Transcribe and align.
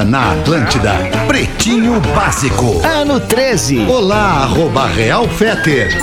Agora 0.00 0.04
na 0.04 0.32
Atlântida, 0.32 0.92
Pretinho 1.26 2.00
Básico. 2.14 2.80
Ano 2.84 3.20
13. 3.20 3.86
Olá, 3.86 4.42
arroba 4.42 4.86
Real 4.86 5.28
Feter. 5.28 5.96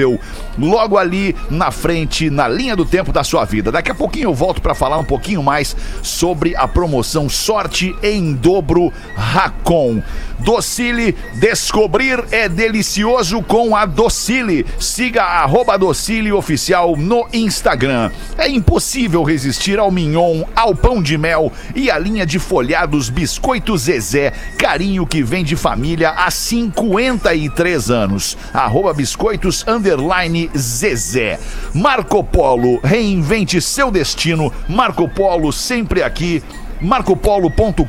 logo 0.58 0.98
ali 0.98 1.36
na 1.50 1.72
frente, 1.72 2.30
na 2.30 2.48
linha 2.48 2.76
do 2.76 2.86
tempo 2.86 3.12
da 3.12 3.24
sua 3.24 3.46
vida. 3.46 3.72
Daqui 3.72 3.92
a 3.92 3.96
pouquinho 3.96 4.30
eu 4.30 4.34
volto 4.34 4.62
para 4.62 4.76
falar 4.76 4.98
um 4.98 5.04
pouquinho 5.04 5.44
mais 5.44 5.76
sobre 6.02 6.56
a 6.56 6.68
promoção 6.68 7.30
Sorte 7.30 7.96
em 8.02 8.34
Dobro 8.34 8.92
Racon. 9.16 10.02
Docile, 10.40 11.16
descobrir 11.36 12.24
é 12.32 12.50
delicioso 12.50 13.44
com 13.44 13.76
a 13.76 13.86
Docile. 13.86 14.66
Siga 14.80 15.22
a 15.22 15.44
arroba 15.44 15.78
Docile 15.78 16.32
Oficial 16.34 16.98
no 16.98 17.28
Instagram. 17.32 18.10
É 18.38 18.50
impossível 18.50 19.22
resistir 19.22 19.78
ao 19.78 19.92
mignon, 19.92 20.44
ao 20.56 20.74
pão 20.74 21.02
de 21.02 21.16
mel 21.16 21.52
e 21.76 21.92
à 21.92 22.00
linha 22.00 22.26
de 22.26 22.40
folhados 22.40 23.10
Biscoitos 23.10 23.84
Zezé, 23.84 24.34
carinho 24.58 25.06
que 25.06 25.22
vem 25.22 25.44
de 25.44 25.56
família 25.56 26.10
há 26.10 26.32
53 26.32 27.92
anos. 27.92 28.36
Arroba 28.52 28.94
Biscoitos 28.94 29.64
underline 29.82 30.50
Zezé. 30.56 31.40
Marco 31.74 32.24
Polo, 32.24 32.80
reinvente 32.84 33.60
seu 33.60 33.90
destino. 33.90 34.54
Marco 34.70 35.10
Polo 35.10 35.52
sempre 35.52 36.04
aqui 36.04 36.44
marcopolo.com.br, 36.80 37.86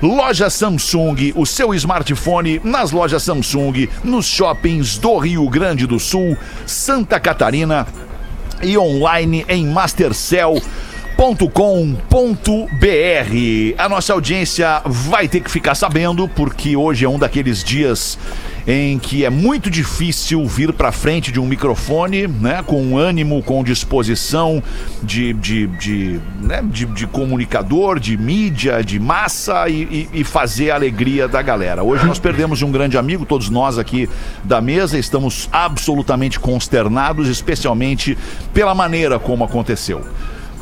loja 0.00 0.48
Samsung, 0.48 1.32
o 1.34 1.44
seu 1.44 1.74
smartphone 1.74 2.60
nas 2.62 2.92
lojas 2.92 3.24
Samsung, 3.24 3.88
nos 4.04 4.24
shoppings 4.24 4.98
do 4.98 5.18
Rio 5.18 5.48
Grande 5.48 5.84
do 5.84 5.98
Sul, 5.98 6.36
Santa 6.64 7.18
Catarina 7.18 7.88
e 8.62 8.78
online 8.78 9.44
em 9.48 9.66
Mastercell 9.66 10.62
com.br. 11.16 12.74
A 13.78 13.88
nossa 13.88 14.12
audiência 14.12 14.82
vai 14.84 15.28
ter 15.28 15.40
que 15.40 15.50
ficar 15.50 15.74
sabendo, 15.74 16.28
porque 16.28 16.76
hoje 16.76 17.04
é 17.04 17.08
um 17.08 17.18
daqueles 17.18 17.62
dias 17.62 18.18
em 18.66 18.98
que 18.98 19.24
é 19.24 19.30
muito 19.30 19.70
difícil 19.70 20.46
vir 20.46 20.72
para 20.72 20.90
frente 20.90 21.30
de 21.30 21.38
um 21.38 21.46
microfone, 21.46 22.26
né, 22.26 22.62
com 22.66 22.96
ânimo, 22.96 23.42
com 23.42 23.62
disposição 23.62 24.62
de, 25.02 25.34
de, 25.34 25.66
de, 25.66 26.20
né, 26.40 26.62
de, 26.64 26.86
de 26.86 27.06
comunicador, 27.06 28.00
de 28.00 28.16
mídia, 28.16 28.82
de 28.82 28.98
massa 28.98 29.68
e, 29.68 30.08
e, 30.12 30.20
e 30.20 30.24
fazer 30.24 30.70
a 30.70 30.76
alegria 30.76 31.28
da 31.28 31.42
galera. 31.42 31.82
Hoje 31.82 32.06
nós 32.06 32.18
perdemos 32.18 32.62
um 32.62 32.72
grande 32.72 32.96
amigo, 32.96 33.26
todos 33.26 33.50
nós 33.50 33.78
aqui 33.78 34.08
da 34.42 34.60
mesa 34.60 34.98
estamos 34.98 35.48
absolutamente 35.52 36.40
consternados, 36.40 37.28
especialmente 37.28 38.16
pela 38.52 38.74
maneira 38.74 39.18
como 39.18 39.44
aconteceu. 39.44 40.02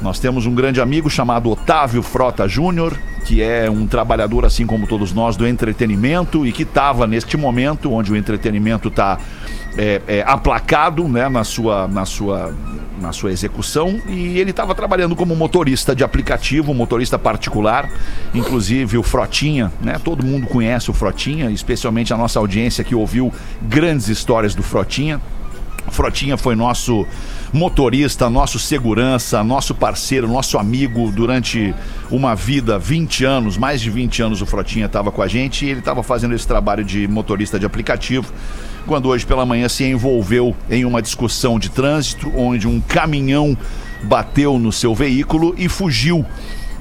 Nós 0.03 0.19
temos 0.19 0.47
um 0.47 0.55
grande 0.55 0.81
amigo 0.81 1.09
chamado 1.09 1.49
Otávio 1.49 2.03
Frota 2.03 2.49
Júnior, 2.49 2.99
que 3.25 3.41
é 3.41 3.71
um 3.71 3.87
trabalhador, 3.87 4.45
assim 4.45 4.67
como 4.67 4.85
todos 4.85 5.13
nós, 5.13 5.37
do 5.37 5.47
entretenimento 5.47 6.45
e 6.45 6.51
que 6.51 6.65
estava 6.65 7.07
neste 7.07 7.37
momento 7.37 7.93
onde 7.93 8.13
o 8.13 8.17
entretenimento 8.17 8.89
está 8.89 9.17
é, 9.79 10.03
é, 10.09 10.25
aplacado 10.27 11.09
né, 11.09 11.29
na, 11.29 11.45
sua, 11.45 11.87
na, 11.87 12.05
sua, 12.05 12.53
na 13.01 13.13
sua 13.13 13.31
execução. 13.31 14.01
E 14.09 14.41
ele 14.41 14.51
estava 14.51 14.75
trabalhando 14.75 15.15
como 15.15 15.37
motorista 15.37 15.95
de 15.95 16.03
aplicativo, 16.03 16.75
motorista 16.75 17.17
particular, 17.17 17.89
inclusive 18.35 18.99
o 18.99 19.05
Frotinha, 19.05 19.73
né? 19.81 20.01
Todo 20.03 20.27
mundo 20.27 20.49
conhece 20.49 20.91
o 20.91 20.93
Frotinha, 20.93 21.49
especialmente 21.49 22.13
a 22.13 22.17
nossa 22.17 22.41
audiência 22.41 22.83
que 22.83 22.95
ouviu 22.97 23.33
grandes 23.63 24.09
histórias 24.09 24.53
do 24.53 24.65
Frotinha. 24.65 25.21
Frotinha 25.91 26.37
foi 26.37 26.57
nosso 26.57 27.07
motorista, 27.53 28.31
nosso 28.31 28.59
segurança, 28.59 29.45
nosso 29.45 29.75
parceiro, 29.75 30.27
nosso 30.27 30.59
amigo 30.59 31.13
durante 31.13 31.75
uma 32.11 32.35
vida, 32.35 32.79
20 32.79 33.25
anos, 33.25 33.57
mais 33.59 33.81
de 33.81 33.91
20 33.91 34.23
anos 34.23 34.41
o 34.41 34.47
Frotinha 34.47 34.87
estava 34.87 35.13
com 35.13 35.21
a 35.21 35.29
gente 35.29 35.67
e 35.67 35.71
ele 35.71 35.81
estava 35.81 36.03
fazendo 36.03 36.35
esse 36.35 36.47
trabalho 36.47 36.83
de 36.83 37.07
motorista 37.07 37.59
de 37.59 37.67
aplicativo. 37.67 38.33
Quando 38.87 39.09
hoje 39.09 39.27
pela 39.27 39.45
manhã 39.45 39.69
se 39.69 39.85
envolveu 39.85 40.57
em 40.71 40.85
uma 40.85 41.03
discussão 41.03 41.59
de 41.59 41.71
trânsito, 41.71 42.33
onde 42.35 42.67
um 42.67 42.81
caminhão 42.81 43.57
bateu 44.03 44.59
no 44.59 44.73
seu 44.73 44.95
veículo 44.95 45.55
e 45.57 45.69
fugiu. 45.69 46.25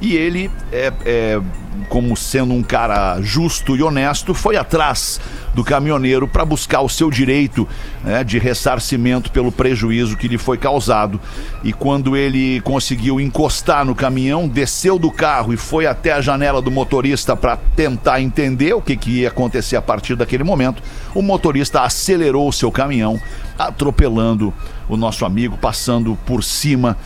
E 0.01 0.15
ele, 0.15 0.49
é, 0.71 0.91
é, 1.05 1.41
como 1.88 2.17
sendo 2.17 2.53
um 2.53 2.63
cara 2.63 3.21
justo 3.21 3.75
e 3.75 3.83
honesto, 3.83 4.33
foi 4.33 4.57
atrás 4.57 5.19
do 5.53 5.63
caminhoneiro 5.63 6.28
para 6.28 6.45
buscar 6.45 6.81
o 6.81 6.89
seu 6.89 7.09
direito 7.09 7.67
né, 8.03 8.23
de 8.23 8.39
ressarcimento 8.39 9.31
pelo 9.31 9.51
prejuízo 9.51 10.17
que 10.17 10.28
lhe 10.28 10.38
foi 10.38 10.57
causado. 10.57 11.19
E 11.63 11.73
quando 11.73 12.16
ele 12.16 12.62
conseguiu 12.62 13.19
encostar 13.19 13.85
no 13.85 13.95
caminhão, 13.95 14.47
desceu 14.47 14.97
do 14.97 15.12
carro 15.12 15.53
e 15.53 15.57
foi 15.57 15.85
até 15.85 16.13
a 16.13 16.22
janela 16.22 16.62
do 16.62 16.72
motorista 16.72 17.35
para 17.35 17.57
tentar 17.75 18.22
entender 18.22 18.73
o 18.73 18.81
que, 18.81 18.95
que 18.95 19.22
ia 19.22 19.28
acontecer 19.28 19.75
a 19.75 19.81
partir 19.81 20.16
daquele 20.16 20.44
momento, 20.44 20.81
o 21.13 21.22
motorista 21.22 21.81
acelerou 21.81 22.47
o 22.47 22.53
seu 22.53 22.72
caminhão, 22.72 23.19
atropelando 23.57 24.53
o 24.88 24.97
nosso 24.97 25.25
amigo, 25.25 25.57
passando 25.57 26.18
por 26.25 26.44
cima 26.44 26.97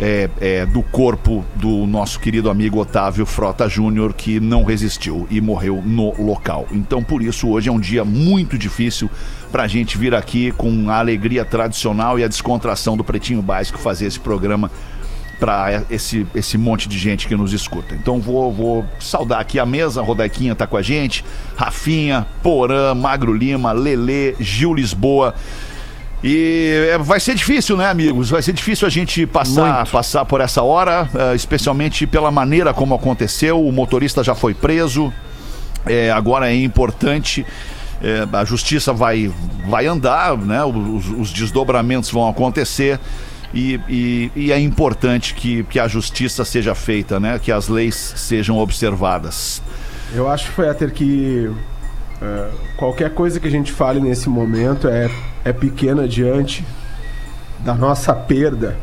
é, 0.00 0.28
é, 0.40 0.66
do 0.66 0.82
corpo 0.82 1.44
do 1.54 1.86
nosso 1.86 2.18
querido 2.18 2.50
amigo 2.50 2.78
Otávio 2.78 3.26
Frota 3.26 3.68
Júnior, 3.68 4.12
que 4.14 4.40
não 4.40 4.64
resistiu 4.64 5.26
e 5.30 5.40
morreu 5.40 5.82
no 5.84 6.14
local. 6.22 6.66
Então, 6.72 7.02
por 7.02 7.22
isso, 7.22 7.48
hoje 7.48 7.68
é 7.68 7.72
um 7.72 7.80
dia 7.80 8.04
muito 8.04 8.58
difícil 8.58 9.10
para 9.50 9.64
a 9.64 9.68
gente 9.68 9.98
vir 9.98 10.14
aqui 10.14 10.50
com 10.52 10.90
a 10.90 10.98
alegria 10.98 11.44
tradicional 11.44 12.18
e 12.18 12.24
a 12.24 12.28
descontração 12.28 12.96
do 12.96 13.04
Pretinho 13.04 13.42
Básico 13.42 13.78
fazer 13.78 14.06
esse 14.06 14.18
programa 14.18 14.70
para 15.42 15.82
esse, 15.90 16.24
esse 16.36 16.56
monte 16.56 16.88
de 16.88 16.96
gente 16.96 17.26
que 17.26 17.34
nos 17.34 17.52
escuta. 17.52 17.96
Então 17.96 18.20
vou, 18.20 18.52
vou 18.52 18.84
saudar 19.00 19.40
aqui 19.40 19.58
a 19.58 19.66
mesa, 19.66 20.00
a 20.00 20.04
Rodequinha 20.04 20.54
tá 20.54 20.68
com 20.68 20.76
a 20.76 20.82
gente, 20.82 21.24
Rafinha, 21.56 22.24
Porã, 22.44 22.94
Magro 22.94 23.34
Lima, 23.34 23.72
Lele, 23.72 24.36
Gil 24.38 24.72
Lisboa. 24.72 25.34
E 26.22 26.88
é, 26.92 26.98
vai 26.98 27.18
ser 27.18 27.34
difícil, 27.34 27.76
né, 27.76 27.88
amigos? 27.88 28.30
Vai 28.30 28.42
ser 28.42 28.52
difícil 28.52 28.86
a 28.86 28.90
gente 28.90 29.26
passar, 29.26 29.86
passar 29.88 30.24
por 30.24 30.40
essa 30.40 30.62
hora, 30.62 31.08
uh, 31.12 31.34
especialmente 31.34 32.06
pela 32.06 32.30
maneira 32.30 32.72
como 32.72 32.94
aconteceu. 32.94 33.60
O 33.60 33.72
motorista 33.72 34.22
já 34.22 34.34
foi 34.34 34.54
preso. 34.54 35.12
É, 35.84 36.12
agora 36.12 36.48
é 36.48 36.54
importante. 36.54 37.44
É, 38.00 38.26
a 38.36 38.44
justiça 38.44 38.92
vai, 38.92 39.32
vai 39.68 39.86
andar, 39.86 40.36
né? 40.36 40.64
Os, 40.64 41.08
os 41.08 41.32
desdobramentos 41.32 42.10
vão 42.10 42.28
acontecer. 42.28 43.00
E, 43.54 43.78
e, 43.88 44.32
e, 44.34 44.52
é 44.52 44.58
importante 44.58 45.34
que, 45.34 45.62
que 45.64 45.78
a 45.78 45.86
justiça 45.86 46.44
seja 46.44 46.74
feita, 46.74 47.20
né? 47.20 47.38
Que 47.38 47.52
as 47.52 47.68
leis 47.68 47.94
sejam 48.16 48.58
observadas. 48.58 49.62
Eu 50.14 50.28
acho, 50.28 50.50
Fetter, 50.52 50.92
que 50.92 51.50
uh, 52.22 52.76
qualquer 52.76 53.10
coisa 53.10 53.40
que 53.40 53.48
a 53.48 53.50
gente 53.50 53.72
fale 53.72 54.00
nesse 54.00 54.28
momento 54.28 54.88
é 54.88 55.10
é 55.44 55.52
pequena 55.52 56.06
diante 56.06 56.64
da 57.60 57.74
nossa 57.74 58.14
perda. 58.14 58.76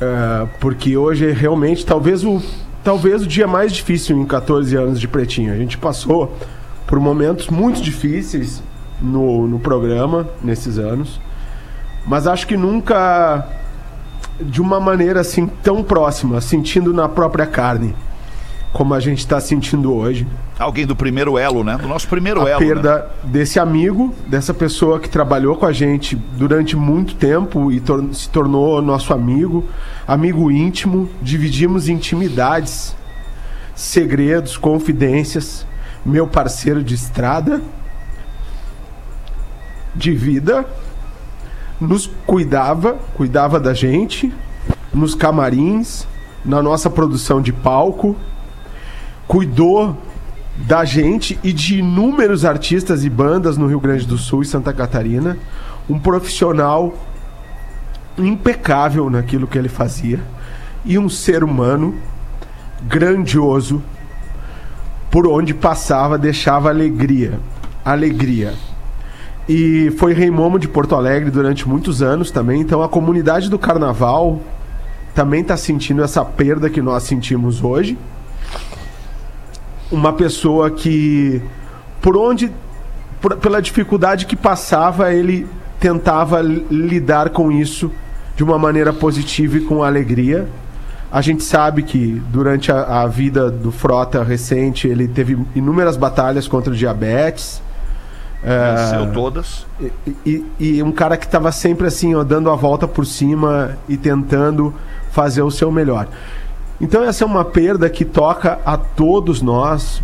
É, 0.00 0.46
porque 0.60 0.96
hoje 0.96 1.30
é 1.30 1.32
realmente 1.32 1.86
talvez 1.86 2.24
o, 2.24 2.42
talvez 2.82 3.22
o 3.22 3.26
dia 3.26 3.46
mais 3.46 3.72
difícil 3.72 4.18
em 4.18 4.24
14 4.24 4.76
anos 4.76 5.00
de 5.00 5.08
Pretinho. 5.08 5.52
A 5.52 5.56
gente 5.56 5.78
passou 5.78 6.36
por 6.86 6.98
momentos 6.98 7.48
muito 7.48 7.80
difíceis 7.80 8.62
no, 9.00 9.46
no 9.46 9.58
programa 9.58 10.28
nesses 10.42 10.78
anos, 10.78 11.20
mas 12.06 12.26
acho 12.26 12.46
que 12.46 12.56
nunca 12.56 13.48
de 14.40 14.60
uma 14.60 14.80
maneira 14.80 15.20
assim 15.20 15.46
tão 15.46 15.82
próxima, 15.82 16.40
sentindo 16.40 16.92
na 16.92 17.08
própria 17.08 17.46
carne. 17.46 17.94
Como 18.74 18.92
a 18.92 18.98
gente 18.98 19.20
está 19.20 19.40
sentindo 19.40 19.94
hoje. 19.94 20.26
Alguém 20.58 20.84
do 20.84 20.96
primeiro 20.96 21.38
elo, 21.38 21.62
né? 21.62 21.78
Do 21.80 21.86
nosso 21.86 22.08
primeiro 22.08 22.44
a 22.44 22.50
elo. 22.50 22.60
né? 22.60 22.66
perda 22.66 23.08
desse 23.22 23.60
amigo, 23.60 24.12
dessa 24.26 24.52
pessoa 24.52 24.98
que 24.98 25.08
trabalhou 25.08 25.54
com 25.54 25.64
a 25.64 25.72
gente 25.72 26.16
durante 26.16 26.74
muito 26.76 27.14
tempo 27.14 27.70
e 27.70 27.78
tor- 27.80 28.04
se 28.12 28.28
tornou 28.28 28.82
nosso 28.82 29.14
amigo, 29.14 29.64
amigo 30.08 30.50
íntimo, 30.50 31.08
dividimos 31.22 31.88
intimidades, 31.88 32.96
segredos, 33.76 34.56
confidências, 34.56 35.64
meu 36.04 36.26
parceiro 36.26 36.82
de 36.82 36.94
estrada, 36.96 37.62
de 39.94 40.12
vida, 40.12 40.66
nos 41.80 42.10
cuidava, 42.26 42.94
cuidava 43.14 43.60
da 43.60 43.72
gente, 43.72 44.32
nos 44.92 45.14
camarins, 45.14 46.06
na 46.44 46.60
nossa 46.60 46.90
produção 46.90 47.40
de 47.40 47.52
palco, 47.52 48.16
cuidou 49.26 49.96
da 50.56 50.84
gente 50.84 51.38
e 51.42 51.52
de 51.52 51.78
inúmeros 51.78 52.44
artistas 52.44 53.04
e 53.04 53.10
bandas 53.10 53.56
no 53.56 53.66
Rio 53.66 53.80
Grande 53.80 54.06
do 54.06 54.16
Sul 54.16 54.42
e 54.42 54.46
Santa 54.46 54.72
Catarina. 54.72 55.36
Um 55.88 55.98
profissional 55.98 56.94
impecável 58.16 59.10
naquilo 59.10 59.46
que 59.46 59.58
ele 59.58 59.68
fazia 59.68 60.20
e 60.84 60.98
um 60.98 61.08
ser 61.08 61.42
humano 61.42 61.94
grandioso 62.82 63.82
por 65.10 65.26
onde 65.26 65.54
passava 65.54 66.18
deixava 66.18 66.68
alegria, 66.68 67.38
alegria. 67.84 68.54
E 69.48 69.92
foi 69.98 70.14
rei 70.14 70.30
momo 70.30 70.58
de 70.58 70.66
Porto 70.66 70.94
Alegre 70.94 71.30
durante 71.30 71.68
muitos 71.68 72.02
anos 72.02 72.30
também, 72.30 72.60
então 72.60 72.82
a 72.82 72.88
comunidade 72.88 73.50
do 73.50 73.58
carnaval 73.58 74.40
também 75.14 75.42
está 75.42 75.56
sentindo 75.56 76.02
essa 76.02 76.24
perda 76.24 76.70
que 76.70 76.80
nós 76.80 77.04
sentimos 77.04 77.62
hoje 77.62 77.96
uma 79.90 80.12
pessoa 80.12 80.70
que 80.70 81.40
por 82.00 82.16
onde 82.16 82.50
por- 83.20 83.36
pela 83.36 83.60
dificuldade 83.62 84.26
que 84.26 84.36
passava 84.36 85.12
ele 85.12 85.46
tentava 85.80 86.40
li- 86.40 86.66
lidar 86.70 87.30
com 87.30 87.50
isso 87.52 87.90
de 88.36 88.42
uma 88.42 88.58
maneira 88.58 88.92
positiva 88.92 89.56
e 89.58 89.60
com 89.60 89.82
alegria 89.82 90.48
a 91.12 91.20
gente 91.20 91.44
sabe 91.44 91.82
que 91.82 92.20
durante 92.30 92.72
a, 92.72 93.02
a 93.02 93.06
vida 93.06 93.50
do 93.50 93.70
Frota 93.70 94.22
recente 94.24 94.88
ele 94.88 95.06
teve 95.06 95.38
inúmeras 95.54 95.96
batalhas 95.96 96.48
contra 96.48 96.72
o 96.72 96.76
diabetes 96.76 97.62
Venceu 98.42 99.12
todas. 99.12 99.66
e, 99.80 99.90
e- 100.26 100.44
e 100.76 100.82
um 100.82 100.92
cara 100.92 101.16
que 101.16 101.24
estava 101.24 101.50
sempre 101.50 101.86
assim, 101.86 102.14
ó, 102.14 102.22
dando 102.22 102.50
a 102.50 102.54
volta 102.56 102.86
por 102.86 103.06
cima 103.06 103.70
e 103.88 103.96
tentando 103.96 104.74
fazer 105.12 105.40
o 105.40 105.50
seu 105.50 105.70
melhor. 105.72 106.08
Então 106.80 107.02
essa 107.02 107.24
é 107.24 107.26
uma 107.26 107.44
perda 107.44 107.88
que 107.88 108.04
toca 108.04 108.58
a 108.64 108.76
todos 108.76 109.40
nós, 109.40 110.02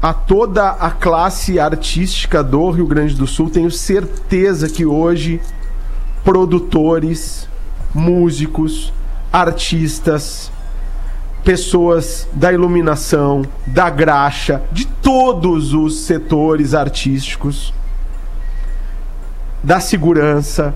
a 0.00 0.12
toda 0.12 0.70
a 0.70 0.90
classe 0.90 1.60
artística 1.60 2.42
do 2.42 2.70
Rio 2.70 2.86
Grande 2.86 3.14
do 3.14 3.26
Sul. 3.26 3.50
Tenho 3.50 3.70
certeza 3.70 4.68
que 4.68 4.86
hoje 4.86 5.40
produtores, 6.24 7.48
músicos, 7.94 8.92
artistas, 9.32 10.50
pessoas 11.44 12.28
da 12.32 12.52
iluminação, 12.52 13.42
da 13.66 13.90
graxa, 13.90 14.62
de 14.72 14.86
todos 14.86 15.74
os 15.74 16.00
setores 16.00 16.74
artísticos, 16.74 17.72
da 19.62 19.78
segurança 19.78 20.74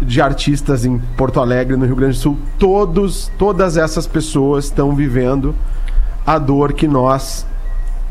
de 0.00 0.20
artistas 0.20 0.84
em 0.84 0.98
Porto 1.16 1.40
Alegre, 1.40 1.76
no 1.76 1.86
Rio 1.86 1.96
Grande 1.96 2.16
do 2.16 2.20
Sul, 2.20 2.38
todos, 2.58 3.30
todas 3.38 3.76
essas 3.76 4.06
pessoas 4.06 4.66
estão 4.66 4.94
vivendo 4.94 5.54
a 6.26 6.38
dor 6.38 6.72
que 6.72 6.86
nós 6.86 7.46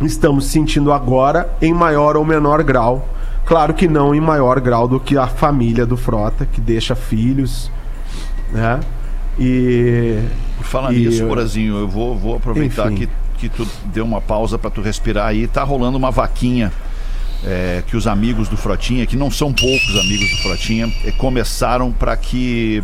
estamos 0.01 0.45
sentindo 0.45 0.91
agora 0.91 1.49
em 1.61 1.73
maior 1.73 2.17
ou 2.17 2.25
menor 2.25 2.63
grau. 2.63 3.07
Claro 3.45 3.73
que 3.73 3.87
não 3.87 4.15
em 4.15 4.19
maior 4.19 4.59
grau 4.59 4.87
do 4.87 4.99
que 4.99 5.17
a 5.17 5.27
família 5.27 5.85
do 5.85 5.95
Frota, 5.95 6.45
que 6.45 6.59
deixa 6.59 6.95
filhos, 6.95 7.69
né? 8.51 8.79
E 9.37 10.19
Por 10.57 10.65
falar 10.65 10.91
E, 10.93 11.05
nisso, 11.05 11.21
eu- 11.23 11.27
Borazinho, 11.27 11.77
eu 11.77 11.87
vou, 11.87 12.17
vou 12.17 12.35
aproveitar 12.37 12.91
Enfim. 12.91 13.07
que, 13.37 13.47
que 13.47 13.49
tu 13.49 13.67
deu 13.93 14.03
uma 14.05 14.19
pausa 14.21 14.57
para 14.57 14.71
tu 14.71 14.81
respirar 14.81 15.27
aí. 15.27 15.45
Tá 15.47 15.61
rolando 15.63 15.97
uma 15.97 16.09
vaquinha 16.09 16.71
é, 17.45 17.83
que 17.85 17.95
os 17.95 18.07
amigos 18.07 18.49
do 18.49 18.57
Frotinha, 18.57 19.05
que 19.05 19.15
não 19.15 19.29
são 19.29 19.53
poucos 19.53 19.95
amigos 19.99 20.29
do 20.31 20.37
Frotinha, 20.37 20.91
é, 21.03 21.11
começaram 21.11 21.91
para 21.91 22.17
que, 22.17 22.83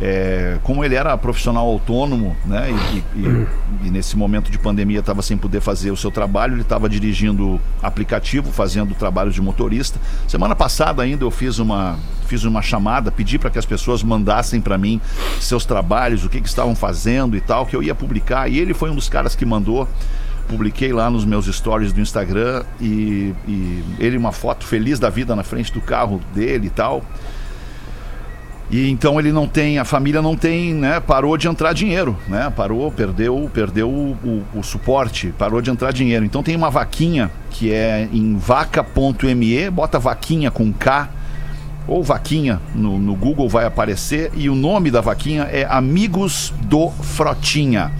é, 0.00 0.58
como 0.62 0.84
ele 0.84 0.94
era 0.94 1.16
profissional 1.18 1.66
autônomo, 1.66 2.36
né, 2.46 2.68
e, 2.70 2.98
e- 2.98 3.20
e- 3.20 3.46
e 3.88 3.90
nesse 3.90 4.16
momento 4.16 4.50
de 4.50 4.58
pandemia 4.58 5.00
estava 5.00 5.20
sem 5.22 5.36
poder 5.36 5.60
fazer 5.60 5.90
o 5.90 5.96
seu 5.96 6.10
trabalho, 6.12 6.54
ele 6.54 6.62
estava 6.62 6.88
dirigindo 6.88 7.60
aplicativo, 7.82 8.52
fazendo 8.52 8.94
trabalhos 8.94 9.34
de 9.34 9.42
motorista. 9.42 9.98
Semana 10.28 10.54
passada 10.54 11.02
ainda 11.02 11.24
eu 11.24 11.30
fiz 11.32 11.58
uma, 11.58 11.98
fiz 12.28 12.44
uma 12.44 12.62
chamada, 12.62 13.10
pedi 13.10 13.36
para 13.38 13.50
que 13.50 13.58
as 13.58 13.66
pessoas 13.66 14.02
mandassem 14.04 14.60
para 14.60 14.78
mim 14.78 15.00
seus 15.40 15.64
trabalhos, 15.64 16.24
o 16.24 16.28
que, 16.28 16.40
que 16.40 16.48
estavam 16.48 16.76
fazendo 16.76 17.36
e 17.36 17.40
tal, 17.40 17.66
que 17.66 17.74
eu 17.74 17.82
ia 17.82 17.94
publicar. 17.96 18.48
E 18.48 18.58
ele 18.58 18.74
foi 18.74 18.90
um 18.90 18.94
dos 18.94 19.08
caras 19.08 19.34
que 19.34 19.44
mandou 19.44 19.88
publiquei 20.48 20.92
lá 20.92 21.10
nos 21.10 21.24
meus 21.24 21.46
stories 21.46 21.92
do 21.92 22.00
Instagram 22.00 22.64
e, 22.80 23.34
e 23.46 23.84
ele 23.98 24.16
uma 24.16 24.32
foto 24.32 24.64
feliz 24.66 24.98
da 24.98 25.10
vida 25.10 25.36
na 25.36 25.42
frente 25.44 25.72
do 25.72 25.80
carro 25.80 26.20
dele 26.34 26.66
e 26.68 26.70
tal. 26.70 27.02
E 28.70 28.90
então 28.90 29.18
ele 29.18 29.32
não 29.32 29.46
tem, 29.46 29.78
a 29.78 29.84
família 29.84 30.20
não 30.20 30.36
tem, 30.36 30.74
né? 30.74 31.00
Parou 31.00 31.38
de 31.38 31.48
entrar 31.48 31.72
dinheiro, 31.72 32.14
né? 32.28 32.52
Parou, 32.54 32.90
perdeu, 32.92 33.50
perdeu 33.52 33.88
o, 33.88 34.10
o- 34.22 34.58
o 34.58 34.62
suporte, 34.62 35.32
parou 35.38 35.62
de 35.62 35.70
entrar 35.70 35.90
dinheiro. 35.90 36.24
Então 36.24 36.42
tem 36.42 36.54
uma 36.54 36.68
vaquinha 36.70 37.30
que 37.50 37.72
é 37.72 38.06
em 38.12 38.36
vaca.me, 38.36 39.70
bota 39.70 39.98
vaquinha 39.98 40.50
com 40.50 40.70
K 40.70 41.08
ou 41.86 42.02
vaquinha 42.04 42.60
no, 42.74 42.98
no 42.98 43.14
Google 43.14 43.48
vai 43.48 43.64
aparecer 43.64 44.30
e 44.36 44.50
o 44.50 44.54
nome 44.54 44.90
da 44.90 45.00
vaquinha 45.00 45.44
é 45.44 45.64
Amigos 45.70 46.52
do 46.64 46.90
Frotinha 46.90 47.90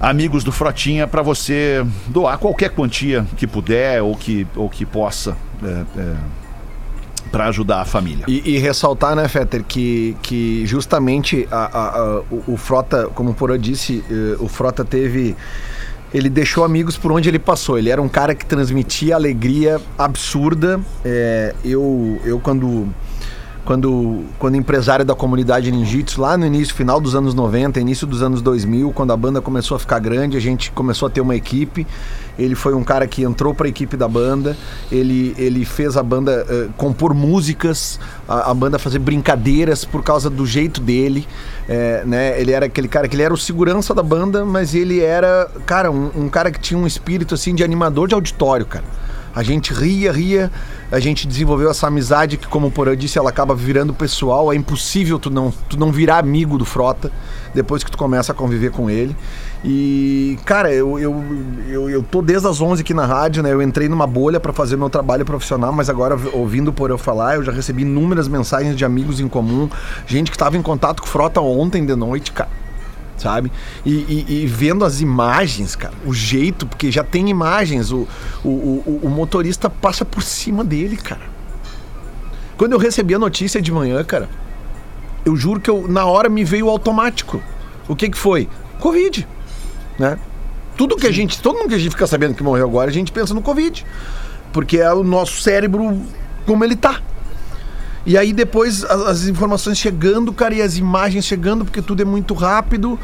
amigos 0.00 0.44
do 0.44 0.52
Frotinha 0.52 1.06
para 1.06 1.22
você 1.22 1.84
doar 2.06 2.38
qualquer 2.38 2.70
quantia 2.70 3.26
que 3.36 3.46
puder 3.46 4.02
ou 4.02 4.14
que, 4.16 4.46
ou 4.56 4.68
que 4.68 4.84
possa 4.86 5.36
para 7.30 7.46
ajudar 7.48 7.80
a 7.82 7.84
família. 7.84 8.24
E, 8.26 8.54
e 8.54 8.58
ressaltar, 8.58 9.14
né, 9.14 9.28
Fetter, 9.28 9.62
que, 9.62 10.16
que 10.22 10.64
justamente 10.66 11.46
a, 11.50 11.56
a- 11.56 11.98
a- 12.00 12.20
o, 12.30 12.54
o 12.54 12.56
Frota, 12.56 13.06
como 13.14 13.30
o 13.30 13.34
Porã 13.34 13.58
disse, 13.58 14.02
eh, 14.10 14.36
o 14.40 14.48
Frota 14.48 14.84
teve. 14.84 15.36
Ele 16.14 16.30
deixou 16.30 16.64
amigos 16.64 16.96
por 16.96 17.12
onde 17.12 17.28
ele 17.28 17.38
passou. 17.38 17.78
Ele 17.78 17.90
era 17.90 18.00
um 18.00 18.08
cara 18.08 18.34
que 18.34 18.46
transmitia 18.46 19.14
alegria 19.14 19.78
absurda. 19.98 20.80
É, 21.04 21.54
eu, 21.62 22.18
eu 22.24 22.40
quando, 22.40 22.88
quando, 23.68 24.24
quando 24.38 24.54
empresário 24.54 25.04
da 25.04 25.14
comunidade 25.14 25.70
ninjitsu, 25.70 26.22
lá 26.22 26.38
no 26.38 26.46
início, 26.46 26.74
final 26.74 26.98
dos 26.98 27.14
anos 27.14 27.34
90, 27.34 27.78
início 27.78 28.06
dos 28.06 28.22
anos 28.22 28.40
2000, 28.40 28.92
quando 28.92 29.12
a 29.12 29.16
banda 29.16 29.42
começou 29.42 29.76
a 29.76 29.78
ficar 29.78 29.98
grande, 29.98 30.38
a 30.38 30.40
gente 30.40 30.70
começou 30.70 31.06
a 31.06 31.10
ter 31.10 31.20
uma 31.20 31.36
equipe. 31.36 31.86
Ele 32.38 32.54
foi 32.54 32.72
um 32.72 32.82
cara 32.82 33.06
que 33.06 33.22
entrou 33.22 33.52
para 33.52 33.66
a 33.66 33.68
equipe 33.68 33.94
da 33.94 34.08
banda. 34.08 34.56
Ele, 34.90 35.34
ele 35.36 35.66
fez 35.66 35.98
a 35.98 36.02
banda 36.02 36.46
eh, 36.48 36.68
compor 36.78 37.12
músicas, 37.12 38.00
a, 38.26 38.50
a 38.50 38.54
banda 38.54 38.78
fazer 38.78 39.00
brincadeiras 39.00 39.84
por 39.84 40.02
causa 40.02 40.30
do 40.30 40.46
jeito 40.46 40.80
dele. 40.80 41.28
eh, 41.68 42.04
né? 42.06 42.40
Ele 42.40 42.52
era 42.52 42.64
aquele 42.64 42.88
cara 42.88 43.06
que 43.06 43.16
ele 43.16 43.22
era 43.22 43.34
o 43.34 43.36
segurança 43.36 43.94
da 43.94 44.02
banda, 44.02 44.46
mas 44.46 44.74
ele 44.74 45.00
era, 45.00 45.46
cara, 45.66 45.90
um, 45.90 46.10
um 46.16 46.28
cara 46.30 46.50
que 46.50 46.58
tinha 46.58 46.80
um 46.80 46.86
espírito 46.86 47.34
assim 47.34 47.54
de 47.54 47.62
animador 47.62 48.08
de 48.08 48.14
auditório, 48.14 48.64
cara. 48.64 48.84
A 49.34 49.42
gente 49.42 49.72
ria, 49.72 50.10
ria, 50.12 50.50
a 50.90 50.98
gente 50.98 51.26
desenvolveu 51.26 51.70
essa 51.70 51.86
amizade 51.86 52.36
que, 52.36 52.46
como 52.46 52.66
o 52.68 52.70
Porã 52.70 52.96
disse, 52.96 53.18
ela 53.18 53.30
acaba 53.30 53.54
virando 53.54 53.92
pessoal. 53.92 54.52
É 54.52 54.56
impossível 54.56 55.18
tu 55.18 55.30
não, 55.30 55.52
tu 55.68 55.78
não 55.78 55.92
virar 55.92 56.18
amigo 56.18 56.58
do 56.58 56.64
Frota 56.64 57.10
depois 57.54 57.84
que 57.84 57.90
tu 57.90 57.98
começa 57.98 58.32
a 58.32 58.34
conviver 58.34 58.70
com 58.70 58.88
ele. 58.90 59.16
E, 59.64 60.38
cara, 60.44 60.72
eu, 60.72 60.98
eu, 60.98 61.24
eu, 61.68 61.90
eu 61.90 62.02
tô 62.02 62.22
desde 62.22 62.46
as 62.46 62.60
11 62.60 62.82
aqui 62.82 62.94
na 62.94 63.06
rádio, 63.06 63.42
né? 63.42 63.52
Eu 63.52 63.60
entrei 63.60 63.88
numa 63.88 64.06
bolha 64.06 64.38
para 64.38 64.52
fazer 64.52 64.76
meu 64.76 64.88
trabalho 64.88 65.24
profissional, 65.24 65.72
mas 65.72 65.90
agora, 65.90 66.16
ouvindo 66.32 66.68
o 66.68 66.72
Porã 66.72 66.96
falar, 66.96 67.36
eu 67.36 67.42
já 67.42 67.52
recebi 67.52 67.82
inúmeras 67.82 68.28
mensagens 68.28 68.76
de 68.76 68.84
amigos 68.84 69.20
em 69.20 69.28
comum, 69.28 69.68
gente 70.06 70.30
que 70.30 70.36
estava 70.36 70.56
em 70.56 70.62
contato 70.62 71.00
com 71.00 71.08
o 71.08 71.10
Frota 71.10 71.40
ontem 71.40 71.84
de 71.84 71.94
noite, 71.96 72.32
cara 72.32 72.67
sabe? 73.18 73.52
E, 73.84 73.90
e- 74.28 74.42
e 74.42 74.46
vendo 74.46 74.84
as 74.84 75.00
imagens, 75.00 75.76
cara, 75.76 75.94
o 76.06 76.14
jeito, 76.14 76.66
porque 76.66 76.90
já 76.90 77.04
tem 77.04 77.28
imagens, 77.28 77.90
o, 77.92 78.06
o, 78.44 78.48
o, 78.48 79.00
o 79.04 79.08
motorista 79.10 79.68
passa 79.68 80.04
por 80.04 80.22
cima 80.22 80.64
dele, 80.64 80.96
cara. 80.96 81.20
Quando 82.56 82.72
eu 82.72 82.78
recebi 82.78 83.14
a 83.14 83.18
notícia 83.18 83.60
de 83.60 83.70
manhã, 83.70 84.02
cara, 84.04 84.28
eu 85.24 85.36
juro 85.36 85.60
que 85.60 85.68
eu, 85.70 85.86
na 85.88 86.06
hora 86.06 86.28
me 86.28 86.44
veio 86.44 86.68
automático. 86.68 87.42
O 87.88 87.94
que 87.94 88.08
que 88.08 88.18
foi? 88.18 88.48
Covid, 88.80 89.26
né? 89.98 90.18
Tudo 90.76 90.96
que 90.96 91.06
a 91.06 91.12
gente, 91.12 91.40
todo 91.40 91.56
mundo 91.58 91.68
que 91.68 91.74
a 91.74 91.78
gente 91.78 91.90
fica 91.90 92.06
sabendo 92.06 92.34
que 92.34 92.42
morreu 92.42 92.66
agora, 92.66 92.88
a 92.90 92.92
gente 92.92 93.10
pensa 93.12 93.34
no 93.34 93.42
Covid. 93.42 93.84
Porque 94.52 94.78
é 94.78 94.92
o 94.92 95.02
nosso 95.04 95.40
cérebro 95.42 96.00
como 96.46 96.64
ele 96.64 96.76
tá. 96.76 97.02
E 98.08 98.16
aí 98.16 98.32
depois 98.32 98.82
as, 98.84 99.00
as 99.02 99.24
informações 99.26 99.76
chegando, 99.78 100.32
cara, 100.32 100.54
e 100.54 100.62
as 100.62 100.78
imagens 100.78 101.26
chegando, 101.26 101.62
porque 101.64 101.82
tudo 101.82 102.00
é 102.00 102.04
muito 102.06 102.32
rápido. 102.32 102.98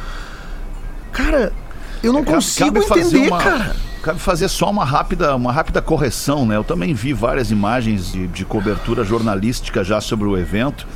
Cara, 1.12 1.52
Eu 2.02 2.12
não 2.12 2.22
Cabe- 2.24 2.36
consigo 2.36 2.86
cabe 2.88 3.00
entender, 3.00 3.28
uma- 3.28 3.38
cara. 3.38 3.76
Cabe 4.02 4.18
fazer 4.18 4.48
só 4.48 4.70
uma 4.70 4.84
rápida, 4.84 5.34
uma 5.36 5.50
rápida 5.52 5.80
correção, 5.80 6.44
né? 6.46 6.56
Eu 6.56 6.64
também 6.64 6.92
vi 6.92 7.12
várias 7.14 7.50
imagens 7.50 8.12
de, 8.12 8.26
de 8.26 8.44
cobertura 8.44 9.04
jornalística 9.04 9.82
já 9.84 10.00
sobre 10.00 10.26
o 10.26 10.36
evento. 10.36 10.86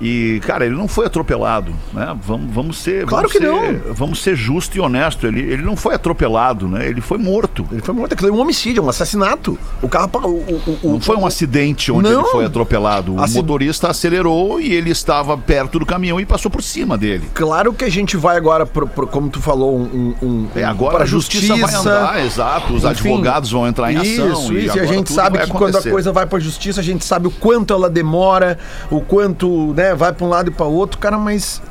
E, 0.00 0.40
cara, 0.46 0.64
ele 0.64 0.76
não 0.76 0.86
foi 0.86 1.06
atropelado, 1.06 1.72
né? 1.92 2.16
Vamos, 2.22 2.54
vamos 2.54 2.78
ser. 2.78 3.04
Claro 3.04 3.28
vamos 3.28 3.32
que 3.32 3.38
ser, 3.38 3.82
não. 3.84 3.94
Vamos 3.94 4.22
ser 4.22 4.36
justo 4.36 4.76
e 4.76 4.80
honesto. 4.80 5.26
Ele, 5.26 5.40
ele 5.40 5.62
não 5.62 5.74
foi 5.76 5.94
atropelado, 5.94 6.68
né? 6.68 6.86
Ele 6.86 7.00
foi 7.00 7.18
morto. 7.18 7.66
Ele 7.72 7.80
foi 7.82 7.94
morto, 7.94 8.12
aquilo 8.12 8.28
é 8.28 8.32
um 8.32 8.38
homicídio, 8.40 8.80
é 8.80 8.84
um 8.84 8.88
assassinato. 8.88 9.58
O 9.82 9.88
carro. 9.88 10.08
O, 10.22 10.28
o, 10.28 10.78
o, 10.84 10.92
Não 10.92 11.00
foi 11.00 11.16
um 11.16 11.26
acidente 11.26 11.90
onde 11.90 12.08
Não. 12.10 12.20
ele 12.20 12.28
foi 12.30 12.44
atropelado. 12.44 13.14
O 13.14 13.20
Acid- 13.20 13.36
motorista 13.36 13.88
acelerou 13.88 14.60
e 14.60 14.72
ele 14.72 14.90
estava 14.90 15.36
perto 15.36 15.78
do 15.78 15.84
caminhão 15.86 16.20
e 16.20 16.24
passou 16.26 16.50
por 16.50 16.62
cima 16.62 16.96
dele. 16.96 17.28
Claro 17.34 17.72
que 17.72 17.84
a 17.84 17.90
gente 17.90 18.16
vai 18.16 18.36
agora, 18.36 18.64
pro, 18.64 18.86
pro- 18.86 19.06
como 19.08 19.28
tu 19.28 19.40
falou, 19.40 19.76
um, 19.78 20.14
um, 20.22 20.48
É, 20.54 20.62
agora 20.64 21.02
a 21.02 21.06
justiça, 21.06 21.56
vai 21.56 21.74
andar, 21.74 22.24
exato. 22.24 22.72
Os 22.72 22.84
Enfim, 22.84 22.90
advogados 23.08 23.50
vão 23.50 23.66
entrar 23.66 23.92
em 23.92 23.96
ação. 23.96 24.32
Isso, 24.32 24.52
isso. 24.52 24.52
E 24.54 24.68
a 24.68 24.72
agora 24.72 24.86
gente 24.86 25.12
sabe 25.12 25.38
que 25.38 25.46
quando 25.48 25.64
a 25.64 25.68
acontecer. 25.68 25.90
coisa 25.90 26.12
vai 26.12 26.26
pra 26.26 26.38
justiça, 26.38 26.80
a 26.80 26.84
gente 26.84 27.04
sabe 27.04 27.26
o 27.26 27.30
quanto 27.30 27.72
ela 27.74 27.90
demora, 27.90 28.58
o 28.90 29.00
quanto, 29.00 29.72
né, 29.74 29.87
vai 29.94 30.12
pra 30.12 30.26
um 30.26 30.28
lado 30.28 30.50
e 30.50 30.54
pra 30.54 30.66
outro, 30.66 30.98
cara, 30.98 31.18
mas 31.18 31.62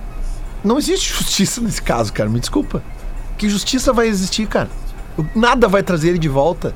não 0.63 0.77
existe 0.77 1.13
justiça 1.13 1.61
nesse 1.61 1.81
caso, 1.81 2.11
cara. 2.13 2.29
Me 2.29 2.39
desculpa. 2.39 2.81
Que 3.37 3.49
justiça 3.49 3.93
vai 3.93 4.07
existir, 4.07 4.47
cara? 4.47 4.69
Nada 5.35 5.67
vai 5.67 5.83
trazer 5.83 6.09
ele 6.09 6.19
de 6.19 6.29
volta. 6.29 6.73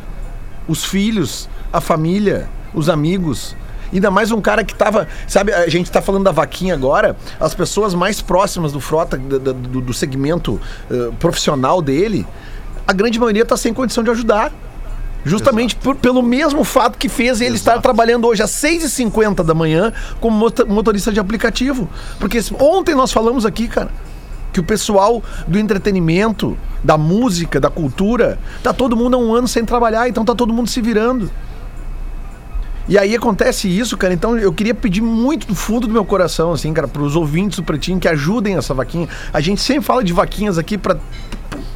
Os 0.67 0.83
filhos, 0.83 1.49
a 1.73 1.81
família, 1.81 2.47
os 2.73 2.87
amigos. 2.89 3.55
Ainda 3.93 4.09
mais 4.09 4.31
um 4.31 4.39
cara 4.39 4.63
que 4.63 4.73
tava. 4.73 5.07
Sabe, 5.27 5.53
a 5.53 5.67
gente 5.67 5.91
tá 5.91 6.01
falando 6.01 6.23
da 6.23 6.31
vaquinha 6.31 6.73
agora. 6.73 7.15
As 7.39 7.53
pessoas 7.53 7.93
mais 7.93 8.21
próximas 8.21 8.71
do 8.71 8.79
Frota, 8.79 9.17
da- 9.17 9.51
do, 9.51 9.81
do 9.81 9.93
segmento 9.93 10.61
eh, 10.89 11.09
profissional 11.19 11.81
dele, 11.81 12.25
a 12.87 12.93
grande 12.93 13.19
maioria 13.19 13.45
tá 13.45 13.57
sem 13.57 13.73
condição 13.73 14.03
de 14.03 14.09
ajudar. 14.09 14.51
Justamente 15.23 15.75
por- 15.75 15.95
pelo 15.95 16.21
mesmo 16.23 16.63
fato 16.63 16.97
que 16.97 17.07
fez 17.07 17.41
ele 17.41 17.55
estar 17.55 17.79
trabalhando 17.81 18.25
hoje 18.27 18.41
às 18.41 18.51
6h50 18.51 19.43
da 19.43 19.53
manhã 19.53 19.93
como 20.19 20.35
motorista 20.67 21.11
de 21.11 21.19
aplicativo. 21.19 21.87
Porque 22.19 22.39
ontem 22.59 22.95
nós 22.95 23.11
falamos 23.11 23.45
aqui, 23.45 23.67
cara, 23.67 23.91
que 24.51 24.59
o 24.59 24.63
pessoal 24.63 25.21
do 25.47 25.59
entretenimento, 25.59 26.57
da 26.83 26.97
música, 26.97 27.59
da 27.59 27.69
cultura, 27.69 28.39
tá 28.63 28.73
todo 28.73 28.97
mundo 28.97 29.15
há 29.15 29.19
um 29.19 29.33
ano 29.33 29.47
sem 29.47 29.63
trabalhar, 29.63 30.09
então 30.09 30.25
tá 30.25 30.33
todo 30.33 30.51
mundo 30.51 30.69
se 30.69 30.81
virando. 30.81 31.29
E 32.91 32.97
aí 32.97 33.15
acontece 33.15 33.69
isso, 33.69 33.95
cara. 33.95 34.13
Então 34.13 34.37
eu 34.37 34.51
queria 34.51 34.75
pedir 34.75 34.99
muito 34.99 35.47
do 35.47 35.55
fundo 35.55 35.87
do 35.87 35.93
meu 35.93 36.03
coração, 36.03 36.51
assim, 36.51 36.73
cara, 36.73 36.89
pros 36.89 37.15
ouvintes 37.15 37.55
do 37.55 37.63
Pretinho 37.63 37.97
que 38.01 38.07
ajudem 38.09 38.57
essa 38.57 38.73
vaquinha. 38.73 39.07
A 39.31 39.39
gente 39.39 39.61
sempre 39.61 39.85
fala 39.85 40.03
de 40.03 40.11
vaquinhas 40.11 40.57
aqui 40.57 40.77
para 40.77 40.99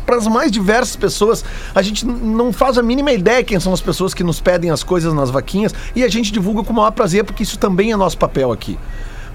para 0.05 0.17
as 0.17 0.27
mais 0.27 0.51
diversas 0.51 0.98
pessoas. 0.98 1.45
A 1.74 1.81
gente 1.81 2.05
não 2.05 2.51
faz 2.51 2.77
a 2.77 2.84
mínima 2.84 3.13
ideia 3.13 3.41
quem 3.45 3.57
são 3.62 3.72
as 3.72 3.79
pessoas 3.79 4.13
que 4.13 4.25
nos 4.25 4.41
pedem 4.41 4.72
as 4.72 4.84
coisas 4.84 5.13
nas 5.13 5.29
vaquinhas 5.29 5.74
e 5.95 6.03
a 6.03 6.10
gente 6.10 6.34
divulga 6.34 6.65
com 6.65 6.74
o 6.74 6.75
maior 6.75 6.91
prazer, 6.91 7.24
porque 7.24 7.43
isso 7.43 7.57
também 7.57 7.93
é 7.93 7.95
nosso 7.95 8.17
papel 8.17 8.51
aqui. 8.51 8.77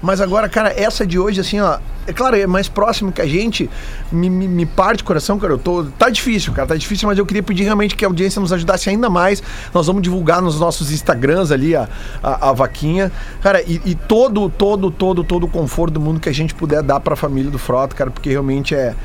Mas 0.01 0.19
agora, 0.19 0.49
cara, 0.49 0.73
essa 0.75 1.05
de 1.05 1.19
hoje, 1.19 1.39
assim, 1.39 1.59
ó, 1.59 1.77
é 2.07 2.13
claro, 2.13 2.35
é 2.35 2.47
mais 2.47 2.67
próximo 2.67 3.11
que 3.11 3.21
a 3.21 3.27
gente, 3.27 3.69
me, 4.11 4.29
me, 4.29 4.47
me 4.47 4.65
parte 4.65 5.03
o 5.03 5.05
coração, 5.05 5.37
cara. 5.37 5.53
Eu 5.53 5.59
tô. 5.59 5.83
Tá 5.83 6.09
difícil, 6.09 6.51
cara, 6.53 6.67
tá 6.67 6.75
difícil, 6.75 7.07
mas 7.07 7.17
eu 7.17 7.25
queria 7.25 7.43
pedir 7.43 7.63
realmente 7.63 7.95
que 7.95 8.03
a 8.03 8.07
audiência 8.07 8.41
nos 8.41 8.51
ajudasse 8.51 8.89
ainda 8.89 9.09
mais. 9.09 9.43
Nós 9.73 9.85
vamos 9.85 10.01
divulgar 10.01 10.41
nos 10.41 10.59
nossos 10.59 10.91
Instagrams 10.91 11.51
ali 11.51 11.75
a, 11.75 11.87
a, 12.23 12.49
a 12.49 12.53
vaquinha. 12.53 13.11
Cara, 13.41 13.61
e, 13.61 13.79
e 13.85 13.95
todo, 13.95 14.49
todo, 14.49 14.89
todo, 14.89 15.23
todo 15.23 15.43
o 15.43 15.47
conforto 15.47 15.93
do 15.93 15.99
mundo 15.99 16.19
que 16.19 16.29
a 16.29 16.33
gente 16.33 16.55
puder 16.55 16.81
dar 16.81 16.99
pra 16.99 17.15
família 17.15 17.51
do 17.51 17.59
Frota, 17.59 17.95
cara, 17.95 18.09
porque 18.09 18.29
realmente 18.29 18.73
é. 18.73 18.95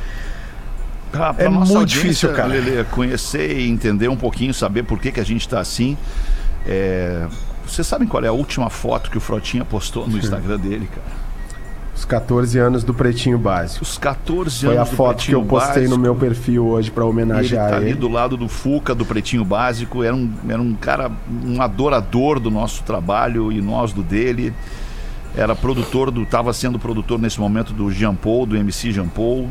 Pra 1.12 1.34
É 1.38 1.48
muito 1.48 1.84
difícil, 1.84 2.32
cara. 2.32 2.48
Lelê, 2.48 2.84
conhecer 2.84 3.58
e 3.58 3.68
entender 3.68 4.08
um 4.08 4.16
pouquinho, 4.16 4.54
saber 4.54 4.82
por 4.82 4.98
que, 4.98 5.12
que 5.12 5.20
a 5.20 5.24
gente 5.24 5.42
está 5.42 5.60
assim. 5.60 5.96
É... 6.66 7.26
Vocês 7.66 7.86
sabem 7.86 8.06
qual 8.06 8.24
é 8.24 8.28
a 8.28 8.32
última 8.32 8.70
foto 8.70 9.10
que 9.10 9.18
o 9.18 9.20
Frotinha 9.20 9.64
postou 9.64 10.06
no 10.06 10.16
Instagram 10.18 10.58
dele, 10.58 10.88
cara? 10.88 11.26
Os 11.94 12.04
14 12.04 12.58
anos 12.58 12.84
do 12.84 12.92
Pretinho 12.92 13.38
Básico. 13.38 13.82
Os 13.82 13.96
14 13.96 14.66
Foi 14.66 14.76
anos 14.76 14.88
a 14.88 14.90
do 14.90 14.96
foto 14.96 15.24
que 15.24 15.32
eu 15.32 15.42
postei 15.42 15.84
no 15.84 15.90
Básico. 15.90 15.98
meu 15.98 16.14
perfil 16.14 16.66
hoje 16.66 16.92
Ele 16.94 17.00
homenagear 17.00 17.70
tá 17.70 17.76
ele. 17.78 17.86
ali 17.86 17.94
do 17.94 18.06
lado 18.08 18.36
do 18.36 18.48
Fuca, 18.48 18.94
do 18.94 19.06
Pretinho 19.06 19.44
Básico. 19.44 20.02
Era 20.02 20.14
um, 20.14 20.30
era 20.46 20.60
um 20.60 20.74
cara, 20.74 21.10
um 21.42 21.60
adorador 21.62 22.38
do 22.38 22.50
nosso 22.50 22.82
trabalho 22.82 23.50
e 23.50 23.62
nós 23.62 23.94
do 23.94 24.02
dele. 24.02 24.52
Era 25.34 25.54
produtor 25.56 26.10
do. 26.10 26.22
Estava 26.22 26.52
sendo 26.52 26.78
produtor 26.78 27.18
nesse 27.18 27.40
momento 27.40 27.72
do 27.72 27.90
Jean 27.90 28.14
Paul, 28.14 28.44
do 28.44 28.56
MC 28.56 28.92
Jean 28.92 29.08
Paul. 29.08 29.48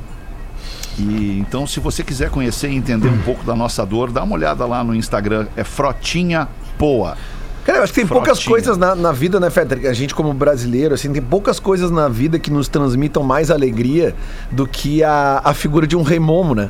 E 1.00 1.40
então, 1.40 1.66
se 1.66 1.80
você 1.80 2.04
quiser 2.04 2.30
conhecer 2.30 2.70
e 2.70 2.76
entender 2.76 3.10
um 3.10 3.22
pouco 3.24 3.44
da 3.44 3.56
nossa 3.56 3.84
dor, 3.86 4.12
dá 4.12 4.24
uma 4.24 4.36
olhada 4.36 4.66
lá 4.66 4.84
no 4.84 4.96
Instagram. 4.96 5.48
É 5.56 5.64
Frotinha 5.64 6.48
Poa. 6.78 7.18
Cara, 7.66 7.80
eu 7.80 7.84
acho 7.84 7.92
que 7.92 8.00
tem 8.00 8.08
poucas 8.08 8.38
Frotinha. 8.38 8.52
coisas 8.54 8.78
na, 8.78 8.96
na 8.96 9.12
vida, 9.12 9.40
né, 9.40 9.50
Fetter? 9.50 9.90
A 9.90 9.94
gente, 9.94 10.14
como 10.14 10.32
brasileiro, 10.34 10.94
assim, 10.94 11.12
tem 11.12 11.22
poucas 11.22 11.60
coisas 11.60 11.90
na 11.90 12.08
vida 12.08 12.38
que 12.38 12.52
nos 12.52 12.68
transmitam 12.68 13.24
mais 13.24 13.50
alegria 13.50 14.14
do 14.52 14.68
que 14.68 15.04
a, 15.04 15.42
a 15.44 15.54
figura 15.54 15.88
de 15.88 15.96
um 15.98 16.04
rei 16.04 16.20
momo, 16.20 16.54
né? 16.54 16.70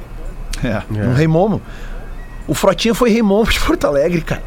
É. 0.64 0.82
Um 1.06 1.14
rei 1.14 1.28
momo. 1.28 1.62
O 2.48 2.54
Frotinha 2.54 2.96
foi 2.96 3.10
rei 3.10 3.22
momo 3.22 3.50
de 3.52 3.60
Porto 3.60 3.86
Alegre, 3.86 4.22
cara. 4.22 4.42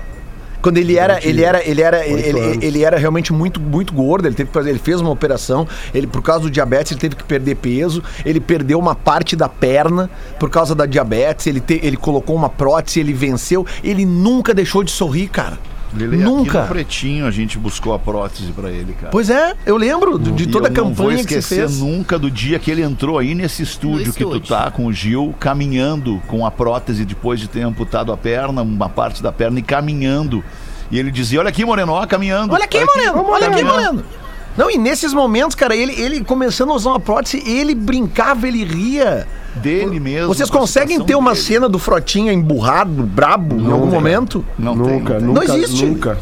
Quando 0.63 0.79
ele 0.79 0.97
era, 0.97 1.25
ele 1.25 1.45
era, 1.45 1.63
ele 1.65 1.83
era, 1.83 2.05
ele, 2.07 2.21
ele, 2.29 2.67
ele 2.67 2.83
era 2.85 2.97
realmente 2.99 3.33
muito, 3.33 3.61
muito 3.61 3.93
gordo. 3.93 4.27
Ele 4.27 4.35
teve 4.35 4.49
que 4.49 4.55
fazer, 4.55 4.71
ele 4.71 4.79
fez 4.81 5.01
uma 5.01 5.11
operação. 5.11 5.69
Ele, 5.95 6.07
por 6.07 6.21
causa 6.21 6.43
do 6.45 6.51
diabetes, 6.51 6.91
ele 6.93 7.01
teve 7.01 7.15
que 7.15 7.23
perder 7.23 7.55
peso. 7.57 8.03
Ele 8.25 8.41
perdeu 8.41 8.77
uma 8.79 8.95
parte 8.95 9.37
da 9.37 9.49
perna 9.49 10.11
por 10.41 10.51
causa 10.51 10.75
da 10.75 10.85
diabetes. 10.85 11.47
Ele, 11.47 11.61
te- 11.61 11.79
ele 11.83 11.97
colocou 11.97 12.35
uma 12.35 12.49
prótese, 12.49 12.99
ele 12.99 13.13
venceu. 13.13 13.65
Ele 13.85 14.05
nunca 14.05 14.53
deixou 14.53 14.83
de 14.83 14.91
sorrir, 14.91 15.29
cara. 15.29 15.57
Aqui 15.95 16.05
nunca. 16.17 16.63
no 16.63 16.69
Pretinho 16.69 17.27
a 17.27 17.31
gente 17.31 17.59
buscou 17.59 17.95
a 17.95 17.99
prótese 17.99 18.53
pra 18.53 18.71
ele, 18.71 18.93
cara. 18.93 19.11
Pois 19.11 19.31
é, 19.31 19.55
eu 19.65 19.77
lembro 19.77 20.19
de, 20.19 20.33
de 20.33 20.47
toda 20.47 20.69
a 20.69 20.71
eu 20.71 20.85
não 20.85 20.93
vou 20.93 21.07
campanha 21.07 21.25
que 21.25 21.33
você 21.33 21.39
esquecer 21.39 21.69
fez. 21.69 21.81
nunca 21.81 22.19
do 22.19 22.31
dia 22.31 22.59
que 22.59 22.71
ele 22.71 22.83
entrou 22.83 23.19
aí 23.19 23.35
nesse 23.35 23.63
estúdio, 23.63 24.13
que 24.13 24.25
tu 24.25 24.41
tá 24.41 24.71
com 24.71 24.87
o 24.87 24.93
Gil, 24.93 25.35
caminhando 25.39 26.23
com 26.27 26.45
a 26.45 26.51
prótese 26.51 27.05
depois 27.05 27.41
de 27.41 27.49
ter 27.49 27.63
amputado 27.63 28.13
a 28.13 28.17
perna, 28.17 28.63
uma 28.63 28.89
parte 28.89 29.23
da 29.23 29.33
perna, 29.33 29.59
e 29.59 29.63
caminhando. 29.63 30.45
E 30.91 30.99
ele 30.99 31.11
dizia: 31.11 31.41
Olha 31.41 31.49
aqui, 31.49 31.65
Moreno, 31.65 31.93
ó, 31.93 32.07
caminhando. 32.07 32.53
Olha 32.55 32.65
aqui, 32.65 32.85
Moreno, 32.85 33.25
olha 33.27 33.49
aqui, 33.49 33.57
caminhando." 33.57 33.95
Moreno. 33.95 34.28
Não, 34.59 34.69
e 34.71 34.77
nesses 34.77 35.15
momentos, 35.15 35.55
cara, 35.55 35.75
ele, 35.77 35.93
ele 35.93 36.25
começando 36.25 36.71
a 36.71 36.75
usar 36.75 36.91
uma 36.91 37.01
prótese, 37.01 37.43
ele 37.49 37.75
brincava, 37.77 38.47
ele 38.49 38.65
ria. 38.65 39.25
Dele 39.55 40.01
mesmo. 40.01 40.27
Vocês 40.35 40.51
conseguem 40.51 41.01
ter 41.01 41.15
uma 41.15 41.31
dele. 41.33 41.43
cena 41.45 41.69
do 41.69 41.79
Frotinha 41.79 42.33
emburrado, 42.33 43.05
brabo, 43.05 43.55
em 43.57 43.71
algum 43.71 43.87
momento? 43.87 44.45
Não 44.59 44.75
nunca, 44.75 45.15
tem, 45.15 45.23
não 45.25 45.35
tem. 45.35 45.49
nunca, 45.49 45.49
Não 45.49 45.55
existe. 45.65 45.87
nunca. 45.87 46.19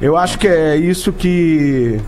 Eu 0.00 0.16
acho 0.16 0.38
que 0.38 0.48
é 0.48 0.76
isso 0.76 1.12
que 1.12 2.00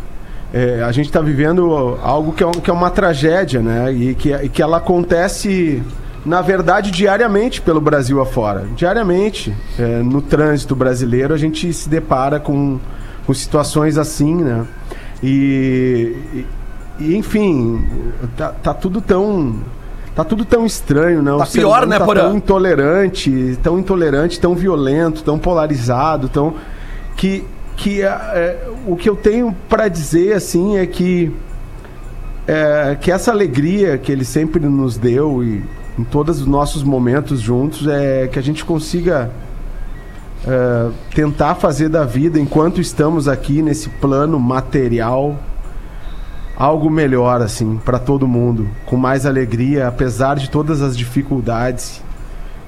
é, 0.52 0.82
a 0.82 0.90
gente 0.92 1.06
está 1.06 1.20
vivendo 1.20 1.98
algo 2.02 2.32
que 2.32 2.42
é, 2.42 2.46
um- 2.46 2.52
que 2.52 2.70
é 2.70 2.72
uma 2.72 2.88
tragédia, 2.90 3.60
né? 3.60 3.92
E 3.92 4.14
que, 4.14 4.32
e 4.32 4.48
que 4.48 4.62
ela 4.62 4.78
acontece, 4.78 5.82
na 6.24 6.40
verdade, 6.40 6.90
diariamente 6.90 7.60
pelo 7.60 7.80
Brasil 7.82 8.18
afora. 8.20 8.66
Diariamente, 8.74 9.54
é, 9.78 10.02
no 10.02 10.22
trânsito 10.22 10.74
brasileiro, 10.74 11.34
a 11.34 11.38
gente 11.38 11.72
se 11.72 11.88
depara 11.88 12.40
com, 12.40 12.80
com 13.26 13.34
situações 13.34 13.96
assim, 13.98 14.34
né? 14.34 14.64
E, 15.22 16.16
e- 17.00 17.16
enfim, 17.16 17.82
tá, 18.36 18.48
tá 18.50 18.74
tudo 18.74 19.00
tão. 19.00 19.56
Tá 20.14 20.22
tudo 20.22 20.44
tão 20.44 20.64
estranho, 20.64 21.22
né? 21.22 21.32
O 21.32 21.38
Tá 21.38 21.46
pior, 21.46 21.86
né, 21.88 21.98
tá 21.98 22.04
Porã? 22.04 22.20
tão 22.28 22.36
intolerante, 22.36 23.58
tão 23.62 23.78
intolerante, 23.80 24.38
tão 24.38 24.54
violento, 24.54 25.24
tão 25.24 25.38
polarizado, 25.38 26.28
tão 26.28 26.54
que 27.16 27.44
que 27.76 28.00
é, 28.02 28.06
é, 28.06 28.68
o 28.86 28.94
que 28.94 29.10
eu 29.10 29.16
tenho 29.16 29.52
para 29.68 29.88
dizer 29.88 30.34
assim 30.34 30.76
é 30.76 30.86
que 30.86 31.32
é, 32.46 32.96
que 33.00 33.10
essa 33.10 33.32
alegria 33.32 33.98
que 33.98 34.12
ele 34.12 34.24
sempre 34.24 34.64
nos 34.64 34.96
deu 34.96 35.42
e 35.42 35.64
em 35.98 36.04
todos 36.04 36.40
os 36.40 36.46
nossos 36.46 36.84
momentos 36.84 37.40
juntos 37.40 37.88
é 37.88 38.28
que 38.28 38.38
a 38.38 38.42
gente 38.42 38.64
consiga 38.64 39.30
é, 40.46 40.90
tentar 41.14 41.54
fazer 41.54 41.88
da 41.88 42.04
vida 42.04 42.38
enquanto 42.38 42.80
estamos 42.80 43.28
aqui 43.28 43.62
nesse 43.62 43.88
plano 43.88 44.38
material 44.38 45.38
algo 46.56 46.88
melhor 46.88 47.42
assim 47.42 47.80
para 47.84 47.98
todo 47.98 48.28
mundo, 48.28 48.68
com 48.86 48.96
mais 48.96 49.26
alegria, 49.26 49.88
apesar 49.88 50.36
de 50.36 50.48
todas 50.48 50.82
as 50.82 50.96
dificuldades, 50.96 52.02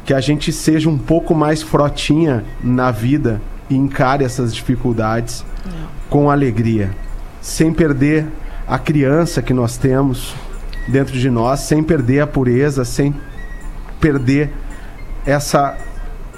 que 0.04 0.12
a 0.12 0.20
gente 0.20 0.52
seja 0.52 0.88
um 0.88 0.98
pouco 0.98 1.34
mais 1.34 1.62
frotinha 1.62 2.44
na 2.62 2.90
vida 2.90 3.40
e 3.70 3.76
encare 3.76 4.24
essas 4.24 4.54
dificuldades 4.54 5.44
com 6.08 6.30
alegria, 6.30 6.90
sem 7.40 7.72
perder 7.72 8.26
a 8.66 8.78
criança 8.78 9.42
que 9.42 9.54
nós 9.54 9.76
temos 9.76 10.34
dentro 10.88 11.16
de 11.16 11.30
nós, 11.30 11.60
sem 11.60 11.82
perder 11.82 12.20
a 12.20 12.26
pureza, 12.26 12.84
sem 12.84 13.14
perder 14.00 14.52
essa 15.24 15.76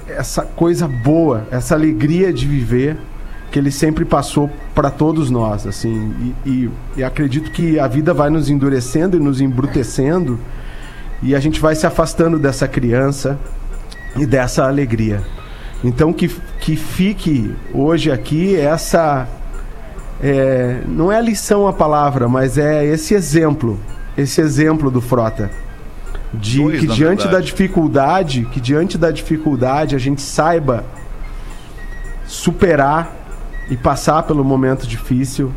essa 0.09 0.43
coisa 0.43 0.87
boa, 0.89 1.47
essa 1.51 1.75
alegria 1.75 2.33
de 2.33 2.47
viver 2.47 2.97
que 3.51 3.59
ele 3.59 3.71
sempre 3.71 4.05
passou 4.05 4.51
para 4.75 4.91
todos 4.91 5.31
nós, 5.31 5.67
assim, 5.67 6.35
e, 6.45 6.51
e- 6.51 6.71
e 6.99 7.03
acredito 7.05 7.51
que 7.51 7.79
a 7.79 7.87
vida 7.89 8.13
vai 8.13 8.29
nos 8.29 8.51
endurecendo 8.51 9.17
e 9.17 9.21
nos 9.21 9.41
embrutecendo 9.41 10.39
E 11.23 11.35
a 11.35 11.41
gente 11.41 11.61
vai 11.61 11.75
se 11.75 11.85
afastando 11.85 12.39
dessa 12.39 12.69
criança 12.69 13.37
e 14.17 14.25
dessa 14.25 14.65
alegria. 14.69 15.21
Então 15.83 16.13
que, 16.13 16.29
que 16.61 16.77
fique 16.77 17.53
hoje 17.75 18.13
aqui 18.13 18.55
essa. 18.55 19.27
é, 20.23 20.81
não 20.87 21.11
é 21.11 21.21
lição 21.21 21.67
a 21.67 21.73
palavra, 21.73 22.29
mas 22.29 22.57
é 22.57 22.85
esse 22.85 23.15
exemplo. 23.15 23.79
Esse 24.17 24.41
exemplo 24.41 24.91
do 24.93 25.01
Frota. 25.01 25.51
De 26.35 26.59
Dois, 26.59 26.81
que 26.81 26.87
diante 26.87 27.25
da 27.25 27.31
verdade. 27.31 27.47
dificuldade, 27.47 28.45
que 28.53 28.61
diante 28.61 28.99
da 28.99 29.11
dificuldade 29.11 29.95
a 29.97 29.99
gente 29.99 30.21
saiba 30.21 30.85
superar 32.27 33.15
e 33.71 33.77
passar 33.77 34.23
pelo 34.25 34.45
momento 34.45 34.87
difícil, 34.87 35.53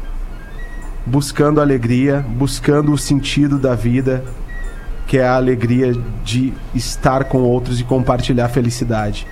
buscando 1.06 1.60
alegria, 1.60 2.26
buscando 2.28 2.92
o 2.94 2.98
sentido 2.98 3.58
da 3.58 3.76
vida, 3.76 4.24
que 5.08 5.18
é 5.18 5.28
a 5.28 5.36
alegria 5.36 5.94
de 6.24 6.54
estar 6.74 7.26
com 7.26 7.40
outros 7.40 7.80
e 7.82 7.84
compartilhar 7.84 8.48
felicidade. 8.50 9.28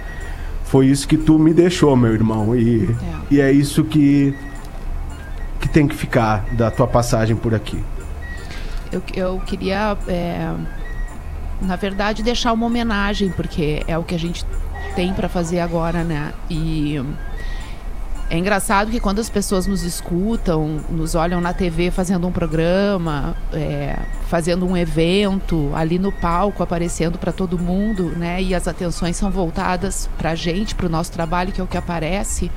Foi 0.66 0.88
isso 0.88 1.08
que 1.08 1.18
tu 1.18 1.40
me 1.40 1.54
deixou, 1.54 1.96
meu 1.96 2.14
irmão, 2.14 2.56
e 2.56 2.86
É. 2.86 3.34
e 3.36 3.42
é 3.42 3.52
isso 3.52 3.84
que 3.84 4.36
que 5.62 5.68
tem 5.68 5.88
que 5.90 5.96
ficar 5.96 6.46
da 6.54 6.72
tua 6.72 6.88
passagem 6.88 7.36
por 7.36 7.54
aqui. 7.54 7.84
Eu, 8.94 9.04
eu 9.14 9.42
queria, 9.46 9.98
é, 10.08 10.50
na 11.62 11.76
verdade, 11.76 12.24
deixar 12.24 12.54
uma 12.54 12.66
homenagem, 12.66 13.30
porque 13.32 13.84
é 13.88 13.98
o 13.98 14.04
que 14.04 14.16
a 14.16 14.20
gente 14.20 14.46
tem 14.96 15.14
para 15.14 15.30
fazer 15.30 15.60
agora, 15.60 16.04
né? 16.04 16.34
E 16.50 17.02
é 18.30 18.38
engraçado 18.38 18.92
que 18.92 19.00
quando 19.00 19.20
as 19.20 19.30
pessoas 19.30 19.66
nos 19.66 19.82
escutam, 19.82 20.80
nos 20.90 21.16
olham 21.16 21.42
na 21.42 21.52
TV 21.52 21.90
fazendo 21.90 22.28
um 22.28 22.32
programa, 22.32 23.36
é, 23.52 23.98
fazendo 24.28 24.68
um 24.68 24.78
evento, 24.78 25.72
ali 25.74 25.98
no 25.98 26.12
palco, 26.12 26.62
aparecendo 26.62 27.18
para 27.18 27.32
todo 27.32 27.58
mundo, 27.58 28.10
né? 28.16 28.40
E 28.42 28.54
as 28.54 28.68
atenções 28.68 29.18
são 29.18 29.32
voltadas 29.32 30.08
para 30.16 30.32
a 30.32 30.36
gente, 30.36 30.76
para 30.76 30.86
o 30.86 30.90
nosso 30.90 31.12
trabalho, 31.12 31.52
que 31.52 31.60
é 31.60 31.64
o 31.64 31.68
que 31.68 31.78
aparece. 31.78 32.52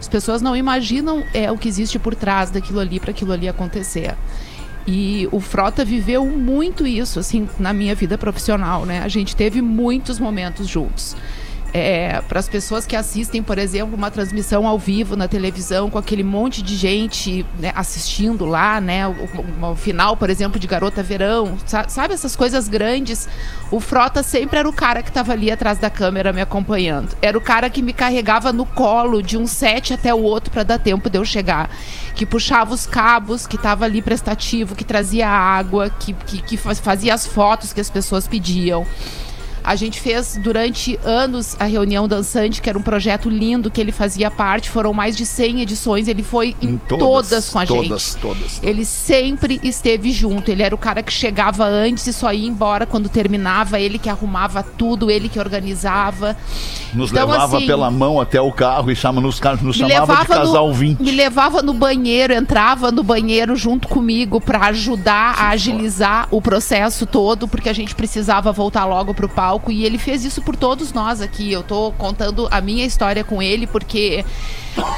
As 0.00 0.08
pessoas 0.08 0.42
não 0.42 0.56
imaginam 0.56 1.22
é, 1.32 1.50
o 1.50 1.56
que 1.56 1.68
existe 1.68 1.96
por 1.96 2.16
trás 2.16 2.50
daquilo 2.50 2.80
ali 2.80 2.98
para 2.98 3.12
aquilo 3.12 3.32
ali 3.32 3.48
acontecer. 3.48 4.16
E 4.86 5.28
o 5.32 5.40
Frota 5.40 5.84
viveu 5.84 6.26
muito 6.26 6.86
isso, 6.86 7.18
assim, 7.18 7.48
na 7.58 7.72
minha 7.72 7.94
vida 7.94 8.18
profissional, 8.18 8.84
né? 8.84 9.00
A 9.02 9.08
gente 9.08 9.34
teve 9.34 9.62
muitos 9.62 10.18
momentos 10.18 10.66
juntos. 10.68 11.16
Para 12.28 12.38
as 12.38 12.48
pessoas 12.48 12.86
que 12.86 12.94
assistem, 12.94 13.42
por 13.42 13.58
exemplo, 13.58 13.96
uma 13.96 14.08
transmissão 14.10 14.64
ao 14.66 14.78
vivo 14.78 15.16
na 15.16 15.26
televisão 15.26 15.90
com 15.90 15.98
aquele 15.98 16.22
monte 16.22 16.62
de 16.62 16.76
gente 16.76 17.44
né, 17.58 17.72
assistindo 17.74 18.44
lá, 18.44 18.80
né? 18.80 19.08
O, 19.08 19.10
o- 19.12 19.72
o 19.72 19.76
final, 19.76 20.16
por 20.16 20.30
exemplo, 20.30 20.58
de 20.60 20.66
Garota 20.68 21.02
Verão, 21.02 21.58
sa- 21.66 21.88
sabe 21.88 22.14
essas 22.14 22.36
coisas 22.36 22.68
grandes? 22.68 23.28
O 23.72 23.80
Frota 23.80 24.22
sempre 24.22 24.58
era 24.60 24.68
o 24.68 24.72
cara 24.72 25.02
que 25.02 25.08
estava 25.08 25.32
ali 25.32 25.50
atrás 25.50 25.78
da 25.78 25.90
câmera 25.90 26.32
me 26.32 26.40
acompanhando. 26.40 27.16
Era 27.20 27.36
o 27.36 27.40
cara 27.40 27.68
que 27.68 27.82
me 27.82 27.92
carregava 27.92 28.52
no 28.52 28.64
colo 28.64 29.20
de 29.20 29.36
um 29.36 29.46
set 29.46 29.92
até 29.92 30.14
o 30.14 30.22
outro 30.22 30.52
para 30.52 30.62
dar 30.62 30.78
tempo 30.78 31.10
de 31.10 31.18
eu 31.18 31.24
chegar. 31.24 31.68
Que 32.14 32.24
puxava 32.24 32.72
os 32.72 32.86
cabos, 32.86 33.48
que 33.48 33.56
estava 33.56 33.84
ali 33.84 34.00
prestativo, 34.00 34.76
que 34.76 34.84
trazia 34.84 35.28
água, 35.28 35.90
que, 35.90 36.12
que, 36.12 36.40
que 36.40 36.56
fa- 36.56 36.74
fazia 36.76 37.12
as 37.14 37.26
fotos 37.26 37.72
que 37.72 37.80
as 37.80 37.90
pessoas 37.90 38.28
pediam. 38.28 38.86
A 39.64 39.76
gente 39.76 39.98
fez 39.98 40.38
durante 40.42 41.00
anos 41.02 41.56
a 41.58 41.64
reunião 41.64 42.06
dançante, 42.06 42.60
que 42.60 42.68
era 42.68 42.78
um 42.78 42.82
projeto 42.82 43.30
lindo 43.30 43.70
que 43.70 43.80
ele 43.80 43.92
fazia 43.92 44.30
parte. 44.30 44.68
Foram 44.68 44.92
mais 44.92 45.16
de 45.16 45.24
100 45.24 45.62
edições. 45.62 46.06
Ele 46.06 46.22
foi 46.22 46.54
em, 46.60 46.76
todas, 46.76 47.48
com 47.48 47.58
a 47.58 47.64
todas, 47.64 47.82
gente. 48.10 48.20
Todas, 48.20 48.60
Ele 48.62 48.84
sempre 48.84 49.58
esteve 49.62 50.12
junto. 50.12 50.50
Ele 50.50 50.62
era 50.62 50.74
o 50.74 50.78
cara 50.78 51.02
que 51.02 51.10
chegava 51.10 51.64
antes 51.64 52.06
e 52.06 52.12
só 52.12 52.30
ia 52.30 52.46
embora 52.46 52.84
quando 52.84 53.08
terminava. 53.08 53.80
Ele 53.80 53.98
que 53.98 54.10
arrumava 54.10 54.62
tudo, 54.62 55.10
ele 55.10 55.30
que 55.30 55.38
organizava. 55.38 56.36
Nos 56.92 57.10
Então, 57.10 57.26
levava 57.26 57.56
assim, 57.56 57.66
pela 57.66 57.90
mão 57.90 58.20
até 58.20 58.40
o 58.42 58.52
carro 58.52 58.90
e 58.90 58.96
chama, 58.96 59.18
nos, 59.18 59.40
nos 59.62 59.76
chamava 59.76 60.16
de 60.16 60.26
casal 60.26 60.68
no, 60.68 60.74
20. 60.74 61.00
me 61.02 61.10
levava 61.10 61.62
no 61.62 61.72
banheiro, 61.72 62.34
entrava 62.34 62.92
no 62.92 63.02
banheiro 63.02 63.56
junto 63.56 63.88
comigo 63.88 64.42
para 64.42 64.66
ajudar 64.66 65.36
a 65.38 65.48
agilizar 65.48 66.28
o 66.30 66.42
processo 66.42 67.06
todo, 67.06 67.48
porque 67.48 67.70
a 67.70 67.72
gente 67.72 67.94
precisava 67.94 68.52
voltar 68.52 68.84
logo 68.84 69.14
pro 69.14 69.26
palco 69.26 69.53
e 69.68 69.84
ele 69.84 69.98
fez 69.98 70.24
isso 70.24 70.42
por 70.42 70.56
todos 70.56 70.92
nós 70.92 71.20
aqui. 71.20 71.52
Eu 71.52 71.62
tô 71.62 71.92
contando 71.92 72.48
a 72.50 72.60
minha 72.60 72.84
história 72.84 73.22
com 73.24 73.42
ele 73.42 73.66
porque 73.66 74.24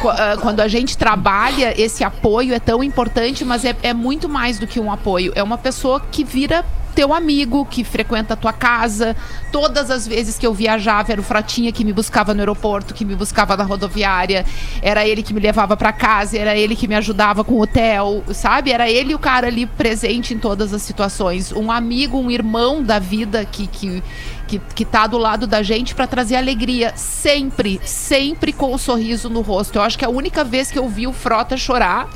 qu- 0.01 0.09
ah, 0.09 0.37
quando 0.41 0.61
a 0.61 0.69
gente 0.69 0.97
trabalha, 0.97 1.75
esse 1.81 2.03
apoio 2.05 2.55
é 2.55 2.59
tão 2.61 2.83
importante, 2.83 3.45
mas 3.45 3.65
é, 3.65 3.75
é 3.83 3.95
muito 3.95 4.29
mais 4.29 4.59
do 4.59 4.67
que 4.67 4.81
um 4.81 4.91
apoio. 4.93 5.33
É 5.35 5.43
uma 5.43 5.59
pessoa 5.59 6.01
que 6.01 6.25
vira 6.25 6.65
teu 6.95 7.13
amigo, 7.13 7.67
que 7.67 7.85
frequenta 7.85 8.33
a 8.33 8.37
tua 8.39 8.55
casa. 8.55 9.15
Todas 9.53 9.91
as 9.91 10.09
vezes 10.09 10.39
que 10.39 10.47
eu 10.47 10.55
viajava, 10.55 11.13
era 11.13 11.21
o 11.21 11.25
Fratinha 11.25 11.71
que 11.71 11.85
me 11.85 11.93
buscava 11.93 12.33
no 12.33 12.41
aeroporto, 12.41 12.95
que 12.95 13.05
me 13.05 13.15
buscava 13.15 13.55
na 13.55 13.65
rodoviária. 13.65 14.47
Era 14.81 15.07
ele 15.07 15.23
que 15.23 15.35
me 15.35 15.41
levava 15.41 15.77
para 15.77 15.93
casa, 15.93 16.39
era 16.39 16.57
ele 16.57 16.75
que 16.75 16.89
me 16.89 16.95
ajudava 16.95 17.45
com 17.45 17.53
o 17.53 17.61
hotel, 17.61 18.25
sabe? 18.33 18.73
Era 18.73 18.89
ele 18.89 19.15
o 19.15 19.19
cara 19.19 19.47
ali 19.49 19.67
presente 19.67 20.33
em 20.33 20.39
todas 20.39 20.73
as 20.73 20.81
situações. 20.81 21.53
Um 21.53 21.71
amigo, 21.71 22.19
um 22.19 22.31
irmão 22.31 22.83
da 22.83 22.99
vida 22.99 23.45
que, 23.45 23.67
que, 23.67 24.03
que, 24.47 24.61
que 24.75 24.85
tá 24.85 25.07
do 25.07 25.19
lado 25.19 25.47
da 25.47 25.63
gente 25.63 25.95
para 25.95 26.07
trazer 26.07 26.37
alegria. 26.37 26.93
Sempre, 26.97 27.81
sempre 27.85 28.53
com 28.53 28.75
um 28.75 28.79
sorriso 28.79 29.29
no 29.29 29.41
rosto. 29.41 29.77
Eu 29.77 29.83
acho 29.83 29.99
que 29.99 30.05
a 30.05 30.09
única 30.09 30.45
vez 30.45 30.71
que 30.71 30.79
eu 30.79 30.89
vi 30.89 31.07
o 31.07 31.13
Frota 31.13 31.57
chorar 31.57 32.09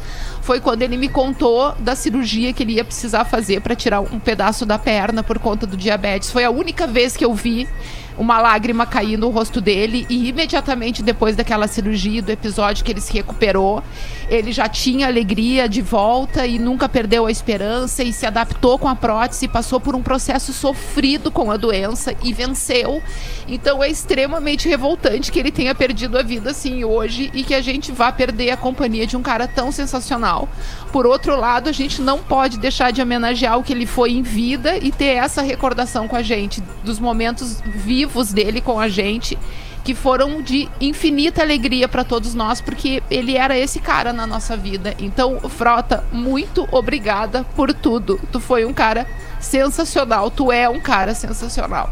foi 0.43 0.61
quando 0.61 0.83
ele 0.83 0.97
me 0.97 1.09
contou 1.09 1.75
da 1.79 1.95
cirurgia 1.95 2.53
que 2.53 2.63
ele 2.63 2.75
ia 2.75 2.85
precisar 2.85 3.25
fazer 3.25 3.61
para 3.61 3.75
tirar 3.75 4.01
um 4.01 4.19
pedaço 4.19 4.65
da 4.65 4.79
perna 4.79 5.23
por 5.23 5.39
conta 5.39 5.67
do 5.67 5.77
diabetes. 5.77 6.31
Foi 6.31 6.45
a 6.45 6.51
única 6.51 6.87
vez 6.87 7.17
que 7.17 7.25
eu 7.25 7.35
vi 7.35 7.69
uma 8.19 8.39
lágrima 8.41 8.85
cair 8.87 9.17
no 9.17 9.31
rosto 9.31 9.61
dele 9.61 10.07
e 10.09 10.29
imediatamente 10.29 11.03
depois 11.03 11.37
daquela 11.37 11.67
cirurgia, 11.67 12.21
do 12.21 12.31
episódio 12.31 12.85
que 12.85 12.93
ele 12.93 13.01
se 13.01 13.13
recuperou, 13.13 13.83
ele 14.29 14.53
já 14.53 14.69
tinha 14.69 15.07
alegria 15.07 15.69
de 15.69 15.81
volta 15.81 16.47
e 16.47 16.59
nunca 16.59 16.89
perdeu 16.89 17.27
a 17.27 17.31
esperança 17.31 18.03
e 18.03 18.13
se 18.13 18.27
adaptou 18.27 18.79
com 18.79 18.89
a 18.89 18.95
prótese, 18.95 19.49
passou 19.49 19.81
por 19.81 19.95
um 19.95 20.03
processo 20.03 20.53
sofrido 20.53 21.31
com 21.31 21.51
a 21.51 21.57
doença 21.57 22.15
e 22.23 22.33
venceu. 22.33 23.03
Então 23.49 23.83
é 23.83 23.89
extremamente 23.89 24.69
revoltante 24.69 25.33
que 25.33 25.39
ele 25.39 25.51
tenha 25.51 25.75
perdido 25.75 26.19
a 26.19 26.23
vida 26.23 26.51
assim 26.51 26.85
hoje 26.85 27.31
e 27.35 27.43
que 27.43 27.55
a 27.55 27.61
gente 27.61 27.91
vá 27.91 28.13
perder 28.13 28.51
a 28.51 28.57
companhia 28.57 29.07
de 29.07 29.17
um 29.17 29.23
cara 29.23 29.49
tão 29.49 29.73
sensacional. 29.73 30.49
Por 30.93 31.07
outro 31.07 31.37
lado, 31.37 31.69
a 31.69 31.73
gente 31.73 32.03
não 32.03 32.19
pode 32.19 32.59
deixar 32.59 32.93
de 32.93 33.01
homenagear 33.01 33.59
o 33.59 33.63
que 33.63 33.73
ele 33.73 33.87
foi 33.87 34.13
em 34.13 34.23
vida 34.23 34.77
e 34.77 34.93
ter 34.93 35.17
essa 35.17 35.43
recordação 35.43 36.07
com 36.07 36.17
a 36.17 36.23
gente 36.23 36.63
dos 36.85 36.99
momentos 36.99 37.61
vivos 37.65 38.00
dele 38.33 38.61
com 38.61 38.79
a 38.79 38.89
gente 38.89 39.39
que 39.83 39.95
foram 39.95 40.43
de 40.43 40.69
infinita 40.81 41.43
alegria 41.43 41.89
para 41.89 42.05
todos 42.05 42.35
nós, 42.35 42.61
porque 42.61 43.03
ele 43.11 43.37
era 43.37 43.59
esse 43.59 43.81
cara 43.81 44.13
na 44.13 44.27
nossa 44.27 44.57
vida. 44.57 44.95
Então, 44.99 45.41
Frota, 45.49 46.05
muito 46.13 46.69
obrigada 46.71 47.45
por 47.57 47.73
tudo. 47.73 48.21
Tu 48.31 48.39
foi 48.39 48.65
um 48.65 48.75
cara 48.75 49.07
sensacional, 49.41 50.31
tu 50.31 50.53
é 50.53 50.69
um 50.69 50.81
cara 50.81 51.15
sensacional. 51.15 51.91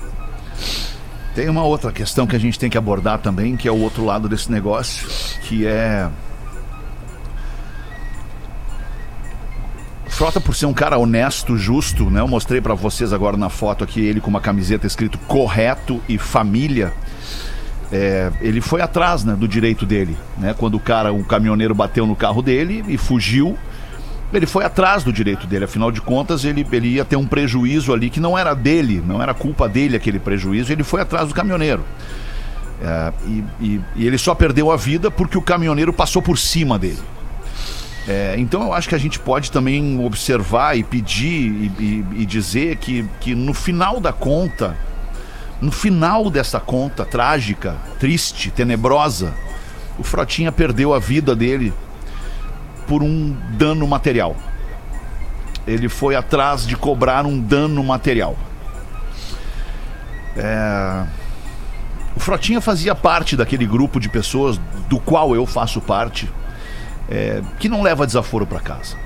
Tem 1.34 1.48
uma 1.48 1.64
outra 1.64 1.92
questão 1.92 2.26
que 2.26 2.36
a 2.36 2.38
gente 2.38 2.58
tem 2.58 2.68
que 2.68 2.76
abordar 2.76 3.18
também, 3.20 3.56
que 3.56 3.68
é 3.68 3.70
o 3.70 3.80
outro 3.80 4.04
lado 4.04 4.28
desse 4.28 4.50
negócio, 4.50 5.08
que 5.42 5.66
é. 5.66 6.08
Frota 10.18 10.40
por 10.40 10.52
ser 10.52 10.66
um 10.66 10.74
cara 10.74 10.98
honesto, 10.98 11.56
justo, 11.56 12.10
né? 12.10 12.18
Eu 12.18 12.26
mostrei 12.26 12.60
pra 12.60 12.74
vocês 12.74 13.12
agora 13.12 13.36
na 13.36 13.48
foto 13.48 13.84
aqui 13.84 14.00
ele 14.00 14.20
com 14.20 14.28
uma 14.28 14.40
camiseta 14.40 14.84
escrito 14.84 15.16
correto 15.28 16.02
e 16.08 16.18
família. 16.18 16.92
É, 17.92 18.32
ele 18.40 18.60
foi 18.60 18.80
atrás 18.80 19.22
né, 19.22 19.36
do 19.36 19.46
direito 19.46 19.86
dele, 19.86 20.16
né? 20.36 20.56
Quando 20.58 20.74
o 20.74 20.80
cara, 20.80 21.12
o 21.12 21.22
caminhoneiro 21.22 21.72
bateu 21.72 22.04
no 22.04 22.16
carro 22.16 22.42
dele 22.42 22.84
e 22.88 22.98
fugiu, 22.98 23.56
ele 24.34 24.44
foi 24.44 24.64
atrás 24.64 25.04
do 25.04 25.12
direito 25.12 25.46
dele. 25.46 25.66
Afinal 25.66 25.92
de 25.92 26.00
contas, 26.00 26.44
ele, 26.44 26.66
ele 26.72 26.88
ia 26.88 27.04
ter 27.04 27.14
um 27.14 27.24
prejuízo 27.26 27.92
ali 27.92 28.10
que 28.10 28.18
não 28.18 28.36
era 28.36 28.54
dele, 28.54 29.00
não 29.06 29.22
era 29.22 29.32
culpa 29.32 29.68
dele 29.68 29.94
aquele 29.94 30.18
prejuízo. 30.18 30.72
Ele 30.72 30.82
foi 30.82 31.00
atrás 31.00 31.28
do 31.28 31.34
caminhoneiro. 31.34 31.84
É, 32.82 33.12
e, 33.24 33.44
e- 33.60 33.80
e 33.94 34.04
ele 34.06 34.18
só 34.18 34.34
perdeu 34.34 34.72
a 34.72 34.76
vida 34.76 35.12
porque 35.12 35.38
o 35.38 35.42
caminhoneiro 35.42 35.92
passou 35.92 36.20
por 36.20 36.36
cima 36.36 36.76
dele. 36.76 36.98
É, 38.08 38.34
então 38.38 38.62
eu 38.62 38.72
acho 38.72 38.88
que 38.88 38.94
a 38.94 38.98
gente 38.98 39.18
pode 39.18 39.50
também 39.52 40.02
observar 40.02 40.76
e 40.78 40.82
pedir 40.82 41.28
e, 41.28 41.72
e- 41.78 42.04
e 42.22 42.26
dizer 42.26 42.76
que, 42.76 43.04
que 43.20 43.34
no 43.34 43.52
final 43.52 44.00
da 44.00 44.12
conta, 44.14 44.74
no 45.60 45.70
final 45.70 46.30
dessa 46.30 46.58
conta 46.58 47.04
trágica, 47.04 47.76
triste, 48.00 48.50
tenebrosa, 48.50 49.34
o 49.98 50.02
Frotinha 50.02 50.50
perdeu 50.50 50.94
a 50.94 50.98
vida 50.98 51.36
dele 51.36 51.70
por 52.86 53.02
um 53.02 53.36
dano 53.58 53.86
material. 53.86 54.34
Ele 55.66 55.88
foi 55.90 56.14
atrás 56.16 56.66
de 56.66 56.76
cobrar 56.76 57.26
um 57.26 57.38
dano 57.38 57.84
material. 57.84 58.38
É, 60.34 61.04
O 62.16 62.20
Frotinha 62.20 62.60
fazia 62.60 62.94
parte 62.94 63.36
daquele 63.36 63.66
grupo 63.66 64.00
de 64.00 64.08
pessoas 64.08 64.58
do 64.88 64.98
qual 64.98 65.34
eu 65.34 65.44
faço 65.44 65.80
parte, 65.80 66.28
é, 67.08 67.42
que 67.58 67.68
não 67.68 67.82
leva 67.82 68.06
desaforo 68.06 68.46
para 68.46 68.60
casa. 68.60 68.96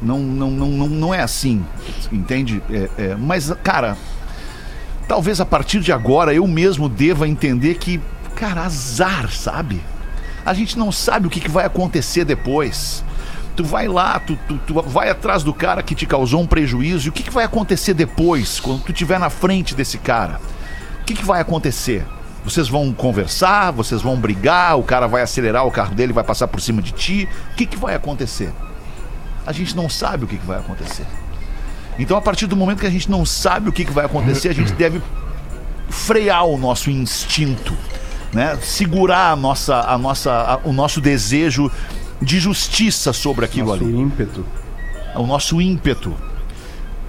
Não, 0.00 0.18
não, 0.18 0.50
não, 0.50 0.68
não, 0.68 0.88
não 0.88 1.14
é 1.14 1.20
assim, 1.20 1.64
entende? 2.10 2.62
É, 2.70 2.90
é, 2.96 3.14
mas, 3.14 3.52
cara, 3.62 3.96
talvez 5.06 5.40
a 5.40 5.46
partir 5.46 5.80
de 5.80 5.92
agora 5.92 6.32
eu 6.32 6.46
mesmo 6.46 6.88
deva 6.88 7.28
entender 7.28 7.74
que, 7.74 8.00
cara, 8.34 8.62
azar, 8.62 9.30
sabe? 9.30 9.82
A 10.44 10.54
gente 10.54 10.78
não 10.78 10.90
sabe 10.90 11.26
o 11.26 11.30
que, 11.30 11.38
que 11.38 11.50
vai 11.50 11.66
acontecer 11.66 12.24
depois. 12.24 13.04
Tu 13.54 13.62
vai 13.62 13.88
lá, 13.88 14.18
tu, 14.18 14.38
tu, 14.48 14.58
tu 14.66 14.82
vai 14.82 15.10
atrás 15.10 15.42
do 15.42 15.52
cara 15.52 15.82
que 15.82 15.94
te 15.94 16.06
causou 16.06 16.40
um 16.40 16.46
prejuízo. 16.46 17.08
E 17.08 17.10
o 17.10 17.12
que, 17.12 17.22
que 17.22 17.30
vai 17.30 17.44
acontecer 17.44 17.92
depois, 17.92 18.58
quando 18.58 18.82
tu 18.82 18.92
estiver 18.92 19.20
na 19.20 19.28
frente 19.28 19.74
desse 19.74 19.98
cara? 19.98 20.40
O 21.02 21.04
que, 21.04 21.12
que 21.12 21.24
vai 21.24 21.42
acontecer? 21.42 22.06
Vocês 22.44 22.68
vão 22.68 22.92
conversar, 22.92 23.70
vocês 23.70 24.00
vão 24.00 24.16
brigar, 24.16 24.78
o 24.78 24.82
cara 24.82 25.06
vai 25.06 25.22
acelerar 25.22 25.66
o 25.66 25.70
carro 25.70 25.94
dele, 25.94 26.12
vai 26.12 26.24
passar 26.24 26.48
por 26.48 26.60
cima 26.60 26.80
de 26.80 26.92
ti. 26.92 27.28
O 27.52 27.54
que, 27.56 27.66
que 27.66 27.76
vai 27.76 27.94
acontecer? 27.94 28.50
A 29.46 29.52
gente 29.52 29.76
não 29.76 29.88
sabe 29.88 30.24
o 30.24 30.26
que, 30.28 30.38
que 30.38 30.46
vai 30.46 30.58
acontecer. 30.58 31.04
Então, 31.98 32.16
a 32.16 32.20
partir 32.20 32.46
do 32.46 32.56
momento 32.56 32.80
que 32.80 32.86
a 32.86 32.90
gente 32.90 33.10
não 33.10 33.26
sabe 33.26 33.68
o 33.68 33.72
que, 33.72 33.84
que 33.84 33.92
vai 33.92 34.06
acontecer, 34.06 34.48
a 34.48 34.54
gente 34.54 34.72
deve 34.72 35.02
frear 35.90 36.46
o 36.46 36.56
nosso 36.56 36.90
instinto, 36.90 37.76
né? 38.32 38.56
Segurar 38.62 39.32
a 39.32 39.36
nossa, 39.36 39.80
a 39.80 39.98
nossa, 39.98 40.32
a- 40.32 40.60
o 40.64 40.72
nosso 40.72 41.00
desejo 41.00 41.70
de 42.22 42.38
justiça 42.40 43.12
sobre 43.12 43.44
aquilo 43.44 43.68
Nosso 43.68 43.84
ali, 43.84 43.98
ímpeto. 43.98 44.46
o 45.14 45.26
nosso 45.26 45.60
ímpeto. 45.60 46.14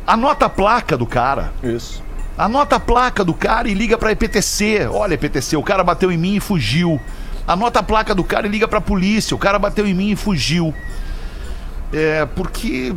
Anota 0.05 0.47
a 0.47 0.49
placa 0.49 0.97
do 0.97 1.05
cara. 1.05 1.53
Isso. 1.63 2.01
Anota 2.41 2.77
a 2.77 2.79
placa 2.79 3.23
do 3.23 3.35
cara 3.35 3.69
e 3.69 3.73
liga 3.75 3.99
pra 3.99 4.11
EPTC. 4.11 4.87
Olha, 4.91 5.13
EPTC, 5.13 5.55
o 5.55 5.61
cara 5.61 5.83
bateu 5.83 6.11
em 6.11 6.17
mim 6.17 6.37
e 6.37 6.39
fugiu. 6.39 6.99
Anota 7.47 7.81
a 7.81 7.83
placa 7.83 8.15
do 8.15 8.23
cara 8.23 8.47
e 8.47 8.49
liga 8.49 8.67
pra 8.67 8.81
polícia. 8.81 9.35
O 9.35 9.37
cara 9.37 9.59
bateu 9.59 9.85
em 9.85 9.93
mim 9.93 10.09
e 10.09 10.15
fugiu. 10.15 10.73
É, 11.93 12.25
porque 12.35 12.95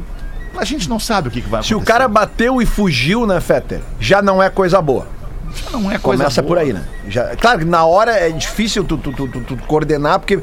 a 0.57 0.65
gente 0.65 0.89
não 0.89 0.99
sabe 0.99 1.29
o 1.29 1.31
que, 1.31 1.43
que 1.43 1.49
vai 1.51 1.63
Se 1.63 1.75
acontecer. 1.75 1.83
o 1.83 1.95
cara 1.95 2.09
bateu 2.09 2.63
e 2.63 2.65
fugiu, 2.65 3.27
né, 3.27 3.39
Fetter? 3.39 3.83
Já 4.01 4.23
não 4.23 4.43
é 4.43 4.49
coisa 4.49 4.81
boa. 4.81 5.07
Já 5.55 5.71
não 5.71 5.91
é 5.91 5.99
coisa 5.99 6.23
Começa 6.25 6.43
boa. 6.43 6.49
por 6.57 6.59
aí, 6.63 6.73
né? 6.73 6.83
Já, 7.09 7.37
claro 7.37 7.61
que 7.61 7.65
na 7.65 7.85
hora 7.85 8.13
é 8.13 8.31
difícil 8.31 8.83
tu, 8.85 8.97
tu, 8.99 9.13
tu, 9.13 9.29
tu- 9.29 9.57
coordenar, 9.67 10.19
porque 10.19 10.41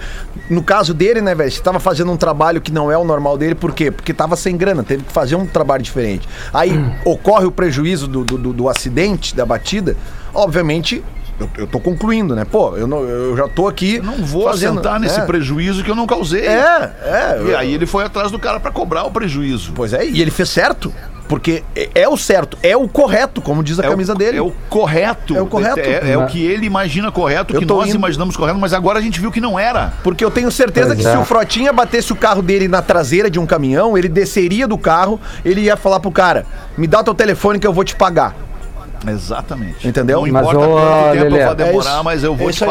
no 0.49 0.63
caso 0.63 0.93
dele, 0.93 1.21
né, 1.21 1.35
velho, 1.35 1.51
você 1.51 1.61
tava 1.61 1.79
fazendo 1.79 2.11
um 2.11 2.17
trabalho 2.17 2.61
que 2.61 2.71
não 2.71 2.91
é 2.91 2.97
o 2.97 3.03
normal 3.03 3.37
dele, 3.37 3.55
por 3.55 3.73
quê? 3.73 3.91
Porque 3.91 4.13
tava 4.13 4.35
sem 4.35 4.55
grana, 4.55 4.83
teve 4.83 5.03
que 5.03 5.11
fazer 5.11 5.35
um 5.35 5.45
trabalho 5.45 5.83
diferente. 5.83 6.27
Aí 6.53 6.71
ocorre 7.05 7.45
o 7.45 7.51
prejuízo 7.51 8.07
do, 8.07 8.23
do, 8.23 8.37
do- 8.37 8.53
do 8.53 8.69
acidente, 8.69 9.35
da 9.35 9.45
batida, 9.45 9.95
obviamente. 10.33 11.03
Eu, 11.39 11.49
eu 11.57 11.65
tô 11.67 11.79
concluindo, 11.79 12.35
né? 12.35 12.45
Pô, 12.45 12.77
eu, 12.77 12.85
não, 12.85 12.99
eu 13.03 13.35
já 13.35 13.47
tô 13.47 13.67
aqui. 13.67 13.95
Eu 13.95 14.03
não 14.03 14.17
vou 14.23 14.43
fazendo, 14.43 14.73
assentar 14.79 14.99
nesse 14.99 15.19
é. 15.19 15.25
prejuízo 15.25 15.83
que 15.83 15.89
eu 15.89 15.95
não 15.95 16.05
causei. 16.05 16.45
É, 16.45 16.91
é. 17.03 17.41
E 17.49 17.55
aí 17.55 17.73
ele 17.73 17.87
foi 17.87 18.03
atrás 18.03 18.29
do 18.31 18.37
cara 18.37 18.59
pra 18.59 18.69
cobrar 18.69 19.05
o 19.05 19.11
prejuízo. 19.11 19.71
Pois 19.73 19.91
é, 19.91 20.05
e 20.05 20.21
ele 20.21 20.29
fez 20.29 20.49
certo. 20.49 20.93
Porque 21.31 21.63
é, 21.73 21.89
é 21.95 22.09
o 22.09 22.17
certo, 22.17 22.57
é 22.61 22.75
o 22.75 22.89
correto, 22.89 23.41
como 23.41 23.63
diz 23.63 23.79
a 23.79 23.85
É 23.85 23.87
camisa 23.87 24.11
o, 24.11 24.17
dele. 24.17 24.37
É 24.37 24.41
o 24.41 24.51
correto. 24.69 25.33
É 25.33 25.41
o 25.41 25.45
correto. 25.45 25.79
É, 25.79 26.11
é 26.11 26.17
o 26.17 26.25
que 26.27 26.45
ele 26.45 26.65
imagina 26.65 27.09
correto, 27.09 27.57
que 27.57 27.63
nós 27.65 27.87
indo- 27.87 27.95
imaginamos 27.95 28.35
correto, 28.35 28.59
mas 28.59 28.73
agora 28.73 28.99
a 28.99 29.01
gente 29.01 29.17
viu 29.21 29.31
que 29.31 29.39
não 29.39 29.57
era. 29.57 29.93
Porque 30.03 30.25
eu 30.25 30.29
tenho 30.29 30.51
certeza 30.51 30.87
Pois 30.87 30.99
que 30.99 31.07
é. 31.07 31.11
se 31.11 31.17
o 31.17 31.23
Frotinha 31.23 31.71
batesse 31.71 32.11
o 32.11 32.17
carro 32.17 32.41
dele 32.41 32.67
na 32.67 32.81
traseira 32.81 33.29
de 33.29 33.39
um 33.39 33.45
caminhão, 33.45 33.97
ele 33.97 34.09
desceria 34.09 34.67
do 34.67 34.77
carro, 34.77 35.21
ele 35.45 35.61
ia 35.61 35.77
falar 35.77 36.01
pro 36.01 36.11
cara: 36.11 36.45
me 36.77 36.85
dá 36.85 36.99
o 36.99 37.03
teu 37.05 37.13
telefone 37.13 37.59
que 37.59 37.65
eu 37.65 37.71
vou 37.71 37.85
te 37.85 37.95
pagar. 37.95 38.35
Exatamente. 39.07 39.87
Entendeu? 39.87 40.25
Não 40.25 40.31
Mas, 40.33 40.41
importa 40.47 40.59
ô, 40.59 40.73
quanto 40.73 41.11
tempo 41.13 41.23
Lelê, 41.23 41.41
eu 41.41 41.45
vou 41.47 41.55
demorar, 41.55 41.89
é 41.89 41.93
isso. 41.95 42.03
mas 42.03 42.23
eu 42.25 42.35
vou 42.35 42.49
É 42.49 42.53
te 42.53 42.63
aí. 42.65 42.69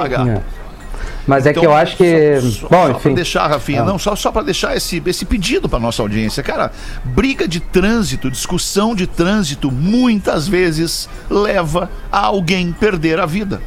É. 1.30 1.34
Mas 1.36 1.46
é 1.46 1.52
que 1.52 1.58
Então, 1.60 1.70
eu 1.70 1.76
acho 1.76 1.96
que. 1.96 2.40
Só, 2.40 2.68
Bom, 2.68 2.86
só 2.86 2.88
pra 2.88 2.98
enfim. 2.98 3.14
deixar, 3.14 3.46
Rafinha, 3.46 3.82
Ah. 3.82 3.84
não, 3.84 3.98
só, 3.98 4.16
só 4.16 4.32
pra 4.32 4.42
deixar 4.42 4.76
esse, 4.76 5.00
esse 5.06 5.24
pedido 5.24 5.68
pra 5.68 5.78
nossa 5.78 6.02
audiência. 6.02 6.42
Cara, 6.42 6.72
briga 7.04 7.46
de 7.46 7.60
trânsito, 7.60 8.30
discussão 8.30 8.94
de 8.94 9.06
trânsito, 9.06 9.70
muitas 9.70 10.48
vezes 10.48 11.08
leva 11.30 11.88
a 12.10 12.18
alguém 12.26 12.72
perder 12.72 13.20
a 13.20 13.26
vida. 13.26 13.60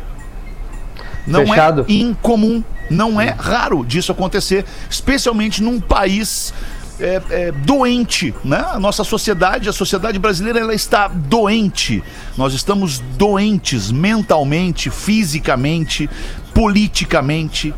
Não 1.25 1.47
Fechado. 1.47 1.85
é 1.87 1.91
incomum, 1.93 2.61
não 2.89 3.19
é 3.19 3.29
raro 3.29 3.85
disso 3.85 4.11
acontecer, 4.11 4.65
especialmente 4.89 5.63
num 5.63 5.79
país 5.79 6.53
é, 6.99 7.21
é, 7.29 7.51
doente, 7.51 8.33
né? 8.43 8.63
A 8.71 8.79
nossa 8.79 9.03
sociedade, 9.03 9.67
a 9.69 9.73
sociedade 9.73 10.19
brasileira, 10.19 10.59
ela 10.59 10.73
está 10.75 11.07
doente. 11.07 12.03
Nós 12.37 12.53
estamos 12.53 12.99
doentes 12.99 13.89
mentalmente, 13.91 14.89
fisicamente, 14.89 16.09
politicamente. 16.53 17.73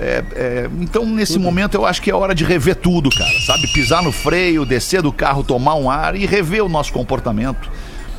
É, 0.00 0.24
é, 0.34 0.70
então, 0.80 1.06
nesse 1.06 1.38
momento, 1.38 1.74
eu 1.74 1.86
acho 1.86 2.00
que 2.00 2.10
é 2.10 2.14
hora 2.14 2.34
de 2.34 2.44
rever 2.44 2.76
tudo, 2.76 3.10
cara. 3.10 3.40
Sabe? 3.46 3.66
Pisar 3.68 4.02
no 4.02 4.10
freio, 4.10 4.64
descer 4.64 5.02
do 5.02 5.12
carro, 5.12 5.44
tomar 5.44 5.74
um 5.74 5.90
ar 5.90 6.16
e 6.16 6.26
rever 6.26 6.64
o 6.64 6.68
nosso 6.68 6.92
comportamento. 6.92 7.70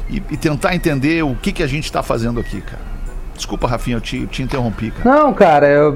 E, 0.10 0.22
e 0.32 0.38
tentar 0.38 0.76
entender 0.76 1.24
o 1.24 1.36
que, 1.36 1.52
que 1.52 1.64
a 1.64 1.68
gente 1.68 1.86
está 1.86 2.04
fazendo 2.04 2.40
aqui, 2.40 2.62
cara. 2.62 2.93
Desculpa, 3.36 3.68
Rafinha, 3.68 3.98
eu 3.98 4.02
te, 4.02 4.28
te 4.28 4.44
interrompi, 4.44 4.92
cara. 4.92 5.16
Não, 5.18 5.34
cara, 5.34 5.68
eu, 5.68 5.94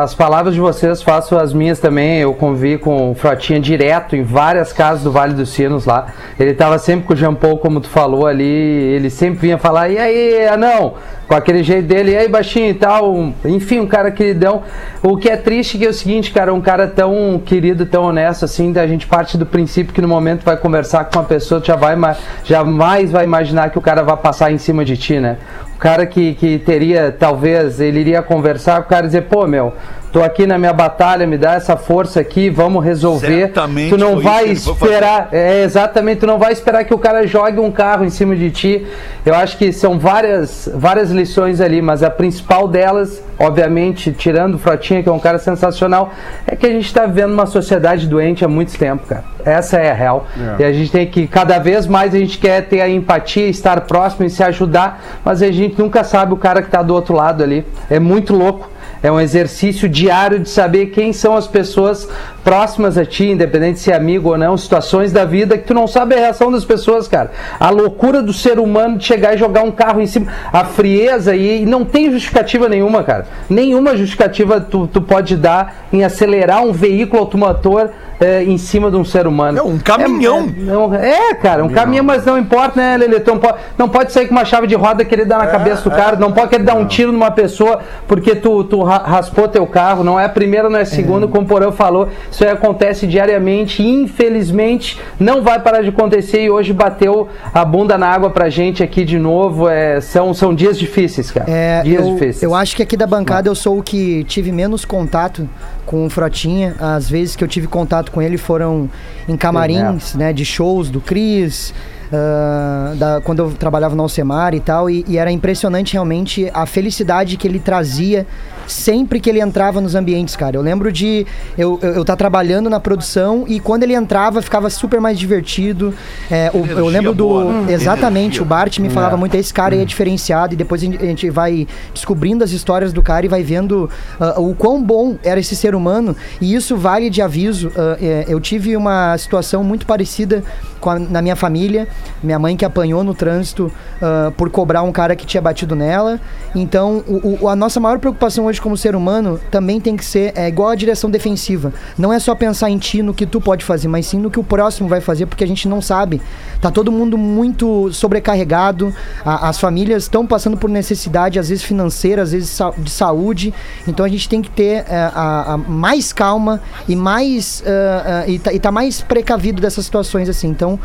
as 0.00 0.14
palavras 0.14 0.54
de 0.54 0.60
vocês 0.60 1.02
faço 1.02 1.36
as 1.36 1.52
minhas 1.52 1.78
também. 1.78 2.18
Eu 2.18 2.32
convivi 2.32 2.78
com 2.78 3.10
o 3.10 3.14
Frotinha 3.14 3.60
direto 3.60 4.16
em 4.16 4.22
várias 4.22 4.72
casas 4.72 5.04
do 5.04 5.12
Vale 5.12 5.34
dos 5.34 5.50
Sinos 5.50 5.84
lá. 5.84 6.06
Ele 6.40 6.54
tava 6.54 6.78
sempre 6.78 7.06
com 7.06 7.12
o 7.12 7.16
Jean 7.16 7.34
Paul, 7.34 7.58
como 7.58 7.80
tu 7.80 7.88
falou 7.88 8.26
ali. 8.26 8.44
Ele 8.44 9.10
sempre 9.10 9.40
vinha 9.40 9.58
falar, 9.58 9.90
e 9.90 9.98
aí, 9.98 10.48
anão? 10.48 10.94
Com 11.28 11.34
aquele 11.34 11.62
jeito 11.62 11.86
dele, 11.88 12.12
e 12.12 12.16
aí, 12.16 12.28
baixinho 12.28 12.70
e 12.70 12.74
tal. 12.74 13.32
Enfim, 13.44 13.80
um 13.80 13.86
cara 13.86 14.10
queridão. 14.10 14.62
O 15.02 15.16
que 15.16 15.28
é 15.28 15.36
triste 15.36 15.76
que 15.76 15.84
é 15.84 15.88
o 15.88 15.92
seguinte, 15.92 16.30
cara, 16.30 16.54
um 16.54 16.60
cara 16.60 16.86
tão 16.88 17.40
querido, 17.44 17.84
tão 17.84 18.04
honesto 18.04 18.44
assim, 18.44 18.72
a 18.78 18.86
gente 18.86 19.06
parte 19.06 19.36
do 19.36 19.44
princípio 19.44 19.92
que 19.92 20.00
no 20.00 20.08
momento 20.08 20.42
vai 20.44 20.56
conversar 20.56 21.04
com 21.04 21.18
uma 21.18 21.24
pessoa, 21.24 21.60
tu 21.60 21.66
já 21.66 21.76
vai, 21.76 21.96
ma- 21.96 22.16
jamais 22.44 23.10
vai 23.10 23.24
imaginar 23.24 23.70
que 23.70 23.78
o 23.78 23.82
cara 23.82 24.02
vai 24.02 24.16
passar 24.16 24.50
em 24.50 24.58
cima 24.58 24.84
de 24.84 24.96
ti, 24.96 25.18
né? 25.20 25.36
O 25.76 25.78
cara 25.78 26.06
que, 26.06 26.34
que 26.34 26.58
teria, 26.58 27.12
talvez, 27.12 27.80
ele 27.80 28.00
iria 28.00 28.22
conversar 28.22 28.80
com 28.80 28.86
o 28.86 28.88
cara 28.88 29.04
e 29.04 29.08
dizer, 29.08 29.24
pô, 29.24 29.46
meu, 29.46 29.74
tô 30.16 30.22
aqui 30.22 30.46
na 30.46 30.56
minha 30.56 30.72
batalha, 30.72 31.26
me 31.26 31.36
dá 31.36 31.56
essa 31.56 31.76
força 31.76 32.20
aqui, 32.20 32.48
vamos 32.48 32.82
resolver. 32.82 33.40
Certamente 33.40 33.90
tu 33.90 33.98
não 33.98 34.18
vai 34.18 34.46
esperar, 34.46 35.28
é, 35.30 35.62
exatamente, 35.62 36.20
tu 36.20 36.26
não 36.26 36.38
vai 36.38 36.54
esperar 36.54 36.84
que 36.84 36.94
o 36.94 36.98
cara 36.98 37.26
jogue 37.26 37.60
um 37.60 37.70
carro 37.70 38.02
em 38.02 38.08
cima 38.08 38.34
de 38.34 38.50
ti. 38.50 38.86
Eu 39.26 39.34
acho 39.34 39.58
que 39.58 39.70
são 39.74 39.98
várias, 39.98 40.70
várias 40.74 41.10
lições 41.10 41.60
ali, 41.60 41.82
mas 41.82 42.02
a 42.02 42.08
principal 42.08 42.66
delas, 42.66 43.22
obviamente, 43.38 44.10
tirando 44.10 44.54
o 44.54 44.58
Frotinha, 44.58 45.02
que 45.02 45.08
é 45.10 45.12
um 45.12 45.18
cara 45.18 45.38
sensacional, 45.38 46.10
é 46.46 46.56
que 46.56 46.64
a 46.64 46.70
gente 46.70 46.90
tá 46.94 47.04
vivendo 47.04 47.34
uma 47.34 47.44
sociedade 47.44 48.06
doente 48.06 48.42
há 48.42 48.48
muito 48.48 48.74
tempo, 48.78 49.06
cara. 49.06 49.24
Essa 49.44 49.76
é 49.76 49.90
a 49.90 49.94
real. 49.94 50.26
É. 50.58 50.62
E 50.62 50.64
a 50.64 50.72
gente 50.72 50.90
tem 50.90 51.06
que, 51.06 51.26
cada 51.26 51.58
vez 51.58 51.86
mais, 51.86 52.14
a 52.14 52.18
gente 52.18 52.38
quer 52.38 52.62
ter 52.62 52.80
a 52.80 52.88
empatia, 52.88 53.48
estar 53.48 53.82
próximo 53.82 54.24
e 54.24 54.30
se 54.30 54.42
ajudar, 54.42 54.98
mas 55.22 55.42
a 55.42 55.52
gente 55.52 55.78
nunca 55.78 56.02
sabe 56.02 56.32
o 56.32 56.38
cara 56.38 56.62
que 56.62 56.70
tá 56.70 56.80
do 56.80 56.94
outro 56.94 57.14
lado 57.14 57.42
ali. 57.42 57.66
É 57.90 58.00
muito 58.00 58.34
louco. 58.34 58.75
É 59.06 59.12
um 59.12 59.20
exercício 59.20 59.88
diário 59.88 60.40
de 60.40 60.48
saber 60.48 60.86
quem 60.86 61.12
são 61.12 61.36
as 61.36 61.46
pessoas 61.46 62.08
próximas 62.42 62.98
a 62.98 63.06
ti, 63.06 63.26
independente 63.26 63.78
se 63.78 63.92
é 63.92 63.94
amigo 63.94 64.30
ou 64.30 64.36
não, 64.36 64.56
situações 64.56 65.12
da 65.12 65.24
vida 65.24 65.56
que 65.56 65.62
tu 65.62 65.72
não 65.72 65.86
sabe 65.86 66.16
a 66.16 66.18
reação 66.18 66.50
das 66.50 66.64
pessoas, 66.64 67.06
cara. 67.06 67.30
A 67.60 67.70
loucura 67.70 68.20
do 68.20 68.32
ser 68.32 68.58
humano 68.58 68.98
de 68.98 69.04
chegar 69.04 69.36
e 69.36 69.38
jogar 69.38 69.62
um 69.62 69.70
carro 69.70 70.00
em 70.00 70.08
cima, 70.08 70.26
a 70.52 70.64
frieza 70.64 71.36
e, 71.36 71.64
não 71.64 71.84
tem 71.84 72.10
justificativa 72.10 72.68
nenhuma, 72.68 73.04
cara. 73.04 73.26
Nenhuma 73.48 73.96
justificativa 73.96 74.60
tu, 74.60 74.88
tu 74.88 75.00
pode 75.00 75.36
dar 75.36 75.86
em 75.92 76.02
acelerar 76.02 76.64
um 76.64 76.72
veículo 76.72 77.22
automotor 77.22 77.90
eh, 78.20 78.44
em 78.44 78.56
cima 78.58 78.90
de 78.90 78.96
um 78.96 79.04
ser 79.04 79.26
humano. 79.26 79.58
Não, 79.58 79.68
um 79.68 79.78
caminhão. 79.78 80.48
É, 80.56 80.60
não, 80.62 80.94
é, 80.94 81.34
cara, 81.34 81.64
um 81.64 81.68
caminhão, 81.68 82.04
mas 82.04 82.24
não 82.24 82.38
importa, 82.38 82.80
né, 82.80 82.96
Lelê? 82.96 83.20
Tu 83.20 83.30
não 83.30 83.38
pode, 83.38 83.58
não 83.78 83.88
pode 83.88 84.12
sair 84.12 84.26
com 84.26 84.32
uma 84.34 84.44
chave 84.44 84.66
de 84.66 84.74
roda 84.74 85.04
querer 85.04 85.24
dar 85.24 85.38
na 85.38 85.46
cabeça 85.46 85.82
do 85.82 85.90
cara, 85.90 86.16
não 86.16 86.32
pode 86.32 86.48
querer 86.50 86.64
dar 86.64 86.74
um 86.74 86.86
tiro 86.86 87.12
numa 87.12 87.30
pessoa 87.30 87.80
porque 88.06 88.34
tu, 88.34 88.64
tu 88.64 88.82
ra- 88.82 89.02
raspou 89.04 89.48
teu 89.48 89.66
carro, 89.66 90.02
não 90.04 90.18
é 90.18 90.24
a 90.24 90.28
primeira, 90.28 90.68
não 90.70 90.78
é 90.78 90.82
a 90.82 90.86
segunda, 90.86 91.26
como 91.28 91.44
o 91.44 91.46
Porão 91.48 91.72
falou, 91.72 92.08
isso 92.30 92.42
aí 92.44 92.50
acontece 92.50 93.06
diariamente, 93.06 93.82
e 93.82 94.02
infelizmente 94.02 94.98
não 95.18 95.42
vai 95.42 95.58
parar 95.60 95.82
de 95.82 95.88
acontecer 95.88 96.42
e 96.44 96.50
hoje 96.50 96.72
bateu 96.72 97.28
a 97.52 97.64
bunda 97.64 97.96
na 97.98 98.08
água 98.08 98.30
pra 98.30 98.48
gente 98.48 98.82
aqui 98.82 99.04
de 99.04 99.18
novo, 99.18 99.68
é, 99.68 100.00
são, 100.00 100.32
são 100.34 100.54
dias 100.54 100.78
difíceis, 100.78 101.30
cara, 101.30 101.46
É, 101.50 101.82
dias 101.82 102.04
eu, 102.04 102.12
difíceis. 102.14 102.42
eu 102.42 102.54
acho 102.54 102.74
que 102.76 102.82
aqui 102.82 102.96
da 102.96 103.06
bancada 103.06 103.48
eu 103.48 103.54
sou 103.54 103.78
o 103.78 103.82
que 103.82 104.24
tive 104.24 104.50
menos 104.52 104.84
contato 104.84 105.48
com 105.86 106.04
o 106.04 106.10
Frotinha. 106.10 106.74
As 106.78 107.08
vezes 107.08 107.36
que 107.36 107.42
eu 107.42 107.48
tive 107.48 107.66
contato 107.66 108.10
com 108.12 108.20
ele 108.20 108.36
foram 108.36 108.90
em 109.26 109.36
camarins, 109.36 110.14
né, 110.14 110.32
de 110.32 110.44
shows 110.44 110.90
do 110.90 111.00
Cris, 111.00 111.72
ah, 112.12 112.92
da- 112.96 113.20
quando 113.22 113.40
eu 113.40 113.50
trabalhava 113.52 113.94
no 113.94 114.02
Alcemar 114.02 114.54
e 114.54 114.60
tal, 114.60 114.88
e, 114.90 115.04
e 115.08 115.18
era 115.18 115.30
impressionante 115.30 115.92
realmente 115.94 116.50
a 116.54 116.66
felicidade 116.66 117.36
que 117.36 117.46
ele 117.46 117.58
trazia 117.58 118.26
sempre 118.66 119.20
que 119.20 119.30
ele 119.30 119.40
entrava 119.40 119.80
nos 119.80 119.94
ambientes, 119.94 120.34
cara. 120.34 120.56
Eu 120.56 120.62
lembro 120.62 120.90
de 120.90 121.24
eu 121.56 121.78
eu, 121.82 121.94
eu 121.94 122.04
tá 122.04 122.16
trabalhando 122.16 122.68
na 122.70 122.80
produção 122.80 123.44
e 123.46 123.60
quando 123.60 123.82
ele 123.84 123.94
entrava 123.94 124.42
ficava 124.42 124.68
super 124.70 125.00
mais 125.00 125.18
divertido. 125.18 125.94
É, 126.30 126.50
o- 126.52 126.66
eu 126.66 126.86
lembro 126.86 127.14
do 127.14 127.28
boa, 127.28 127.44
né? 127.62 127.72
exatamente 127.72 128.24
Energia. 128.38 128.42
o 128.42 128.44
Bart 128.44 128.78
me 128.78 128.90
falava 128.90 129.16
muito 129.16 129.34
esse 129.36 129.52
cara 129.54 129.74
aí 129.74 129.82
é 129.82 129.84
diferenciado 129.84 130.54
e 130.54 130.56
depois 130.56 130.82
a 130.82 130.84
gente- 130.84 131.30
vai 131.30 131.66
descobrindo 131.92 132.42
as 132.42 132.50
histórias 132.50 132.92
do 132.92 133.02
cara 133.02 133.26
e 133.26 133.28
vai 133.28 133.42
vendo 133.42 133.88
ah, 134.18 134.40
o 134.40 134.54
quão 134.54 134.82
bom 134.82 135.16
era 135.22 135.38
esse 135.40 135.54
ser 135.54 135.74
humano 135.74 136.16
e 136.40 136.54
isso 136.54 136.76
vale 136.76 137.08
de 137.10 137.20
aviso. 137.22 137.70
é, 138.00 138.24
eu 138.28 138.40
tive 138.40 138.76
uma 138.76 139.16
situação 139.18 139.62
muito 139.62 139.86
parecida 139.86 140.42
com 140.80 140.90
a- 140.90 140.98
na 140.98 141.20
minha 141.22 141.36
família 141.36 141.86
Minha 142.22 142.38
mãe 142.38 142.56
que 142.56 142.64
apanhou 142.64 143.04
no 143.04 143.14
trânsito 143.14 143.70
ah, 144.00 144.32
por 144.36 144.48
cobrar 144.50 144.82
um 144.82 144.92
cara 144.92 145.14
que 145.14 145.26
tinha 145.26 145.40
batido 145.40 145.74
nela. 145.76 146.18
Então, 146.54 147.04
o- 147.06 147.44
o- 147.44 147.48
a 147.48 147.54
nossa 147.56 147.78
maior 147.78 147.98
preocupação 147.98 148.46
hoje 148.46 148.60
como 148.60 148.76
ser 148.76 148.96
humano 148.96 149.38
também 149.50 149.80
tem 149.80 149.96
que 149.96 150.04
ser 150.04 150.32
é, 150.34 150.48
igual 150.48 150.70
a 150.70 150.74
direção 150.74 151.10
defensiva. 151.10 151.72
Não 151.98 152.12
é 152.12 152.18
só 152.18 152.34
pensar 152.34 152.70
em 152.70 152.78
ti, 152.78 153.02
no 153.02 153.12
que 153.14 153.26
tu 153.26 153.40
pode 153.40 153.64
fazer, 153.64 153.88
mas 153.88 154.06
sim 154.06 154.18
no 154.18 154.30
que 154.30 154.40
o 154.40 154.44
próximo 154.44 154.88
vai 154.88 155.00
fazer, 155.00 155.26
porque 155.26 155.44
a 155.44 155.46
gente 155.46 155.68
não 155.68 155.80
sabe. 155.82 156.20
Tá 156.60 156.70
todo 156.70 156.90
mundo 156.90 157.18
muito 157.18 157.92
sobrecarregado, 157.92 158.94
a- 159.24 159.48
as 159.48 159.58
famílias 159.60 160.04
estão 160.04 160.26
passando 160.26 160.56
por 160.56 160.70
necessidade, 160.70 161.38
às 161.38 161.48
vezes 161.48 161.62
financeira, 161.62 162.22
às 162.22 162.32
vezes 162.32 162.58
de 162.78 162.90
saúde. 162.90 163.52
Então 163.86 164.04
a 164.04 164.08
gente 164.08 164.28
tem 164.28 164.40
que 164.42 164.50
ter 164.50 164.84
é, 164.88 165.10
a, 165.14 165.54
a 165.54 165.56
mais 165.58 166.12
calma 166.12 166.60
e 166.88 166.96
mais 166.96 167.62
ah, 167.66 168.22
ah, 168.24 168.28
e, 168.28 168.38
tá, 168.38 168.52
e 168.52 168.58
tá 168.58 168.72
mais 168.72 169.00
precavido 169.02 169.60
dessas 169.60 169.84
situações 169.84 170.28
assim. 170.28 170.48
Então 170.48 170.78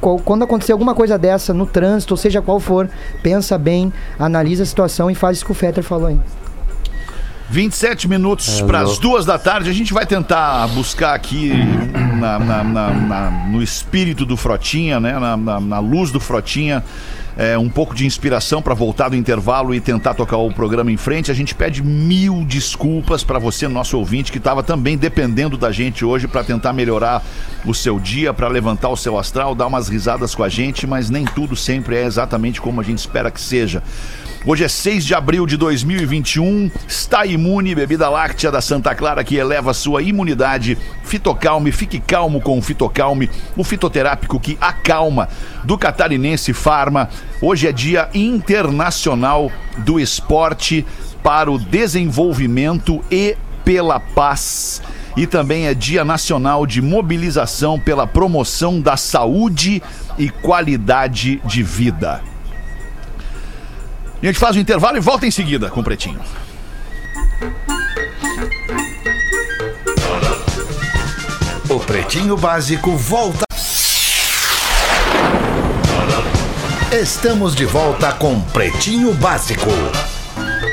quando 0.00 0.42
acontecer 0.44 0.72
alguma 0.72 0.94
coisa 0.94 1.16
dessa 1.18 1.54
no 1.54 1.64
trânsito, 1.66 2.14
ou 2.14 2.18
seja 2.18 2.42
qual 2.42 2.60
for, 2.60 2.88
pensa 3.22 3.56
bem, 3.56 3.92
analisa 4.18 4.62
a 4.62 4.66
situação 4.66 5.10
e 5.10 5.14
faz 5.14 5.38
isso 5.38 5.46
que 5.46 5.52
o 5.52 5.54
Fetter 5.54 5.82
falou 5.82 6.08
aí. 6.08 6.20
27 7.50 8.08
minutos 8.08 8.60
para 8.62 8.80
as 8.80 8.98
duas 8.98 9.24
da 9.26 9.38
tarde. 9.38 9.68
A 9.68 9.72
gente 9.72 9.92
vai 9.92 10.06
tentar 10.06 10.66
buscar 10.68 11.14
aqui 11.14 11.52
na- 12.18 12.38
na- 12.38 12.64
na- 12.64 12.90
na- 12.90 13.30
no 13.50 13.62
espírito 13.62 14.24
do 14.24 14.36
Frotinha, 14.36 14.98
né? 14.98 15.18
na, 15.18 15.36
na- 15.36 15.60
na 15.60 15.78
luz 15.78 16.10
do 16.10 16.18
Frotinha. 16.18 16.82
É, 17.36 17.58
um 17.58 17.68
pouco 17.68 17.94
de 17.94 18.06
inspiração 18.06 18.62
para 18.62 18.74
voltar 18.74 19.08
do 19.08 19.16
intervalo 19.16 19.74
e 19.74 19.80
tentar 19.80 20.14
tocar 20.14 20.36
o 20.36 20.52
programa 20.52 20.90
em 20.90 20.96
frente. 20.96 21.30
A 21.30 21.34
gente 21.34 21.54
pede 21.54 21.82
mil 21.82 22.44
desculpas 22.44 23.24
para 23.24 23.38
você, 23.38 23.66
nosso 23.68 23.98
ouvinte, 23.98 24.30
que 24.30 24.38
estava 24.38 24.62
também 24.62 24.96
dependendo 24.96 25.56
da 25.56 25.72
gente 25.72 26.04
hoje 26.04 26.28
para 26.28 26.44
tentar 26.44 26.72
melhorar 26.72 27.22
o 27.64 27.74
seu 27.74 27.98
dia, 27.98 28.32
para 28.32 28.48
levantar 28.48 28.88
o 28.88 28.96
seu 28.96 29.18
astral, 29.18 29.54
dar 29.54 29.66
umas 29.66 29.88
risadas 29.88 30.34
com 30.34 30.42
a 30.42 30.48
gente, 30.48 30.86
mas 30.86 31.10
nem 31.10 31.24
tudo 31.24 31.56
sempre 31.56 31.96
é 31.96 32.04
exatamente 32.04 32.60
como 32.60 32.80
a 32.80 32.84
gente 32.84 32.98
espera 32.98 33.30
que 33.30 33.40
seja. 33.40 33.82
Hoje 34.46 34.62
é 34.62 34.68
6 34.68 35.06
de 35.06 35.14
abril 35.14 35.46
de 35.46 35.56
2021. 35.56 36.70
Está 36.86 37.24
imune, 37.24 37.74
bebida 37.74 38.10
láctea 38.10 38.52
da 38.52 38.60
Santa 38.60 38.94
Clara 38.94 39.24
que 39.24 39.36
eleva 39.36 39.72
sua 39.72 40.02
imunidade. 40.02 40.76
Fitocalme, 41.02 41.72
fique 41.72 41.98
calmo 41.98 42.42
com 42.42 42.58
o 42.58 42.62
Fitocalme, 42.62 43.30
o 43.56 43.64
fitoterápico 43.64 44.38
que 44.38 44.58
acalma 44.60 45.30
do 45.64 45.78
Catarinense 45.78 46.52
Farma. 46.52 47.08
Hoje 47.40 47.68
é 47.68 47.72
Dia 47.72 48.10
Internacional 48.12 49.50
do 49.78 49.98
Esporte 49.98 50.84
para 51.22 51.50
o 51.50 51.58
Desenvolvimento 51.58 53.02
e 53.10 53.38
pela 53.64 53.98
Paz. 53.98 54.82
E 55.16 55.26
também 55.26 55.68
é 55.68 55.74
Dia 55.74 56.04
Nacional 56.04 56.66
de 56.66 56.82
Mobilização 56.82 57.80
pela 57.80 58.06
Promoção 58.06 58.78
da 58.78 58.98
Saúde 58.98 59.82
e 60.18 60.28
Qualidade 60.28 61.40
de 61.46 61.62
Vida. 61.62 62.33
A 64.24 64.26
gente 64.26 64.38
faz 64.38 64.56
o 64.56 64.58
intervalo 64.58 64.96
e 64.96 65.00
volta 65.00 65.26
em 65.26 65.30
seguida 65.30 65.68
com 65.68 65.80
o 65.80 65.84
Pretinho. 65.84 66.18
O 71.68 71.78
Pretinho 71.80 72.34
Básico 72.34 72.96
volta. 72.96 73.44
Estamos 76.90 77.54
de 77.54 77.66
volta 77.66 78.12
com 78.12 78.40
Pretinho 78.40 79.12
Básico. 79.12 79.68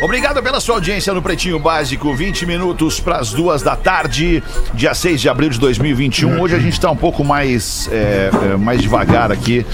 Obrigado 0.02 0.42
pela 0.42 0.62
sua 0.62 0.76
audiência 0.76 1.14
no 1.14 1.22
Pretinho 1.22 1.60
Básico, 1.60 2.16
20 2.16 2.46
minutos 2.46 3.02
para 3.02 3.18
as 3.18 3.34
duas 3.34 3.62
da 3.62 3.76
tarde, 3.76 4.42
dia 4.74 4.94
6 4.94 5.20
de 5.20 5.28
abril 5.28 5.50
de 5.50 5.60
2021. 5.60 6.40
Hoje 6.40 6.56
a 6.56 6.60
gente 6.60 6.74
está 6.74 6.90
um 6.90 6.96
pouco 6.96 7.22
mais, 7.22 7.90
é, 7.92 8.30
é, 8.54 8.56
mais 8.56 8.82
devagar 8.82 9.30
aqui 9.30 9.66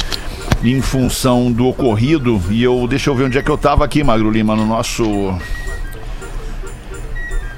em 0.63 0.81
função 0.81 1.51
do 1.51 1.67
ocorrido. 1.67 2.41
E 2.49 2.63
eu 2.63 2.87
deixa 2.87 3.09
eu 3.09 3.15
ver 3.15 3.25
onde 3.25 3.37
é 3.37 3.41
que 3.43 3.49
eu 3.51 3.57
tava 3.57 3.85
aqui, 3.85 4.03
Magro 4.03 4.29
Lima, 4.31 4.55
no 4.55 4.65
nosso. 4.65 5.03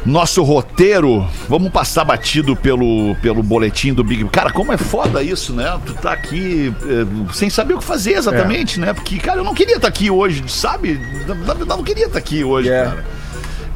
Nosso 0.06 0.42
roteiro, 0.44 1.28
vamos 1.48 1.70
passar 1.72 2.06
batido 2.06 2.56
pelo, 2.56 3.16
pelo 3.22 3.44
boletim 3.44 3.94
do 3.94 4.02
Big 4.02 4.24
Cara, 4.30 4.50
como 4.50 4.72
é 4.72 4.78
foda 4.78 5.22
isso, 5.22 5.54
né? 5.54 5.78
Tu 5.86 5.94
tá 5.94 6.14
aqui 6.14 6.74
é, 6.84 7.34
sem 7.34 7.50
saber 7.50 7.74
o 7.74 7.80
que 7.80 7.84
fazer 7.84 8.14
exatamente, 8.14 8.80
né? 8.80 8.94
Porque, 8.94 9.18
cara, 9.18 9.42
eu 9.42 9.44
não 9.44 9.54
queria 9.54 9.76
estar 9.76 9.90
aqui 9.90 10.10
hoje, 10.10 10.42
sabe? 10.48 11.00
Eu 11.28 11.66
não 11.66 11.84
queria 11.84 12.06
estar 12.06 12.18
aqui 12.18 12.44
hoje, 12.46 12.70
É. 12.70 12.86
cara. 12.86 13.06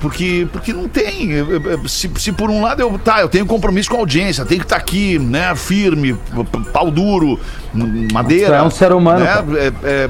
Porque, 0.04 0.46
porque 0.52 0.74
não 0.74 0.90
tem. 0.90 1.32
Eu- 1.32 1.50
eu- 1.62 1.88
Se, 1.88 2.12
se 2.18 2.34
por 2.34 2.50
um 2.50 2.62
lado 2.62 2.82
eu. 2.82 3.00
Tá, 3.00 3.22
eu 3.22 3.30
tenho 3.30 3.46
compromisso 3.46 3.90
com 3.90 3.96
a 3.96 4.00
audiência, 4.00 4.44
tenho 4.44 4.60
que 4.60 4.66
estar 4.66 4.76
aqui, 4.76 5.18
né? 5.18 5.56
Firme, 5.56 6.14
pau 6.74 6.92
duro, 6.92 7.40
madeira. 8.12 8.58
É 8.58 8.62
um 8.62 8.70
ser 8.70 8.92
humano, 8.92 9.22
Né? 9.24 9.32
É- 9.58 9.68
é- 9.68 10.04
é- 10.04 10.10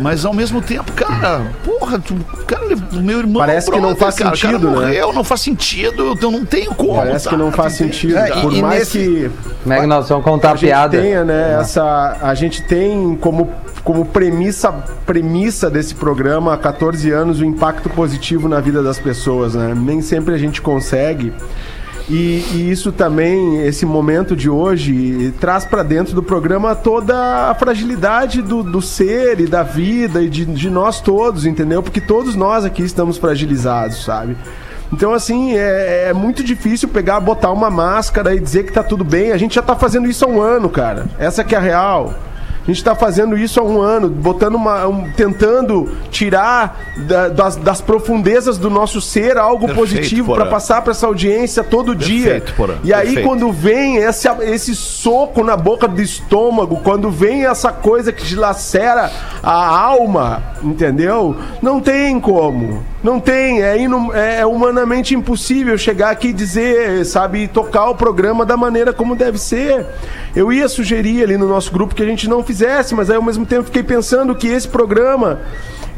mas 0.00 0.24
ao 0.24 0.34
mesmo 0.34 0.60
tempo, 0.60 0.90
cara, 0.92 1.42
porra, 1.64 2.00
tu, 2.00 2.16
cara, 2.48 2.62
o 2.92 2.96
meu 3.00 3.20
irmão. 3.20 3.40
Parece 3.40 3.70
que 3.70 3.78
não 3.80 3.94
faz 3.94 4.16
cara, 4.16 4.34
sentido, 4.34 4.66
cara 4.68 4.80
né? 4.80 4.86
morreu, 4.86 5.12
não 5.12 5.22
faz 5.22 5.40
sentido, 5.40 6.18
eu 6.20 6.30
não 6.32 6.44
tenho 6.44 6.74
como. 6.74 6.96
Parece 6.96 7.28
que 7.28 7.36
não 7.36 7.52
faz 7.52 7.74
sentido. 7.74 8.16
É, 8.18 8.40
Por 8.40 8.52
e 8.52 8.60
mais 8.60 8.80
nesse- 8.80 8.98
que 8.98 9.30
Como 9.62 9.72
é 9.72 9.80
que 9.80 9.86
nós 9.86 10.08
vamos 10.08 10.24
contar 10.24 10.48
a 10.48 10.52
a 10.52 10.56
gente 10.56 10.66
piada? 10.68 11.00
tenha, 11.00 11.24
né, 11.24 11.58
essa 11.60 12.18
a 12.20 12.34
gente 12.34 12.60
tem 12.64 13.16
como 13.20 13.48
como 13.84 14.04
premissa 14.04 14.72
premissa 15.04 15.68
desse 15.68 15.94
programa 15.94 16.54
há 16.54 16.56
14 16.56 17.10
anos 17.10 17.40
o 17.40 17.44
impacto 17.44 17.88
positivo 17.90 18.48
na 18.48 18.60
vida 18.60 18.82
das 18.82 18.98
pessoas, 18.98 19.54
né? 19.54 19.74
Nem 19.76 20.00
sempre 20.00 20.34
a 20.34 20.38
gente 20.38 20.62
consegue. 20.62 21.32
E, 22.08 22.44
e 22.52 22.70
isso 22.70 22.90
também, 22.90 23.64
esse 23.64 23.86
momento 23.86 24.34
de 24.34 24.50
hoje, 24.50 25.32
traz 25.40 25.64
para 25.64 25.82
dentro 25.82 26.14
do 26.14 26.22
programa 26.22 26.74
toda 26.74 27.50
a 27.50 27.54
fragilidade 27.54 28.42
do, 28.42 28.62
do 28.62 28.82
ser 28.82 29.40
e 29.40 29.46
da 29.46 29.62
vida 29.62 30.20
e 30.20 30.28
de, 30.28 30.44
de 30.44 30.68
nós 30.68 31.00
todos, 31.00 31.46
entendeu? 31.46 31.82
Porque 31.82 32.00
todos 32.00 32.34
nós 32.34 32.64
aqui 32.64 32.82
estamos 32.82 33.18
fragilizados, 33.18 34.04
sabe? 34.04 34.36
Então, 34.92 35.14
assim, 35.14 35.56
é, 35.56 36.08
é 36.08 36.12
muito 36.12 36.44
difícil 36.44 36.88
pegar, 36.88 37.18
botar 37.20 37.50
uma 37.50 37.70
máscara 37.70 38.34
e 38.34 38.40
dizer 38.40 38.64
que 38.64 38.72
tá 38.72 38.82
tudo 38.82 39.04
bem. 39.04 39.32
A 39.32 39.38
gente 39.38 39.54
já 39.54 39.62
tá 39.62 39.74
fazendo 39.74 40.06
isso 40.06 40.24
há 40.24 40.28
um 40.28 40.40
ano, 40.40 40.68
cara. 40.68 41.06
Essa 41.18 41.42
que 41.42 41.54
é 41.54 41.58
a 41.58 41.62
real. 41.62 42.12
A 42.62 42.66
gente 42.66 42.76
está 42.76 42.94
fazendo 42.94 43.36
isso 43.36 43.58
há 43.58 43.62
um 43.64 43.80
ano, 43.80 44.08
botando 44.08 44.54
uma, 44.54 44.86
um- 44.86 45.10
tentando 45.10 45.90
tirar 46.12 46.80
da- 47.08 47.28
das, 47.28 47.56
das 47.56 47.80
profundezas 47.80 48.56
do 48.56 48.70
nosso 48.70 49.00
ser 49.00 49.36
algo 49.36 49.66
Perfeito, 49.66 49.78
positivo 49.80 50.34
para 50.34 50.46
passar 50.46 50.80
para 50.82 50.92
essa 50.92 51.06
audiência 51.06 51.64
todo 51.64 51.92
dia. 51.94 52.24
Perfeito, 52.34 52.54
Porã, 52.54 52.74
E 52.84 52.94
aí 52.94 53.06
perfeito. 53.06 53.26
quando 53.28 53.50
vem 53.50 53.96
esse, 53.96 54.28
esse 54.42 54.76
soco 54.76 55.42
na 55.42 55.56
boca 55.56 55.88
do 55.88 56.00
estômago, 56.00 56.80
quando 56.84 57.10
vem 57.10 57.44
essa 57.46 57.72
coisa 57.72 58.12
que 58.12 58.24
dilacera 58.24 59.10
a 59.42 59.78
alma, 59.80 60.40
entendeu? 60.62 61.36
Não 61.60 61.80
tem 61.80 62.20
como. 62.20 62.84
Não 63.02 63.18
tem, 63.18 63.60
é, 63.62 63.76
inu- 63.80 64.12
é 64.12 64.46
humanamente 64.46 65.12
impossível 65.12 65.76
chegar 65.76 66.10
aqui 66.10 66.28
e 66.28 66.32
dizer, 66.32 67.04
sabe, 67.04 67.48
tocar 67.48 67.90
o 67.90 67.96
programa 67.96 68.46
da 68.46 68.56
maneira 68.56 68.92
como 68.92 69.16
deve 69.16 69.38
ser. 69.38 69.84
Eu 70.36 70.52
ia 70.52 70.68
sugerir 70.68 71.24
ali 71.24 71.36
no 71.36 71.48
nosso 71.48 71.72
grupo 71.72 71.96
que 71.96 72.02
a 72.02 72.06
gente 72.06 72.28
não 72.28 72.44
fizesse, 72.44 72.94
mas 72.94 73.10
aí 73.10 73.16
ao 73.16 73.22
mesmo 73.22 73.44
tempo 73.44 73.64
fiquei 73.64 73.82
pensando 73.82 74.36
que 74.36 74.46
esse 74.46 74.68
programa, 74.68 75.40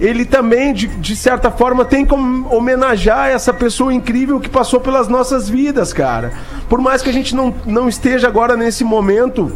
ele 0.01 0.25
também, 0.25 0.73
de, 0.73 0.87
de 0.87 1.15
certa 1.15 1.51
forma, 1.51 1.85
tem 1.85 2.07
como 2.07 2.49
homenagear 2.51 3.29
essa 3.29 3.53
pessoa 3.53 3.93
incrível 3.93 4.41
que 4.41 4.49
passou 4.49 4.81
pelas 4.81 5.07
nossas 5.07 5.47
vidas, 5.47 5.93
cara. 5.93 6.33
Por 6.71 6.81
mais 6.81 7.03
que 7.03 7.11
a 7.11 7.13
gente 7.13 7.37
não, 7.37 7.55
não 7.67 7.87
esteja 7.87 8.29
agora 8.29 8.57
nesse 8.57 8.83
momento 8.83 9.53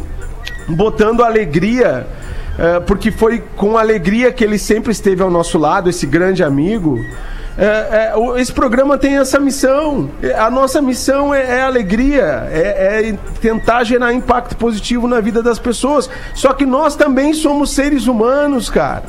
botando 0.67 1.23
alegria, 1.23 2.05
eh, 2.59 2.79
porque 2.81 3.09
foi 3.09 3.41
com 3.55 3.75
alegria 3.75 4.31
que 4.31 4.43
ele 4.43 4.59
sempre 4.59 4.91
esteve 4.91 5.23
ao 5.23 5.31
nosso 5.31 5.57
lado, 5.57 5.89
esse 5.89 6.05
grande 6.05 6.43
amigo. 6.43 6.99
É, 7.59 8.13
é, 8.15 8.39
esse 8.39 8.53
programa 8.53 8.97
tem 8.97 9.17
essa 9.17 9.37
missão. 9.37 10.09
É, 10.23 10.33
A 10.33 10.49
nossa 10.49 10.81
missão 10.81 11.33
é, 11.33 11.57
é 11.57 11.61
alegria, 11.61 12.47
é, 12.49 13.09
é 13.09 13.17
tentar 13.41 13.83
gerar 13.83 14.13
impacto 14.13 14.55
positivo 14.55 15.09
na 15.09 15.19
vida 15.19 15.43
das 15.43 15.59
pessoas. 15.59 16.09
Só 16.33 16.53
que 16.53 16.65
nós 16.65 16.95
também 16.95 17.33
somos 17.33 17.71
seres 17.71 18.07
humanos, 18.07 18.69
cara. 18.69 19.03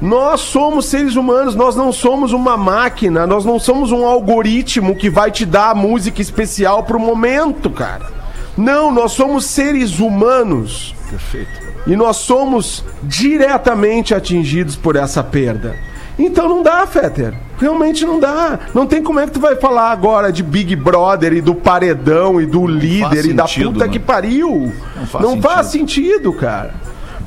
Nós 0.00 0.40
somos 0.40 0.86
seres 0.86 1.14
humanos, 1.14 1.54
nós 1.54 1.76
não 1.76 1.92
somos 1.92 2.32
uma 2.32 2.56
máquina, 2.56 3.24
nós 3.24 3.44
não 3.44 3.60
somos 3.60 3.92
um 3.92 4.04
algoritmo 4.04 4.96
que 4.96 5.08
vai 5.08 5.30
te 5.30 5.46
dar 5.46 5.70
a 5.70 5.74
música 5.76 6.20
especial 6.20 6.82
pro 6.82 6.98
momento, 6.98 7.70
cara. 7.70 8.10
Não, 8.56 8.90
nós 8.90 9.12
somos 9.12 9.44
seres 9.46 10.00
humanos. 10.00 10.96
Perfeito. 11.08 11.62
E 11.86 11.94
nós 11.94 12.16
somos 12.16 12.84
diretamente 13.04 14.12
atingidos 14.12 14.74
por 14.74 14.96
essa 14.96 15.22
perda. 15.22 15.76
Então 16.18 16.48
não 16.48 16.62
dá, 16.62 16.86
Fetter. 16.86 17.34
Realmente 17.58 18.04
não 18.04 18.20
dá. 18.20 18.58
Não 18.74 18.86
tem 18.86 19.02
como 19.02 19.20
é 19.20 19.26
que 19.26 19.32
tu 19.32 19.40
vai 19.40 19.56
falar 19.56 19.90
agora 19.90 20.32
de 20.32 20.42
Big 20.42 20.76
Brother 20.76 21.32
e 21.32 21.40
do 21.40 21.54
paredão 21.54 22.40
e 22.40 22.46
do 22.46 22.66
líder 22.66 23.26
e 23.26 23.32
da 23.32 23.46
sentido, 23.46 23.72
puta 23.72 23.78
mano. 23.80 23.92
que 23.92 23.98
pariu. 23.98 24.72
Não 24.96 25.06
faz 25.06 25.24
não 25.24 25.40
faz 25.40 25.66
sentido, 25.68 26.32
cara. 26.32 26.74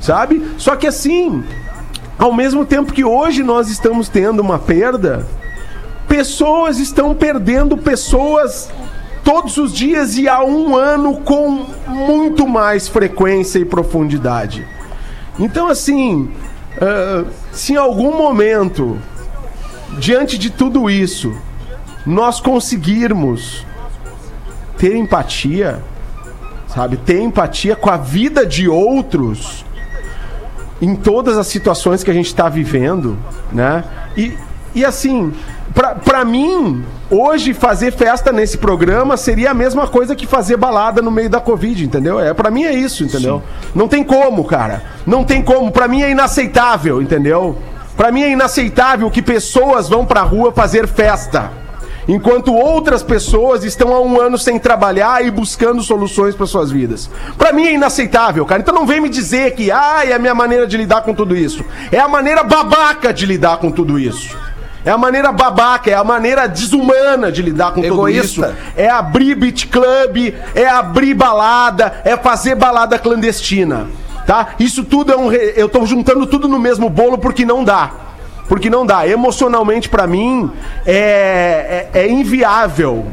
Sabe? 0.00 0.46
Só 0.58 0.76
que 0.76 0.86
assim, 0.86 1.42
ao 2.18 2.32
mesmo 2.32 2.64
tempo 2.64 2.92
que 2.92 3.04
hoje 3.04 3.42
nós 3.42 3.68
estamos 3.68 4.08
tendo 4.08 4.40
uma 4.40 4.58
perda, 4.58 5.26
pessoas 6.06 6.78
estão 6.78 7.14
perdendo 7.14 7.76
pessoas 7.76 8.70
todos 9.24 9.56
os 9.56 9.72
dias 9.72 10.16
e 10.16 10.28
há 10.28 10.44
um 10.44 10.76
ano 10.76 11.16
com 11.22 11.66
muito 11.88 12.46
mais 12.46 12.86
frequência 12.86 13.58
e 13.58 13.64
profundidade. 13.64 14.64
Então, 15.38 15.68
assim, 15.68 16.30
ah, 16.80 17.24
se 17.56 17.72
em 17.72 17.76
algum 17.76 18.14
momento, 18.14 18.98
diante 19.98 20.36
de 20.36 20.50
tudo 20.50 20.90
isso, 20.90 21.34
nós 22.04 22.38
conseguirmos 22.38 23.64
ter 24.76 24.94
empatia, 24.94 25.82
sabe? 26.68 26.98
Ter 26.98 27.18
empatia 27.22 27.74
com 27.74 27.88
a 27.88 27.96
vida 27.96 28.44
de 28.44 28.68
outros 28.68 29.64
em 30.82 30.94
todas 30.94 31.38
as 31.38 31.46
situações 31.46 32.04
que 32.04 32.10
a 32.10 32.14
gente 32.14 32.26
está 32.26 32.46
vivendo, 32.50 33.16
né? 33.50 33.84
E, 34.14 34.36
e 34.74 34.84
assim, 34.84 35.32
pra, 35.74 35.94
pra 35.94 36.24
mim, 36.24 36.84
hoje 37.10 37.52
fazer 37.54 37.92
festa 37.92 38.32
nesse 38.32 38.58
programa 38.58 39.16
seria 39.16 39.50
a 39.50 39.54
mesma 39.54 39.86
coisa 39.86 40.14
que 40.14 40.26
fazer 40.26 40.56
balada 40.56 41.00
no 41.02 41.10
meio 41.10 41.30
da 41.30 41.40
Covid, 41.40 41.84
entendeu? 41.84 42.18
É, 42.20 42.32
pra 42.34 42.50
mim 42.50 42.64
é 42.64 42.72
isso, 42.72 43.04
entendeu? 43.04 43.42
Não 43.74 43.88
tem 43.88 44.02
como, 44.02 44.44
cara. 44.44 44.82
Não 45.06 45.24
tem 45.24 45.42
como. 45.42 45.70
Pra 45.70 45.88
mim 45.88 46.02
é 46.02 46.10
inaceitável, 46.10 47.00
entendeu? 47.00 47.58
Pra 47.96 48.12
mim 48.12 48.22
é 48.22 48.30
inaceitável 48.30 49.10
que 49.10 49.22
pessoas 49.22 49.88
vão 49.88 50.04
pra 50.04 50.22
rua 50.22 50.52
fazer 50.52 50.86
festa. 50.86 51.50
Enquanto 52.08 52.54
outras 52.54 53.02
pessoas 53.02 53.64
estão 53.64 53.92
há 53.92 54.00
um 54.00 54.20
ano 54.20 54.38
sem 54.38 54.60
trabalhar 54.60 55.24
e 55.24 55.30
buscando 55.30 55.82
soluções 55.82 56.36
para 56.36 56.46
suas 56.46 56.70
vidas. 56.70 57.10
Pra 57.36 57.52
mim 57.52 57.66
é 57.66 57.72
inaceitável, 57.72 58.46
cara. 58.46 58.60
Então 58.60 58.74
não 58.74 58.86
vem 58.86 59.00
me 59.00 59.08
dizer 59.08 59.54
que, 59.54 59.72
ah, 59.72 60.02
é 60.04 60.12
a 60.12 60.18
minha 60.18 60.34
maneira 60.34 60.68
de 60.68 60.76
lidar 60.76 61.02
com 61.02 61.12
tudo 61.12 61.36
isso. 61.36 61.64
É 61.90 61.98
a 61.98 62.06
maneira 62.06 62.44
babaca 62.44 63.12
de 63.12 63.26
lidar 63.26 63.56
com 63.56 63.72
tudo 63.72 63.98
isso. 63.98 64.38
É 64.86 64.90
a 64.90 64.96
maneira 64.96 65.32
babaca, 65.32 65.90
é 65.90 65.94
a 65.94 66.04
maneira 66.04 66.46
desumana 66.48 67.30
de 67.32 67.42
lidar 67.42 67.72
com 67.72 67.82
Egoísta. 67.84 68.46
tudo 68.46 68.54
isso. 68.54 68.72
É 68.76 68.88
abrir 68.88 69.34
beat 69.34 69.66
club, 69.68 70.32
é 70.54 70.64
abrir 70.66 71.12
balada, 71.12 72.00
é 72.04 72.16
fazer 72.16 72.54
balada 72.54 72.96
clandestina. 72.98 73.88
Tá? 74.26 74.48
Isso 74.60 74.84
tudo 74.84 75.12
é 75.12 75.16
um. 75.16 75.28
re- 75.28 75.54
Eu 75.56 75.68
tô 75.68 75.84
juntando 75.84 76.24
tudo 76.26 76.46
no 76.48 76.58
mesmo 76.58 76.88
bolo 76.88 77.18
porque 77.18 77.44
não 77.44 77.64
dá. 77.64 77.90
Porque 78.48 78.70
não 78.70 78.86
dá. 78.86 79.06
Emocionalmente, 79.08 79.88
pra 79.88 80.06
mim, 80.06 80.50
é, 80.86 81.88
é, 81.92 82.00
é 82.02 82.08
inviável 82.08 83.06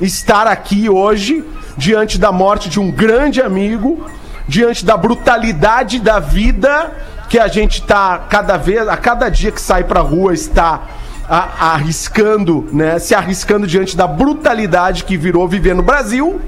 estar 0.00 0.46
aqui 0.46 0.88
hoje 0.90 1.42
diante 1.76 2.18
da 2.18 2.30
morte 2.30 2.68
de 2.68 2.78
um 2.78 2.90
grande 2.90 3.40
amigo, 3.40 4.04
diante 4.46 4.84
da 4.84 4.96
brutalidade 4.96 5.98
da 6.00 6.20
vida 6.20 6.92
que 7.30 7.38
a 7.38 7.48
gente 7.48 7.82
tá 7.82 8.26
cada 8.28 8.56
vez, 8.58 8.86
a 8.86 8.96
cada 8.96 9.30
dia 9.30 9.50
que 9.50 9.60
sai 9.60 9.84
pra 9.84 10.00
rua 10.00 10.34
está 10.34 10.82
a- 11.28 11.72
arriscando, 11.72 12.66
né, 12.72 12.98
se 12.98 13.14
arriscando 13.14 13.66
diante 13.66 13.96
da 13.96 14.06
brutalidade 14.06 15.04
que 15.04 15.16
virou 15.16 15.46
viver 15.48 15.74
no 15.74 15.82
Brasil. 15.82 16.40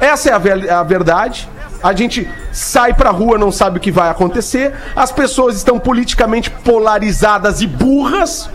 Essa 0.00 0.30
é 0.30 0.32
a, 0.32 0.80
a 0.80 0.82
verdade. 0.82 1.48
A 1.82 1.92
gente 1.92 2.28
sai 2.52 2.92
pra 2.92 3.10
rua, 3.10 3.38
não 3.38 3.52
sabe 3.52 3.78
o 3.78 3.80
que 3.80 3.90
vai 3.92 4.08
acontecer. 4.10 4.74
As 4.96 5.12
pessoas 5.12 5.56
estão 5.56 5.78
politicamente 5.78 6.50
polarizadas 6.50 7.60
e 7.60 7.66
burras, 7.66 8.50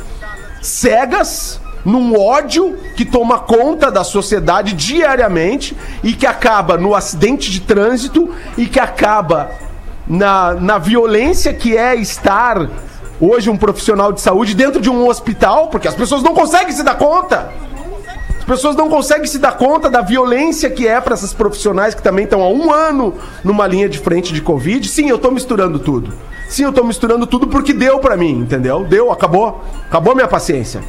cegas, 0.62 1.60
num 1.86 2.18
ódio 2.18 2.78
que 2.96 3.04
toma 3.04 3.40
conta 3.40 3.92
da 3.92 4.04
sociedade 4.04 4.74
diariamente 4.74 5.76
e 6.02 6.14
que 6.14 6.26
acaba 6.26 6.78
no 6.78 6.96
acidente 6.96 7.52
de 7.52 7.60
trânsito 7.62 8.34
e 8.58 8.66
que 8.66 8.80
acaba 8.80 9.52
na, 10.08 10.54
na 10.54 10.78
violência 10.78 11.54
que 11.54 11.76
é 11.78 11.96
estar 11.96 12.70
hoje 13.26 13.50
um 13.50 13.58
profissional 13.58 14.12
de 14.12 14.20
saúde 14.20 14.54
dentro 14.54 14.82
de 14.82 14.90
um 14.90 15.08
hospital, 15.08 15.68
porque 15.68 15.88
as 15.88 15.96
pessoas 15.96 16.22
não 16.22 16.34
conseguem 16.34 16.74
se 16.74 16.84
dar 16.84 16.96
conta. 16.96 17.52
As 18.38 18.46
pessoas 18.46 18.76
não 18.76 18.90
conseguem 18.90 19.26
se 19.26 19.40
dar 19.40 19.54
conta 19.54 19.90
da 19.90 20.02
violência 20.02 20.70
que 20.70 20.86
é 20.86 21.00
para 21.00 21.14
essas 21.14 21.32
profissionais 21.32 21.96
que 21.96 22.02
também 22.02 22.26
estão 22.26 22.42
há 22.42 22.50
um 22.50 22.74
ano 22.74 23.14
numa 23.42 23.66
linha 23.66 23.88
de 23.88 23.98
frente 23.98 24.34
de 24.34 24.42
Covid. 24.42 24.86
Sim, 24.86 25.08
eu 25.08 25.18
tô 25.18 25.32
misturando 25.32 25.80
tudo. 25.80 26.14
Sim, 26.50 26.64
eu 26.64 26.74
tô 26.74 26.84
misturando 26.84 27.26
tudo 27.26 27.48
porque 27.48 27.72
deu 27.72 28.00
para 28.00 28.18
mim, 28.18 28.40
entendeu? 28.40 28.84
Deu, 28.84 29.12
acabou. 29.12 29.64
Acabou 29.88 30.14
minha 30.14 30.28
paciência. 30.28 30.82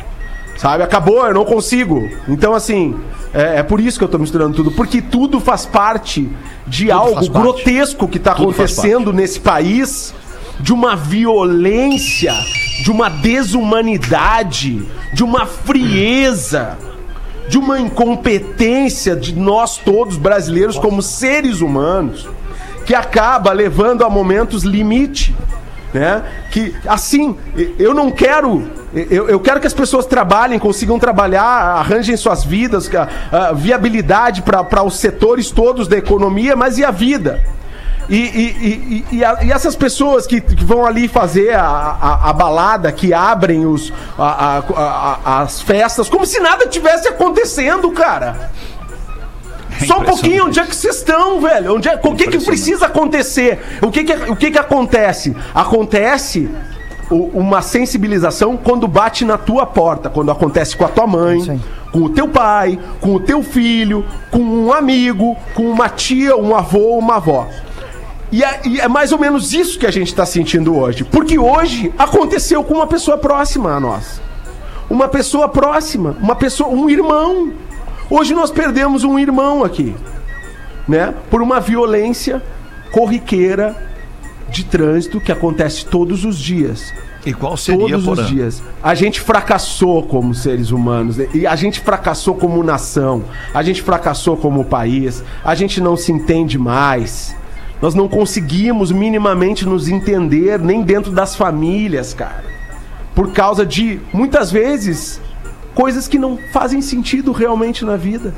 Sabe? 0.57 0.83
Acabou, 0.83 1.25
eu 1.27 1.35
não 1.35 1.45
consigo. 1.45 2.09
Então, 2.29 2.55
assim, 2.55 2.97
é, 3.33 3.61
é 3.61 3.63
por 3.63 3.79
isso 3.81 3.99
que 3.99 4.05
eu 4.05 4.09
tô 4.09 4.19
misturando 4.19 4.55
tudo. 4.55 4.73
Porque 4.73 5.01
tudo 5.01 5.39
faz 5.39 5.65
parte 5.65 6.29
de 6.67 6.91
algo 6.91 7.15
faz 7.15 7.29
parte. 7.29 7.43
grotesco 7.43 8.09
que 8.09 8.19
tá 8.19 8.35
Tudo 8.35 8.53
faz 8.53 8.77
acontecendo 8.77 9.13
nesse 9.13 9.39
país. 9.39 10.13
De 10.61 10.73
uma 10.73 10.97
violência, 10.97 12.33
de 12.83 12.91
uma 12.91 13.09
desumanidade, 13.09 14.83
de 15.13 15.23
uma 15.23 15.47
frieza 15.47 16.79
de 17.49 17.59
uma 17.59 17.79
incompetência 17.79 19.15
de 19.15 19.35
nós 19.35 19.77
todos 19.77 20.17
brasileiros 20.17 20.79
como 20.79 21.03
seres 21.03 21.61
humanos 21.61 22.29
que 22.87 22.95
acaba 22.95 23.53
levando 23.53 24.05
a 24.05 24.11
momentos 24.11 24.63
limite, 24.63 25.35
né? 25.93 26.23
Que 26.51 26.75
assim, 26.87 27.37
eu 27.79 27.95
não 27.95 28.11
quero 28.11 28.71
eu, 28.95 29.29
eu 29.29 29.41
quero 29.41 29.61
que 29.61 29.67
as 29.67 29.75
pessoas 29.75 30.07
trabalhem, 30.07 30.59
consigam 30.59 30.99
trabalhar, 30.99 31.79
arranjem 31.79 32.17
suas 32.17 32.45
vidas, 32.45 32.89
a, 32.95 33.49
a 33.49 33.53
viabilidade 33.53 34.43
para 34.43 34.85
os 34.85 34.99
setores 34.99 35.51
todos 35.51 35.89
da 35.89 35.97
economia, 35.97 36.55
mas 36.55 36.79
e 36.79 36.85
a 36.85 36.93
vida? 36.93 37.43
E, 38.09 38.17
e- 38.17 39.05
e- 39.11 39.17
e- 39.17 39.25
a- 39.25 39.39
essas 39.51 39.75
pessoas 39.75 40.27
que, 40.27 40.41
que 40.41 40.63
vão 40.65 40.85
ali 40.85 41.09
fazer 41.09 41.55
a, 41.55 41.63
a- 41.65 42.31
a 42.31 42.33
balada, 42.33 42.93
que 42.93 43.15
abrem 43.15 43.65
os, 43.65 43.93
a- 44.19 44.59
a- 44.59 44.59
a- 44.77 45.19
a- 45.25 45.41
as 45.43 45.61
festas, 45.63 46.09
como 46.09 46.27
se 46.27 46.39
nada 46.41 46.67
tivesse 46.67 47.09
acontecendo, 47.09 47.91
cara. 47.93 48.51
Só 49.87 49.99
um 49.99 50.05
pouquinho, 50.05 50.47
onde 50.47 50.61
é 50.61 50.65
que 50.67 50.77
vocês 50.77 50.97
estão, 50.97 51.41
velho? 51.41 51.75
Onde 51.77 51.89
é, 51.89 51.99
o 52.03 52.15
que, 52.15 52.29
que 52.29 52.39
precisa 52.45 52.87
acontecer? 52.87 53.59
O 53.83 53.91
que, 53.91 54.05
que, 54.05 54.13
o 54.31 54.37
que, 54.37 54.51
que 54.53 54.59
acontece? 54.59 55.35
Acontece 55.55 56.49
uma 57.11 57.61
sensibilização 57.61 58.57
quando 58.57 58.87
bate 58.87 59.25
na 59.25 59.37
tua 59.37 59.67
porta, 59.67 60.09
quando 60.09 60.31
acontece 60.31 60.77
com 60.77 60.85
a 60.85 60.89
tua 60.89 61.07
mãe, 61.07 61.61
com 61.93 61.99
o 62.05 62.09
teu 62.09 62.29
pai, 62.29 62.79
com 63.01 63.15
o 63.15 63.21
teu 63.21 63.43
filho, 63.43 64.05
com 64.31 64.39
um 64.39 64.73
amigo, 64.73 65.37
com 65.55 65.65
uma 65.65 65.89
tia, 65.89 66.37
um 66.37 66.55
avô, 66.55 66.97
uma 66.99 67.17
avó. 67.17 67.47
E 68.35 68.43
é, 68.43 68.61
e 68.65 68.81
é 68.81 68.89
mais 68.89 69.13
ou 69.13 69.19
menos 69.21 69.53
isso 69.53 69.79
que 69.79 69.87
a 69.87 69.93
gente 69.93 70.09
está 70.09 70.27
sentindo 70.27 70.77
hoje. 70.77 71.05
Porque 71.05 71.39
hoje 71.39 71.95
aconteceu 71.97 72.65
com 72.65 72.75
uma 72.75 72.87
pessoa 72.89 73.17
próxima 73.17 73.71
a 73.71 73.79
nós. 73.79 74.21
Uma 74.91 75.07
pessoa 75.07 75.49
próxima, 75.49 76.17
uma 76.21 76.35
pessoa, 76.35 76.69
um 76.69 76.91
irmão. 76.91 77.53
Hoje 78.11 78.35
nós 78.35 78.51
perdemos 78.51 79.05
um 79.05 79.21
irmão 79.21 79.63
aqui, 79.63 79.95
né? 80.89 81.15
Por 81.31 81.43
uma 81.43 81.61
violência 81.61 82.43
corriqueira 82.91 83.77
de 84.51 84.65
trânsito 84.65 85.21
que 85.21 85.31
acontece 85.31 85.87
todos 85.87 86.25
os 86.25 86.37
dias. 86.37 86.93
E 87.25 87.33
qual 87.33 87.57
seria, 87.57 87.97
Todos 87.97 88.19
os 88.19 88.27
dias. 88.27 88.61
A 88.83 88.97
gente 88.97 89.21
fracassou 89.21 90.03
como 90.03 90.35
seres 90.35 90.73
humanos. 90.73 91.19
né? 91.19 91.29
E 91.33 91.47
a 91.47 91.55
gente 91.55 91.79
fracassou 91.79 92.35
como 92.35 92.65
nação. 92.65 93.23
A 93.55 93.63
gente 93.63 93.81
fracassou 93.81 94.37
como 94.37 94.65
país. 94.65 95.23
A 95.45 95.55
gente 95.55 95.81
não 95.81 95.97
se 95.97 96.11
entende 96.11 96.59
mais. 96.59 97.37
Nós 97.83 97.95
não 97.95 98.09
conseguimos 98.09 98.91
minimamente 98.91 99.67
nos 99.67 99.89
entender 99.89 100.59
nem 100.59 100.83
dentro 100.83 101.11
das 101.13 101.37
famílias, 101.37 102.15
cara. 102.15 102.45
Por 103.15 103.33
causa 103.33 103.65
de, 103.67 104.01
muitas 104.13 104.51
vezes, 104.51 105.21
coisas 105.75 106.09
que 106.09 106.19
não 106.19 106.39
fazem 106.53 106.81
sentido 106.81 107.31
realmente 107.33 107.85
na 107.85 107.97
vida, 107.97 108.35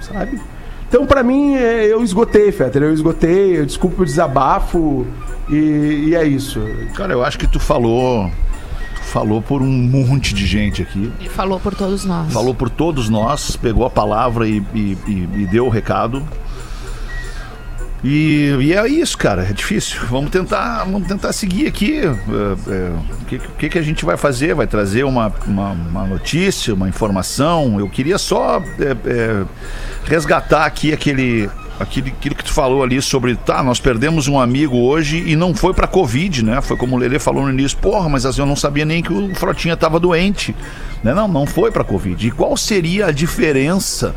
sabe? 0.00 0.40
Então, 0.88 1.04
pra 1.04 1.22
mim, 1.22 1.54
é, 1.56 1.84
eu 1.92 2.02
esgotei, 2.02 2.50
Fetter. 2.52 2.82
Eu 2.82 2.92
esgotei, 2.92 3.58
eu 3.58 3.66
desculpo 3.66 4.02
o 4.02 4.04
desabafo 4.06 5.04
e, 5.48 6.06
e 6.08 6.14
é 6.14 6.24
isso. 6.24 6.60
Cara, 6.94 7.12
eu 7.12 7.24
acho 7.24 7.38
que 7.38 7.46
tu 7.46 7.58
falou. 7.58 8.30
Tu 8.94 9.02
falou 9.02 9.42
por 9.42 9.62
um 9.62 9.66
monte 9.66 10.32
de 10.32 10.46
gente 10.46 10.82
aqui. 10.82 11.12
Ele 11.20 11.28
falou 11.28 11.58
por 11.58 11.74
todos 11.74 12.04
nós. 12.04 12.32
Falou 12.32 12.54
por 12.54 12.70
todos 12.70 13.08
nós, 13.08 13.56
pegou 13.56 13.84
a 13.84 13.90
palavra 13.90 14.46
e, 14.48 14.62
e- 14.74 14.96
e- 15.08 15.28
e 15.42 15.46
deu 15.46 15.66
o 15.66 15.68
recado. 15.68 16.22
E, 18.08 18.56
e 18.60 18.72
é 18.72 18.86
isso, 18.86 19.18
cara, 19.18 19.42
é 19.42 19.52
difícil. 19.52 20.00
Vamos 20.08 20.30
tentar, 20.30 20.84
vamos 20.84 21.08
tentar 21.08 21.32
seguir 21.32 21.66
aqui. 21.66 22.02
é, 22.02 22.06
é, 22.06 22.92
o 23.20 23.24
que, 23.24 23.38
que, 23.38 23.68
que 23.68 23.78
a 23.78 23.82
gente 23.82 24.04
vai 24.04 24.16
fazer? 24.16 24.54
Vai 24.54 24.68
trazer 24.68 25.02
uma, 25.02 25.32
uma, 25.44 25.72
uma 25.72 26.06
notícia, 26.06 26.72
uma 26.72 26.88
informação? 26.88 27.80
Eu 27.80 27.90
queria 27.90 28.16
só 28.16 28.62
é, 28.78 28.96
é, 29.10 29.44
resgatar 30.04 30.66
aqui 30.66 30.92
aquele, 30.92 31.50
aquilo 31.80 32.36
que 32.36 32.44
tu 32.44 32.52
falou 32.52 32.84
ali 32.84 33.02
sobre, 33.02 33.34
tá, 33.34 33.60
nós 33.60 33.80
perdemos 33.80 34.28
um 34.28 34.38
amigo 34.38 34.76
hoje 34.76 35.24
e 35.26 35.34
não 35.34 35.52
foi 35.52 35.74
pra 35.74 35.88
Covid, 35.88 36.44
né? 36.44 36.60
Foi 36.60 36.76
como 36.76 36.94
o 36.94 36.98
Lelê 37.00 37.18
falou 37.18 37.42
no 37.42 37.50
início, 37.50 37.76
porra, 37.78 38.08
mas 38.08 38.24
assim, 38.24 38.40
eu 38.40 38.46
não 38.46 38.54
sabia 38.54 38.84
nem 38.84 39.02
que 39.02 39.12
o 39.12 39.34
Frotinha 39.34 39.76
tava 39.76 39.98
doente. 39.98 40.54
Né? 41.02 41.12
Não, 41.12 41.26
não 41.26 41.44
foi 41.44 41.72
pra 41.72 41.82
Covid. 41.82 42.24
E 42.24 42.30
qual 42.30 42.56
seria 42.56 43.06
a 43.06 43.10
diferença 43.10 44.14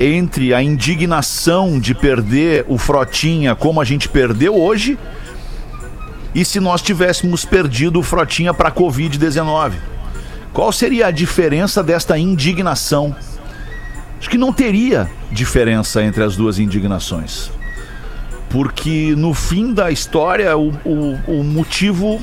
entre 0.00 0.54
a 0.54 0.62
indignação 0.62 1.78
de 1.78 1.94
perder 1.94 2.64
o 2.66 2.78
Frotinha 2.78 3.54
como 3.54 3.82
a 3.82 3.84
gente 3.84 4.08
perdeu 4.08 4.58
hoje 4.58 4.98
e 6.34 6.42
se 6.42 6.58
nós 6.58 6.80
tivéssemos 6.80 7.44
perdido 7.44 8.00
o 8.00 8.02
Frotinha 8.02 8.54
para 8.54 8.72
Covid-19? 8.72 9.74
Qual 10.54 10.72
seria 10.72 11.08
a 11.08 11.10
diferença 11.10 11.82
desta 11.82 12.16
indignação? 12.18 13.14
Acho 14.18 14.30
que 14.30 14.38
não 14.38 14.52
teria 14.52 15.10
diferença 15.30 16.02
entre 16.02 16.24
as 16.24 16.34
duas 16.34 16.58
indignações. 16.58 17.50
porque 18.50 19.14
no 19.16 19.32
fim 19.32 19.72
da 19.72 19.90
história 19.90 20.56
o, 20.56 20.70
o, 20.84 21.18
o 21.26 21.44
motivo 21.44 22.20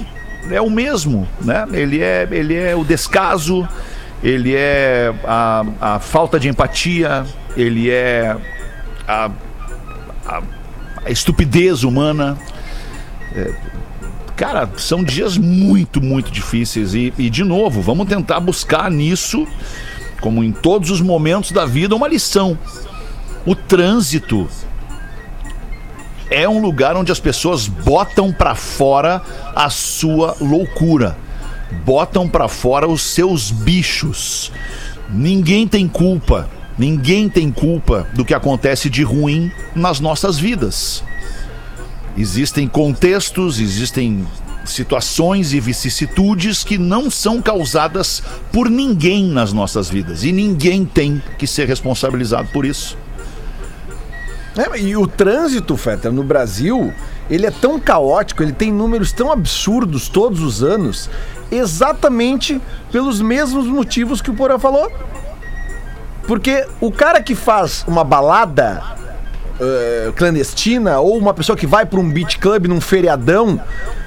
é 0.51 0.61
o 0.61 0.69
mesmo, 0.69 1.27
né? 1.41 1.65
Ele 1.71 2.01
é, 2.01 2.27
ele 2.29 2.53
é 2.53 2.75
o 2.75 2.83
descaso, 2.83 3.67
ele 4.21 4.53
é 4.53 5.13
a, 5.23 5.65
a 5.79 5.99
falta 5.99 6.39
de 6.39 6.49
empatia, 6.49 7.25
ele 7.57 7.89
é 7.89 8.37
a, 9.07 9.31
a, 10.25 10.41
a 11.03 11.11
estupidez 11.11 11.83
humana. 11.83 12.37
É, 13.33 13.53
cara, 14.35 14.69
são 14.77 15.03
dias 15.03 15.37
muito, 15.37 15.99
muito 15.99 16.31
difíceis. 16.31 16.93
E, 16.93 17.11
e, 17.17 17.29
de 17.29 17.43
novo, 17.43 17.81
vamos 17.81 18.07
tentar 18.07 18.39
buscar 18.39 18.91
nisso, 18.91 19.47
como 20.21 20.43
em 20.43 20.51
todos 20.51 20.91
os 20.91 21.01
momentos 21.01 21.51
da 21.51 21.65
vida, 21.65 21.95
uma 21.95 22.07
lição. 22.07 22.57
O 23.43 23.55
trânsito 23.55 24.47
é 26.29 26.47
um 26.47 26.61
lugar 26.61 26.95
onde 26.95 27.11
as 27.11 27.19
pessoas 27.19 27.67
botam 27.67 28.31
pra 28.31 28.53
fora 28.53 29.21
a 29.55 29.69
sua 29.69 30.35
loucura, 30.39 31.17
botam 31.85 32.27
pra 32.27 32.47
fora 32.47 32.87
os 32.87 33.01
seus 33.01 33.49
bichos. 33.49 34.51
Ninguém 35.09 35.67
tem 35.67 35.87
culpa, 35.87 36.49
ninguém 36.77 37.27
tem 37.27 37.51
culpa 37.51 38.07
do 38.13 38.23
que 38.23 38.33
acontece 38.33 38.89
de 38.89 39.03
ruim 39.03 39.51
nas 39.75 39.99
nossas 39.99 40.37
vidas. 40.37 41.03
Existem 42.17 42.67
contextos, 42.67 43.59
existem 43.59 44.25
situações 44.65 45.53
e 45.53 45.59
vicissitudes 45.59 46.63
que 46.63 46.77
não 46.77 47.09
são 47.09 47.41
causadas 47.41 48.21
por 48.51 48.69
ninguém 48.69 49.25
nas 49.25 49.53
nossas 49.53 49.89
vidas 49.89 50.23
e 50.23 50.31
ninguém 50.31 50.85
tem 50.85 51.21
que 51.37 51.47
ser 51.47 51.67
responsabilizado 51.67 52.49
por 52.49 52.65
isso. 52.65 52.97
É, 54.57 54.79
e 54.79 54.97
o 54.97 55.05
trânsito, 55.05 55.77
Feta, 55.77 56.11
no 56.11 56.23
Brasil, 56.23 56.91
ele 57.29 57.45
é 57.45 57.51
tão 57.51 57.79
caótico, 57.79 58.41
ele 58.41 58.51
tem 58.51 58.73
números 58.73 59.11
tão 59.11 59.31
absurdos 59.31 60.09
todos 60.09 60.41
os 60.41 60.63
anos, 60.63 61.09
exatamente 61.51 62.59
pelos 62.91 63.21
mesmos 63.21 63.67
motivos 63.67 64.19
que 64.19 64.31
o 64.31 64.33
Porã 64.33 64.57
falou. 64.57 64.91
Porque 66.27 66.67
o 66.81 66.91
cara 66.91 67.23
que 67.23 67.33
faz 67.33 67.85
uma 67.87 68.03
balada 68.03 68.83
uh, 69.59 70.11
clandestina 70.13 70.99
ou 70.99 71.17
uma 71.17 71.33
pessoa 71.33 71.57
que 71.57 71.65
vai 71.65 71.85
para 71.85 71.99
um 71.99 72.09
beat 72.09 72.37
club 72.37 72.67
num 72.67 72.81
feriadão, 72.81 73.59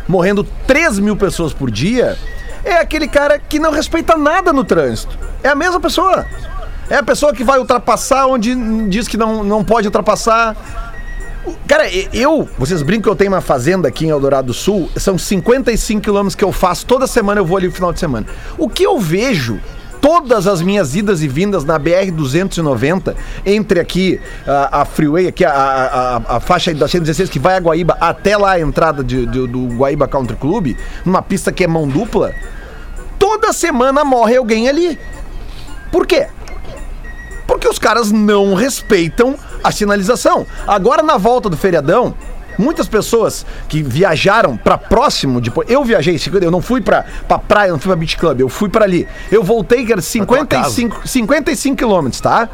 morrendo 0.07 0.45
3 0.67 0.99
mil 0.99 1.17
pessoas 1.17 1.55
por 1.55 1.71
dia, 1.71 2.19
é 2.63 2.75
aquele 2.75 3.09
cara 3.09 3.39
que 3.39 3.59
não 3.59 3.73
respeita 3.73 4.17
nada 4.17 4.53
no 4.53 4.65
trânsito. 4.65 5.19
É 5.43 5.49
a 5.49 5.55
mesma 5.55 5.81
pessoa. 5.81 6.27
É 6.91 6.97
a 6.97 7.03
pessoa 7.03 7.33
que 7.33 7.43
vai 7.43 7.59
ultrapassar 7.59 8.27
onde 8.27 8.55
diz 8.89 9.09
que 9.09 9.17
não, 9.17 9.43
não 9.43 9.65
pode 9.65 9.87
ultrapassar. 9.89 10.55
Cara, 11.67 11.85
eu, 12.13 12.47
vocês 12.59 12.83
brincam 12.83 13.05
que 13.05 13.09
eu 13.09 13.17
tenho 13.17 13.33
uma 13.33 13.41
fazenda 13.41 13.89
aqui 13.89 14.05
em 14.05 14.11
Eldorado 14.11 14.49
do 14.49 14.55
Sul, 14.55 14.91
são 14.97 15.17
55 15.17 16.03
quilômetros 16.03 16.35
que 16.35 16.45
eu 16.45 16.53
faço, 16.53 16.85
toda 16.85 17.07
semana 17.07 17.41
eu 17.41 17.47
vou 17.47 17.57
ali 17.57 17.67
no 17.67 17.73
final 17.73 17.93
de 17.93 17.99
semana. 17.99 18.27
O 18.59 18.69
que 18.69 18.83
eu 18.83 18.99
vejo 18.99 19.59
todas 20.01 20.47
as 20.47 20.63
minhas 20.63 20.95
idas 20.95 21.23
e 21.23 21.29
vindas 21.29 21.65
na 21.65 21.79
BR-290, 21.79 23.15
entre 23.45 23.81
aqui 23.81 24.21
a, 24.47 24.81
a 24.81 24.85
Freeway, 24.85 25.29
aqui 25.29 25.45
a, 25.45 25.53
a, 25.53 26.37
a 26.37 26.41
faixa 26.41 26.75
da 26.75 26.89
116 26.89 27.29
que 27.29 27.39
vai 27.39 27.57
a 27.57 27.61
Guaíba 27.61 27.97
até 28.01 28.37
lá 28.37 28.53
a 28.53 28.61
entrada 28.61 29.05
de, 29.05 29.27
de, 29.27 29.47
do 29.47 29.67
Guaíba 29.77 30.09
Country 30.09 30.37
Club, 30.37 30.77
numa 31.05 31.23
pista 31.23 31.53
que 31.53 31.65
é 31.65 31.67
mão 31.67 31.87
dupla, 31.87 32.35
toda 33.19 33.53
semana 33.53 34.05
morre 34.05 34.37
alguém 34.37 34.69
ali. 34.69 34.99
Por 35.93 36.07
quê? 36.07 36.29
Porque 37.47 37.69
os 37.69 37.79
caras 37.79 38.13
não 38.13 38.55
respeitam 38.55 39.37
a 39.63 39.73
sinalização. 39.73 40.47
Agora, 40.67 41.03
na 41.03 41.17
volta 41.17 41.49
do 41.49 41.57
feriadão, 41.57 42.15
muitas 42.61 42.87
pessoas 42.87 43.45
que 43.69 43.83
viajaram 43.83 44.57
para 44.57 44.79
próximo 44.79 45.41
de 45.41 45.53
eu 45.67 45.85
viajei 45.85 46.21
eu 46.41 46.51
não 46.51 46.61
fui 46.61 46.81
para 46.81 47.05
pra 47.27 47.39
praia 47.39 47.73
não 47.73 47.79
fui 47.79 47.89
para 47.89 47.97
beach 47.97 48.17
club 48.17 48.41
eu 48.41 48.49
fui 48.49 48.69
para 48.69 48.85
ali 48.85 49.09
eu 49.31 49.43
voltei 49.43 49.85
que 49.85 49.93
era 49.93 50.03
55 50.03 51.09
55 51.09 51.77
quilômetros 51.77 52.21
tá 52.21 52.49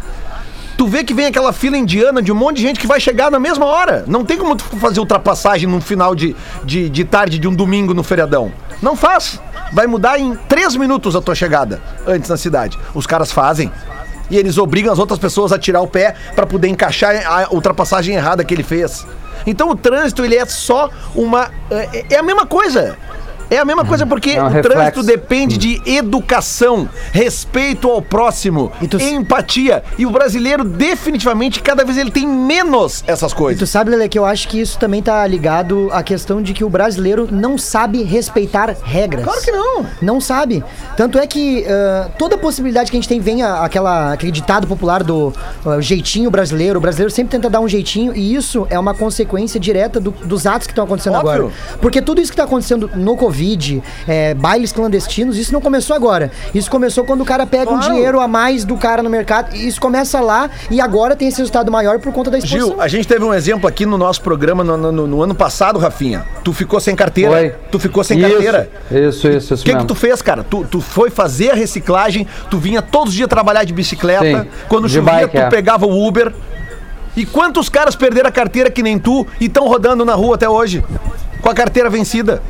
Tu 0.76 0.86
vê 0.86 1.02
que 1.02 1.14
vem 1.14 1.24
aquela 1.24 1.54
fila 1.54 1.76
indiana 1.76 2.20
de 2.20 2.30
um 2.30 2.34
monte 2.34 2.56
de 2.56 2.62
gente 2.62 2.78
que 2.78 2.86
vai 2.86 3.00
chegar 3.00 3.30
na 3.30 3.38
mesma 3.38 3.64
hora. 3.64 4.04
Não 4.06 4.26
tem 4.26 4.36
como 4.36 4.54
tu 4.54 4.64
fazer 4.76 5.00
ultrapassagem 5.00 5.66
no 5.66 5.80
final 5.80 6.14
de, 6.14 6.36
de, 6.64 6.90
de 6.90 7.02
tarde 7.02 7.38
de 7.38 7.48
um 7.48 7.54
domingo 7.54 7.94
no 7.94 8.02
feriadão. 8.02 8.52
Não 8.82 8.94
faz. 8.94 9.40
Vai 9.72 9.86
mudar 9.86 10.18
em 10.18 10.34
três 10.48 10.76
minutos 10.76 11.16
a 11.16 11.22
tua 11.22 11.34
chegada 11.34 11.80
antes 12.06 12.28
na 12.28 12.36
cidade. 12.36 12.78
Os 12.94 13.06
caras 13.06 13.32
fazem 13.32 13.72
e 14.30 14.36
eles 14.36 14.58
obrigam 14.58 14.92
as 14.92 14.98
outras 14.98 15.18
pessoas 15.18 15.52
a 15.52 15.58
tirar 15.58 15.80
o 15.80 15.86
pé 15.86 16.14
para 16.34 16.46
poder 16.46 16.68
encaixar 16.68 17.14
a 17.26 17.52
ultrapassagem 17.52 18.14
errada 18.14 18.44
que 18.44 18.54
ele 18.54 18.62
fez. 18.62 19.06
Então 19.46 19.70
o 19.70 19.76
trânsito 19.76 20.24
ele 20.24 20.36
é 20.36 20.44
só 20.46 20.90
uma 21.14 21.50
é, 21.70 22.14
é 22.14 22.18
a 22.18 22.22
mesma 22.22 22.46
coisa. 22.46 22.96
É 23.50 23.58
a 23.58 23.64
mesma 23.64 23.84
coisa 23.84 24.04
porque 24.06 24.30
É 24.30 24.42
um 24.42 24.46
o 24.46 24.48
reflexo. 24.48 24.70
trânsito 24.78 25.02
depende 25.04 25.56
de 25.56 25.80
educação, 25.86 26.88
respeito 27.12 27.88
ao 27.90 28.02
próximo, 28.02 28.72
E 28.80 28.88
tu- 28.88 28.98
empatia. 29.00 29.84
E 29.98 30.04
o 30.04 30.10
brasileiro 30.10 30.64
definitivamente 30.64 31.60
cada 31.62 31.84
vez 31.84 31.96
ele 31.98 32.10
tem 32.10 32.26
menos 32.26 33.04
essas 33.06 33.32
E 33.32 33.34
coisas. 33.34 33.58
tu 33.60 33.66
sabe, 33.66 33.90
Lele, 33.90 34.08
que 34.08 34.18
eu 34.18 34.24
acho 34.24 34.48
que 34.48 34.60
isso 34.60 34.78
também 34.78 35.02
tá 35.02 35.24
ligado 35.26 35.88
à 35.92 36.02
questão 36.02 36.42
de 36.42 36.52
que 36.52 36.64
o 36.64 36.68
brasileiro 36.70 37.28
não 37.30 37.56
sabe 37.56 38.02
respeitar 38.02 38.74
regras. 38.82 39.24
Claro 39.24 39.40
que 39.42 39.52
não. 39.52 39.86
Não 40.02 40.20
sabe. 40.20 40.64
Tanto 40.96 41.18
é 41.18 41.26
que 41.26 41.64
ah, 41.68 42.08
toda 42.18 42.36
possibilidade 42.36 42.90
que 42.90 42.96
a 42.96 43.00
gente 43.00 43.08
tem 43.08 43.20
vem 43.20 43.42
a- 43.42 43.60
aquela, 43.64 44.12
aquele 44.12 44.32
ditado 44.32 44.66
popular 44.66 45.02
do 45.04 45.32
ah, 45.64 45.80
jeitinho 45.80 46.30
brasileiro. 46.30 46.78
O 46.78 46.82
brasileiro 46.82 47.12
sempre 47.12 47.30
tenta 47.30 47.48
dar 47.48 47.60
um 47.60 47.68
jeitinho 47.68 48.12
e 48.16 48.34
isso 48.34 48.66
é 48.70 48.78
uma 48.78 48.94
consequência 48.94 49.60
direta 49.60 50.00
do- 50.00 50.10
dos 50.10 50.46
atos 50.46 50.66
que 50.66 50.72
estão 50.72 50.84
acontecendo 50.84 51.14
Óbvio. 51.16 51.30
agora. 51.32 51.52
Porque 51.80 52.02
tudo 52.02 52.20
isso 52.20 52.30
que 52.32 52.34
está 52.34 52.44
acontecendo 52.44 52.90
no 52.94 53.16
Covid, 53.16 53.35
é, 54.06 54.34
bailes 54.34 54.72
clandestinos, 54.72 55.36
isso 55.38 55.52
não 55.52 55.60
começou 55.60 55.94
agora. 55.94 56.30
Isso 56.54 56.70
começou 56.70 57.04
quando 57.04 57.20
o 57.20 57.24
cara 57.24 57.46
pega 57.46 57.70
um 57.70 57.76
Claro. 57.78 57.92
dinheiro 57.92 58.20
a 58.20 58.28
mais 58.28 58.64
do 58.64 58.76
cara 58.76 59.02
no 59.02 59.10
mercado. 59.10 59.54
Isso 59.54 59.80
começa 59.80 60.20
lá 60.20 60.48
e 60.70 60.80
agora 60.80 61.14
tem 61.16 61.28
esse 61.28 61.38
resultado 61.38 61.70
maior 61.70 61.98
por 61.98 62.12
conta 62.12 62.30
da 62.30 62.38
exposição. 62.38 62.68
Gil, 62.70 62.80
a 62.80 62.88
gente 62.88 63.06
teve 63.06 63.24
um 63.24 63.32
exemplo 63.34 63.68
aqui 63.68 63.84
no 63.86 63.98
nosso 63.98 64.20
programa 64.22 64.62
no, 64.64 64.76
no- 64.92 65.06
no 65.06 65.22
ano 65.22 65.34
passado, 65.34 65.78
Rafinha. 65.78 66.24
Tu 66.42 66.52
ficou 66.52 66.80
sem 66.80 66.94
carteira. 66.96 67.30
Foi. 67.32 67.54
Tu 67.70 67.78
ficou 67.78 68.02
sem 68.04 68.18
Isso, 68.18 68.28
carteira. 68.30 68.70
Isso, 68.90 69.28
isso, 69.28 69.54
isso 69.54 69.62
O 69.62 69.64
que, 69.66 69.74
que 69.76 69.84
tu 69.84 69.94
fez, 69.94 70.22
cara? 70.22 70.42
Tu, 70.44 70.64
tu 70.70 70.80
foi 70.80 71.10
fazer 71.10 71.50
a 71.50 71.54
reciclagem, 71.54 72.26
tu 72.50 72.58
vinha 72.58 72.80
todos 72.80 73.08
os 73.10 73.14
dias 73.14 73.28
trabalhar 73.28 73.64
de 73.64 73.72
bicicleta. 73.72 74.42
Sim, 74.42 74.48
Quando 74.68 74.88
de 74.88 74.94
chovia, 74.94 75.12
bike, 75.12 75.32
tu 75.36 75.38
é. 75.42 75.48
pegava 75.48 75.86
o 75.86 76.06
Uber. 76.06 76.32
E 77.16 77.24
quantos 77.24 77.68
caras 77.68 77.96
perderam 77.96 78.28
a 78.28 78.32
carteira 78.32 78.70
que 78.70 78.82
nem 78.82 78.98
tu 78.98 79.26
e 79.40 79.46
estão 79.46 79.66
rodando 79.66 80.04
na 80.04 80.14
rua 80.14 80.34
até 80.34 80.48
hoje? 80.48 80.84
Com 81.40 81.48
a 81.48 81.54
carteira 81.54 81.88
vencida. 81.88 82.42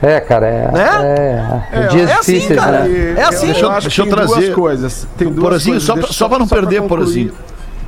É, 0.00 0.20
cara, 0.20 0.46
é. 0.46 0.70
Né? 0.72 1.64
É, 1.72 1.86
dias 1.88 2.08
é 2.10 2.14
assim, 2.14 2.32
difíceis, 2.34 2.60
cara. 2.60 2.80
né? 2.84 3.14
É 3.16 3.22
assim. 3.24 3.46
Deixa 3.46 3.60
eu- 3.64 3.70
acho 3.70 3.80
deixa 3.88 4.02
eu 4.02 4.06
trazer- 4.08 4.34
duas 4.40 4.54
coisas. 4.54 5.06
Tem 5.16 5.28
duas 5.28 5.40
Porazinho, 5.40 5.72
coisas. 5.74 5.86
só, 5.86 5.94
pra- 5.96 6.06
só 6.08 6.28
pra 6.28 6.38
não 6.38 6.46
pra 6.46 6.58
perder. 6.60 6.82
Porazinho. 6.82 7.32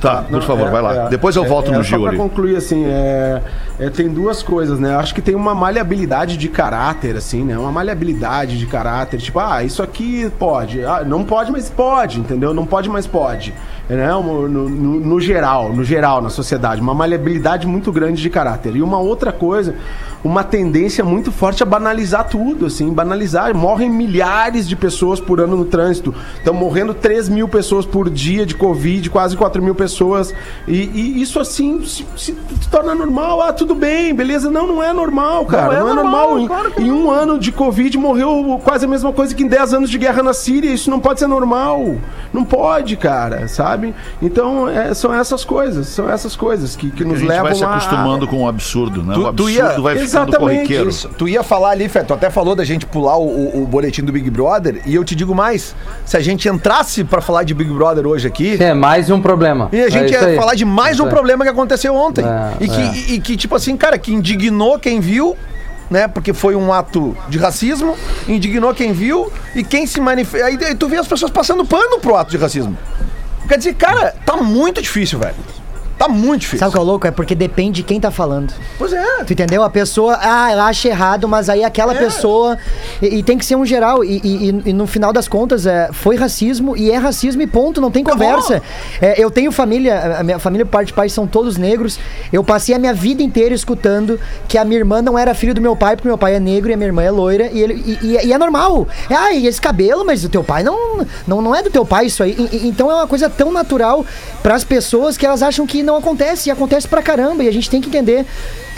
Tá, 0.01 0.23
por 0.27 0.41
favor, 0.41 0.67
É, 0.67 0.71
vai 0.71 0.81
lá. 0.81 1.05
é, 1.05 1.09
Depois 1.09 1.35
eu 1.35 1.45
volto 1.45 1.67
é, 1.69 1.75
no 1.75 1.81
é, 1.81 1.83
Gil 1.83 1.99
Só 1.99 2.07
pra 2.09 2.17
concluir, 2.17 2.55
assim, 2.55 2.85
é, 2.87 3.39
é, 3.79 3.89
tem 3.91 4.09
duas 4.09 4.41
coisas, 4.41 4.79
né? 4.79 4.95
Acho 4.95 5.13
que 5.13 5.21
tem 5.21 5.35
uma 5.35 5.53
maleabilidade 5.53 6.37
de 6.37 6.47
caráter, 6.49 7.15
assim, 7.15 7.43
né? 7.45 7.55
Uma 7.55 7.71
maleabilidade 7.71 8.57
de 8.57 8.65
caráter. 8.65 9.19
Tipo, 9.19 9.39
ah, 9.39 9.63
isso 9.63 9.83
aqui 9.83 10.27
pode. 10.39 10.83
Ah, 10.83 11.03
não 11.05 11.23
pode, 11.23 11.51
mas 11.51 11.69
pode, 11.69 12.19
entendeu? 12.19 12.51
Não 12.51 12.65
pode, 12.65 12.89
mas 12.89 13.05
pode. 13.05 13.53
Né? 13.95 14.09
No, 14.11 14.47
no- 14.47 14.69
no- 14.69 15.19
geral, 15.19 15.73
no 15.73 15.83
geral, 15.83 16.21
na 16.21 16.29
sociedade. 16.29 16.81
Uma 16.81 16.93
maleabilidade 16.93 17.67
muito 17.67 17.91
grande 17.91 18.21
de 18.21 18.29
caráter. 18.29 18.75
E 18.75 18.81
uma 18.81 18.97
outra 18.97 19.31
coisa, 19.33 19.75
uma 20.23 20.43
tendência 20.43 21.03
muito 21.03 21.31
forte 21.31 21.61
a 21.61 21.65
banalizar 21.65 22.27
tudo, 22.27 22.65
assim, 22.67 22.91
banalizar. 22.93 23.53
Morrem 23.55 23.89
milhares 23.89 24.67
de 24.67 24.75
pessoas 24.75 25.19
por 25.19 25.39
ano 25.41 25.57
no 25.57 25.65
trânsito. 25.65 26.15
Estão 26.37 26.53
morrendo 26.53 26.93
3 26.93 27.27
mil 27.27 27.47
pessoas 27.49 27.85
por 27.85 28.09
dia 28.09 28.45
de 28.45 28.55
Covid, 28.55 29.09
quase 29.09 29.35
4 29.35 29.61
mil 29.61 29.75
pessoas. 29.75 30.33
E, 30.67 30.73
e 30.93 31.21
isso, 31.21 31.39
assim, 31.39 31.83
se, 31.85 32.05
se 32.15 32.33
torna 32.71 32.95
normal. 32.95 33.41
Ah, 33.41 33.51
tudo 33.51 33.75
bem, 33.75 34.13
beleza. 34.15 34.49
Não, 34.49 34.65
não 34.65 34.81
é 34.81 34.93
normal, 34.93 35.45
cara. 35.45 35.79
Não 35.81 35.89
é, 35.89 35.93
normal. 35.93 36.39
Em, 36.39 36.47
em 36.79 36.91
um 36.91 37.11
ano 37.11 37.37
de 37.37 37.51
Covid 37.51 37.97
morreu 37.97 38.59
quase 38.63 38.85
a 38.85 38.87
mesma 38.87 39.11
coisa 39.11 39.35
que 39.35 39.43
em 39.43 39.47
10 39.47 39.73
anos 39.73 39.89
de 39.89 39.97
guerra 39.97 40.23
na 40.23 40.33
Síria. 40.33 40.71
Isso 40.71 40.89
não 40.89 40.99
pode 40.99 41.19
ser 41.19 41.27
normal. 41.27 41.95
Não 42.33 42.45
pode, 42.45 42.95
cara, 42.95 43.47
sabe? 43.47 43.80
Então, 44.21 44.67
é, 44.69 44.93
são 44.93 45.13
essas 45.13 45.43
coisas. 45.45 45.87
São 45.87 46.09
essas 46.09 46.35
coisas 46.35 46.75
que, 46.75 46.89
que 46.91 47.03
A 47.03 47.07
nos 47.07 47.19
gente 47.19 47.27
levam 47.29 47.43
vai 47.45 47.55
se 47.55 47.63
a- 47.63 47.69
acostumando 47.71 48.27
com 48.27 48.43
o 48.43 48.47
absurdo, 48.47 49.03
né? 49.03 49.13
Tu- 49.13 49.19
o 49.19 49.23
tu 49.23 49.27
absurdo 49.29 49.51
ia- 49.51 49.63
vai 49.81 49.93
ficando 49.95 50.03
Exatamente 50.03 50.39
corriqueiro. 50.57 50.89
isso. 50.89 51.09
Tu 51.17 51.27
ia 51.27 51.43
falar 51.43 51.69
ali, 51.71 51.87
Fé, 51.89 52.03
tu 52.03 52.13
até 52.13 52.29
falou 52.29 52.55
da 52.55 52.63
gente 52.63 52.85
pular 52.85 53.17
o, 53.17 53.25
o- 53.27 53.63
o 53.63 53.65
boletim 53.67 54.03
do 54.03 54.11
Big 54.11 54.29
Brother, 54.29 54.81
e 54.85 54.95
eu 54.95 55.03
te 55.03 55.15
digo 55.15 55.33
mais: 55.35 55.75
se 56.05 56.15
a 56.17 56.19
gente 56.21 56.47
entrasse 56.47 57.03
pra 57.03 57.21
falar 57.21 57.43
de 57.43 57.53
Big 57.53 57.71
Brother 57.73 58.05
hoje 58.07 58.27
aqui, 58.27 58.61
É 58.61 58.73
mais 58.73 59.09
um 59.09 59.21
problema. 59.21 59.69
E 59.71 59.81
a 59.81 59.89
gente 59.89 60.13
É 60.15 60.19
ia 60.21 60.27
aí. 60.27 60.35
falar 60.37 60.55
de 60.55 60.65
mais 60.65 60.93
Isso 60.95 61.03
um 61.03 61.07
aí. 61.07 61.11
problema 61.11 61.43
que 61.43 61.49
aconteceu 61.49 61.95
ontem. 61.95 62.23
É, 62.25 62.51
e, 62.63 62.67
que, 62.67 62.81
é. 62.81 63.13
e 63.15 63.19
que, 63.19 63.35
tipo 63.37 63.55
assim, 63.55 63.75
cara, 63.77 63.97
que 63.97 64.13
indignou 64.13 64.77
quem 64.79 64.99
viu, 64.99 65.35
né? 65.89 66.07
Porque 66.07 66.33
foi 66.33 66.55
um 66.55 66.71
ato 66.71 67.15
de 67.27 67.37
racismo, 67.37 67.95
indignou 68.27 68.73
quem 68.73 68.93
viu 68.93 69.31
e 69.55 69.63
quem 69.63 69.85
se 69.85 69.99
manifesta. 69.99 70.47
Aí, 70.47 70.57
aí 70.63 70.75
tu 70.75 70.87
vê 70.87 70.97
as 70.97 71.07
pessoas 71.07 71.31
passando 71.31 71.65
pano 71.65 71.99
pro 71.99 72.15
ato 72.15 72.31
de 72.31 72.37
racismo. 72.37 72.77
Quer 73.47 73.57
dizer, 73.57 73.73
cara, 73.75 74.15
tá 74.25 74.37
muito 74.37 74.81
difícil, 74.81 75.19
velho. 75.19 75.35
Tá 76.01 76.07
muito 76.07 76.41
difícil. 76.41 76.57
Sabe 76.59 76.69
o 76.69 76.73
que 76.73 76.79
é 76.79 76.81
louco? 76.81 77.05
É 77.07 77.11
porque 77.11 77.35
depende 77.35 77.77
de 77.77 77.83
quem 77.83 77.99
tá 77.99 78.09
falando. 78.09 78.51
Pois 78.79 78.91
é. 78.91 79.23
Tu 79.23 79.33
entendeu? 79.33 79.61
A 79.61 79.69
pessoa, 79.69 80.17
ah, 80.19 80.51
ela 80.51 80.65
acha 80.65 80.87
errado, 80.87 81.27
mas 81.27 81.47
aí 81.47 81.63
aquela 81.63 81.93
É. 81.93 81.99
pessoa. 81.99 82.57
E, 82.99 83.17
e 83.19 83.23
tem 83.23 83.37
que 83.37 83.45
ser 83.45 83.55
um 83.55 83.63
geral. 83.63 84.03
E, 84.03 84.19
e- 84.23 84.61
e- 84.69 84.73
no 84.73 84.87
final 84.87 85.13
das 85.13 85.27
contas, 85.27 85.67
é, 85.67 85.89
foi 85.93 86.15
racismo 86.15 86.75
e 86.75 86.89
é 86.89 86.97
racismo 86.97 87.43
e 87.43 87.45
ponto, 87.45 87.79
não 87.79 87.91
tem 87.91 88.03
conversa. 88.03 88.63
É, 88.99 89.23
eu 89.23 89.29
tenho 89.29 89.51
família, 89.51 90.17
a 90.19 90.23
minha 90.23 90.39
família, 90.39 90.65
por 90.65 90.71
parte 90.71 90.87
de 90.87 90.93
pai, 90.93 91.07
são 91.07 91.27
todos 91.27 91.55
negros. 91.57 91.99
Eu 92.33 92.43
passei 92.43 92.73
a 92.73 92.79
minha 92.79 92.95
vida 92.95 93.21
inteira 93.21 93.53
escutando 93.53 94.19
que 94.47 94.57
a 94.57 94.65
minha 94.65 94.79
irmã 94.79 95.03
não 95.03 95.19
era 95.19 95.35
filho 95.35 95.53
do 95.53 95.61
meu 95.61 95.75
pai, 95.75 95.95
porque 95.95 96.07
meu 96.07 96.17
pai 96.17 96.33
é 96.33 96.39
negro 96.39 96.71
e 96.71 96.73
a 96.73 96.77
minha 96.77 96.87
irmã 96.87 97.03
é 97.03 97.11
loira. 97.11 97.47
E, 97.53 97.61
ele, 97.61 97.99
e, 98.01 98.33
é 98.33 98.37
normal. 98.39 98.87
É, 99.07 99.13
ah, 99.13 99.33
e 99.33 99.45
esse 99.45 99.61
cabelo, 99.61 100.03
mas 100.03 100.23
o 100.23 100.29
teu 100.29 100.43
pai 100.43 100.63
não, 100.63 101.05
não, 101.27 101.43
não 101.43 101.55
é 101.55 101.61
do 101.61 101.69
teu 101.69 101.85
pai 101.85 102.07
isso 102.07 102.23
aí. 102.23 102.35
Então 102.63 102.89
é 102.89 102.95
uma 102.95 103.07
coisa 103.07 103.29
tão 103.29 103.51
natural 103.51 104.03
para 104.41 104.55
as 104.55 104.63
pessoas 104.63 105.15
que 105.15 105.25
elas 105.27 105.43
acham 105.43 105.67
que 105.67 105.83
não 105.83 105.90
acontece. 105.95 106.49
E 106.49 106.51
acontece 106.51 106.87
pra 106.87 107.01
caramba. 107.01 107.43
E 107.43 107.47
a 107.47 107.53
gente 107.53 107.69
tem 107.69 107.81
que 107.81 107.87
entender. 107.87 108.25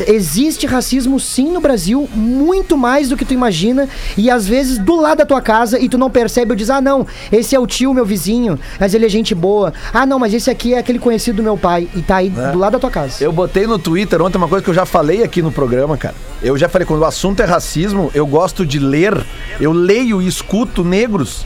Existe 0.08 0.66
racismo 0.66 1.20
sim 1.20 1.52
no 1.52 1.62
Brasil, 1.62 2.10
muito 2.16 2.76
mais 2.76 3.10
do 3.10 3.18
que 3.18 3.24
tu 3.24 3.34
imagina. 3.34 3.88
E 4.18 4.30
às 4.30 4.48
vezes 4.48 4.80
do 4.80 4.96
lado 4.96 5.20
da 5.20 5.26
tua 5.26 5.42
casa 5.42 5.80
e 5.80 5.88
tu 5.88 5.98
não 5.98 6.10
percebe, 6.10 6.52
eu 6.52 6.56
diz: 6.56 6.70
ah, 6.70 6.82
não, 6.82 7.06
esse 7.32 7.56
é 7.56 7.60
o 7.60 7.68
tio, 7.68 7.94
meu 7.94 8.06
vizinho, 8.06 8.60
mas 8.80 8.94
ele 8.94 9.06
é 9.06 9.10
gente 9.10 9.36
boa. 9.36 9.72
Ah, 9.94 10.06
não, 10.06 10.18
mas 10.18 10.34
esse 10.34 10.50
aqui 10.50 10.74
é 10.74 10.80
aquele 10.80 10.98
conhecido 10.98 11.38
do 11.38 11.44
meu 11.44 11.58
pai. 11.58 11.88
E 11.96 12.02
tá 12.02 12.18
aí 12.18 12.30
do 12.30 12.58
lado 12.58 12.74
da 12.74 12.80
tua 12.80 12.90
casa. 12.90 13.24
Eu 13.24 13.32
botei 13.32 13.68
no 13.68 13.78
Twitter 13.78 14.22
ontem 14.22 14.38
uma 14.38 14.48
coisa 14.48 14.64
que 14.64 14.70
eu 14.70 14.74
já 14.74 14.86
falei 14.86 15.24
aqui 15.24 15.42
no 15.42 15.52
programa, 15.52 15.96
cara. 15.98 16.16
Eu 16.42 16.58
já 16.58 16.68
falei, 16.68 16.86
quando 16.86 17.02
o 17.02 17.06
assunto 17.06 17.42
é 17.42 17.46
racismo, 17.46 18.12
eu 18.14 18.26
gosto 18.26 18.66
de 18.66 18.80
ler, 18.80 19.16
eu 19.60 19.72
leio 19.72 20.22
e 20.22 20.28
escuto 20.28 20.84
negros. 20.84 21.46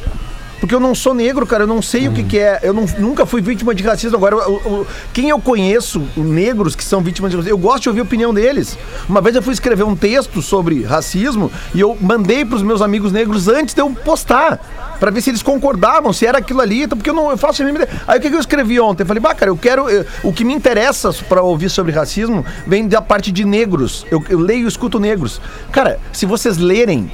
Porque 0.59 0.73
eu 0.73 0.79
não 0.79 0.95
sou 0.95 1.13
negro, 1.13 1.45
cara, 1.45 1.63
eu 1.63 1.67
não 1.67 1.81
sei 1.81 2.07
o 2.07 2.11
que, 2.13 2.23
que 2.23 2.39
é. 2.39 2.59
Eu 2.63 2.73
não- 2.73 2.85
nunca 2.97 3.25
fui 3.25 3.41
vítima 3.41 3.75
de 3.75 3.83
racismo. 3.83 4.17
Agora, 4.17 4.35
eu- 4.35 4.61
eu- 4.65 4.87
quem 5.13 5.29
eu 5.29 5.39
conheço, 5.39 6.01
negros 6.17 6.75
que 6.75 6.83
são 6.83 7.01
vítimas 7.01 7.29
de 7.31 7.37
racismo, 7.37 7.53
eu 7.53 7.57
gosto 7.59 7.83
de 7.83 7.89
ouvir 7.89 8.01
a 8.01 8.03
opinião 8.03 8.33
deles. 8.33 8.77
Uma 9.07 9.21
vez 9.21 9.35
eu 9.35 9.41
fui 9.43 9.53
escrever 9.53 9.83
um 9.83 9.95
texto 9.95 10.41
sobre 10.41 10.83
racismo 10.83 11.51
e 11.75 11.79
eu 11.79 11.95
mandei 12.01 12.43
pros 12.43 12.63
meus 12.63 12.81
amigos 12.81 13.11
negros 13.11 13.47
antes 13.47 13.75
de 13.75 13.81
eu 13.81 13.89
postar. 13.91 14.59
Pra 14.99 15.11
ver 15.11 15.21
se 15.21 15.29
eles 15.29 15.43
concordavam, 15.43 16.11
se 16.11 16.25
era 16.25 16.39
aquilo 16.39 16.59
ali, 16.59 16.81
então, 16.81 16.97
porque 16.97 17.11
eu 17.11 17.13
não 17.13 17.29
eu 17.29 17.37
faço 17.37 17.61
a. 17.61 17.65
Aí 18.07 18.17
o 18.17 18.21
que, 18.21 18.29
que 18.31 18.35
eu 18.35 18.39
escrevi 18.39 18.79
ontem? 18.79 19.03
Eu 19.03 19.07
falei, 19.07 19.21
bah, 19.21 19.35
cara, 19.35 19.51
eu 19.51 19.57
quero. 19.57 19.87
eh, 19.87 20.03
o 20.23 20.33
que 20.33 20.43
me 20.43 20.55
interessa 20.55 21.13
pra 21.29 21.43
ouvir 21.43 21.69
sobre 21.69 21.91
racismo 21.91 22.43
vem 22.65 22.87
da 22.87 22.99
parte 22.99 23.31
de 23.31 23.45
negros. 23.45 24.07
Eu, 24.09 24.23
eu 24.27 24.39
leio 24.39 24.65
e 24.65 24.67
escuto 24.67 24.99
negros. 24.99 25.39
Cara, 25.71 25.99
se 26.11 26.25
vocês 26.25 26.57
lerem 26.57 27.11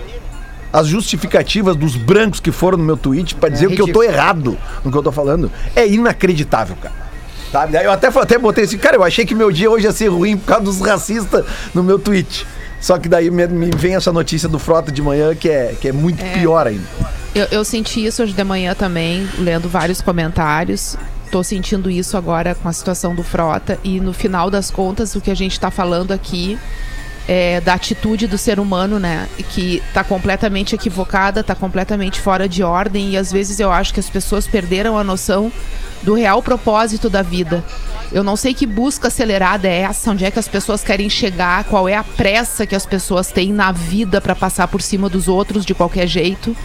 as 0.73 0.87
justificativas 0.87 1.75
dos 1.75 1.95
brancos 1.95 2.39
que 2.39 2.51
foram 2.51 2.79
no 2.79 2.83
meu 2.83 2.97
tweet 2.97 3.35
pra 3.35 3.47
dizer 3.47 3.69
que 3.69 3.79
eu 3.79 3.93
tô 3.93 4.01
errado 4.01 4.57
no 4.83 4.91
que 4.91 4.97
eu 4.97 5.03
tô 5.03 5.11
falando, 5.11 5.51
é 5.75 5.87
inacreditável, 5.87 6.75
cara. 6.81 6.95
Sabe? 7.51 7.77
Eu 7.77 7.91
até, 7.91 8.07
até 8.07 8.39
botei 8.39 8.63
assim, 8.63 8.79
cara, 8.79 8.95
eu 8.95 9.03
achei 9.03 9.23
que 9.23 9.35
meu 9.35 9.51
dia 9.51 9.69
hoje 9.69 9.85
ia 9.85 9.91
ser 9.91 10.07
ruim 10.07 10.35
por 10.35 10.47
causa 10.47 10.63
dos 10.63 10.81
racistas 10.81 11.45
no 11.75 11.83
meu 11.83 11.99
tweet. 11.99 12.47
Só 12.81 12.97
que 12.97 13.07
daí 13.07 13.29
me, 13.29 13.45
me 13.45 13.69
vem 13.69 13.95
essa 13.95 14.11
notícia 14.11 14.49
do 14.49 14.57
Frota 14.57 14.91
de 14.91 15.01
manhã 15.03 15.35
que 15.35 15.47
é, 15.47 15.75
que 15.79 15.87
é 15.87 15.91
muito 15.91 16.23
pior 16.33 16.65
ainda. 16.65 16.83
Eu, 17.35 17.45
eu 17.51 17.63
senti 17.63 18.03
isso 18.03 18.23
hoje 18.23 18.33
de 18.33 18.43
manhã 18.43 18.73
também, 18.73 19.29
lendo 19.37 19.69
vários 19.69 20.01
comentários. 20.01 20.97
Tô 21.31 21.43
sentindo 21.43 21.89
isso 21.89 22.17
agora 22.17 22.55
com 22.55 22.67
a 22.67 22.73
situação 22.73 23.13
do 23.13 23.23
Frota. 23.23 23.79
E 23.83 23.99
no 23.99 24.13
final 24.13 24.49
das 24.49 24.71
contas, 24.71 25.15
o 25.15 25.21
que 25.21 25.29
a 25.29 25.35
gente 25.35 25.59
tá 25.59 25.69
falando 25.69 26.11
aqui 26.11 26.57
é 27.27 27.61
da 27.61 27.73
atitude 27.73 28.27
do 28.27 28.37
ser 28.37 28.59
humano, 28.59 28.99
né? 28.99 29.27
Que 29.49 29.81
tá 29.93 30.03
completamente 30.03 30.75
equivocada, 30.75 31.43
tá 31.43 31.55
completamente 31.55 32.19
fora 32.19 32.47
de 32.47 32.63
ordem. 32.63 33.11
E 33.11 33.17
às 33.17 33.31
vezes 33.31 33.59
eu 33.59 33.71
acho 33.71 33.93
que 33.93 33.99
as 33.99 34.09
pessoas 34.09 34.47
perderam 34.47 34.97
a 34.97 35.03
noção 35.03 35.51
do 36.01 36.13
real 36.13 36.41
propósito 36.43 37.09
da 37.09 37.21
vida. 37.21 37.63
Eu 38.11 38.23
não 38.23 38.35
sei 38.35 38.53
que 38.53 38.65
busca 38.65 39.07
acelerada 39.07 39.67
é 39.67 39.81
essa, 39.81 40.11
onde 40.11 40.25
é 40.25 40.29
que 40.29 40.37
as 40.37 40.47
pessoas 40.47 40.83
querem 40.83 41.09
chegar, 41.09 41.63
qual 41.63 41.87
é 41.87 41.95
a 41.95 42.03
pressa 42.03 42.67
que 42.67 42.75
as 42.75 42.85
pessoas 42.85 43.31
têm 43.31 43.51
na 43.53 43.71
vida 43.71 44.19
para 44.19 44.35
passar 44.35 44.67
por 44.67 44.81
cima 44.81 45.09
dos 45.09 45.27
outros 45.27 45.65
de 45.65 45.73
qualquer 45.73 46.07
jeito 46.07 46.55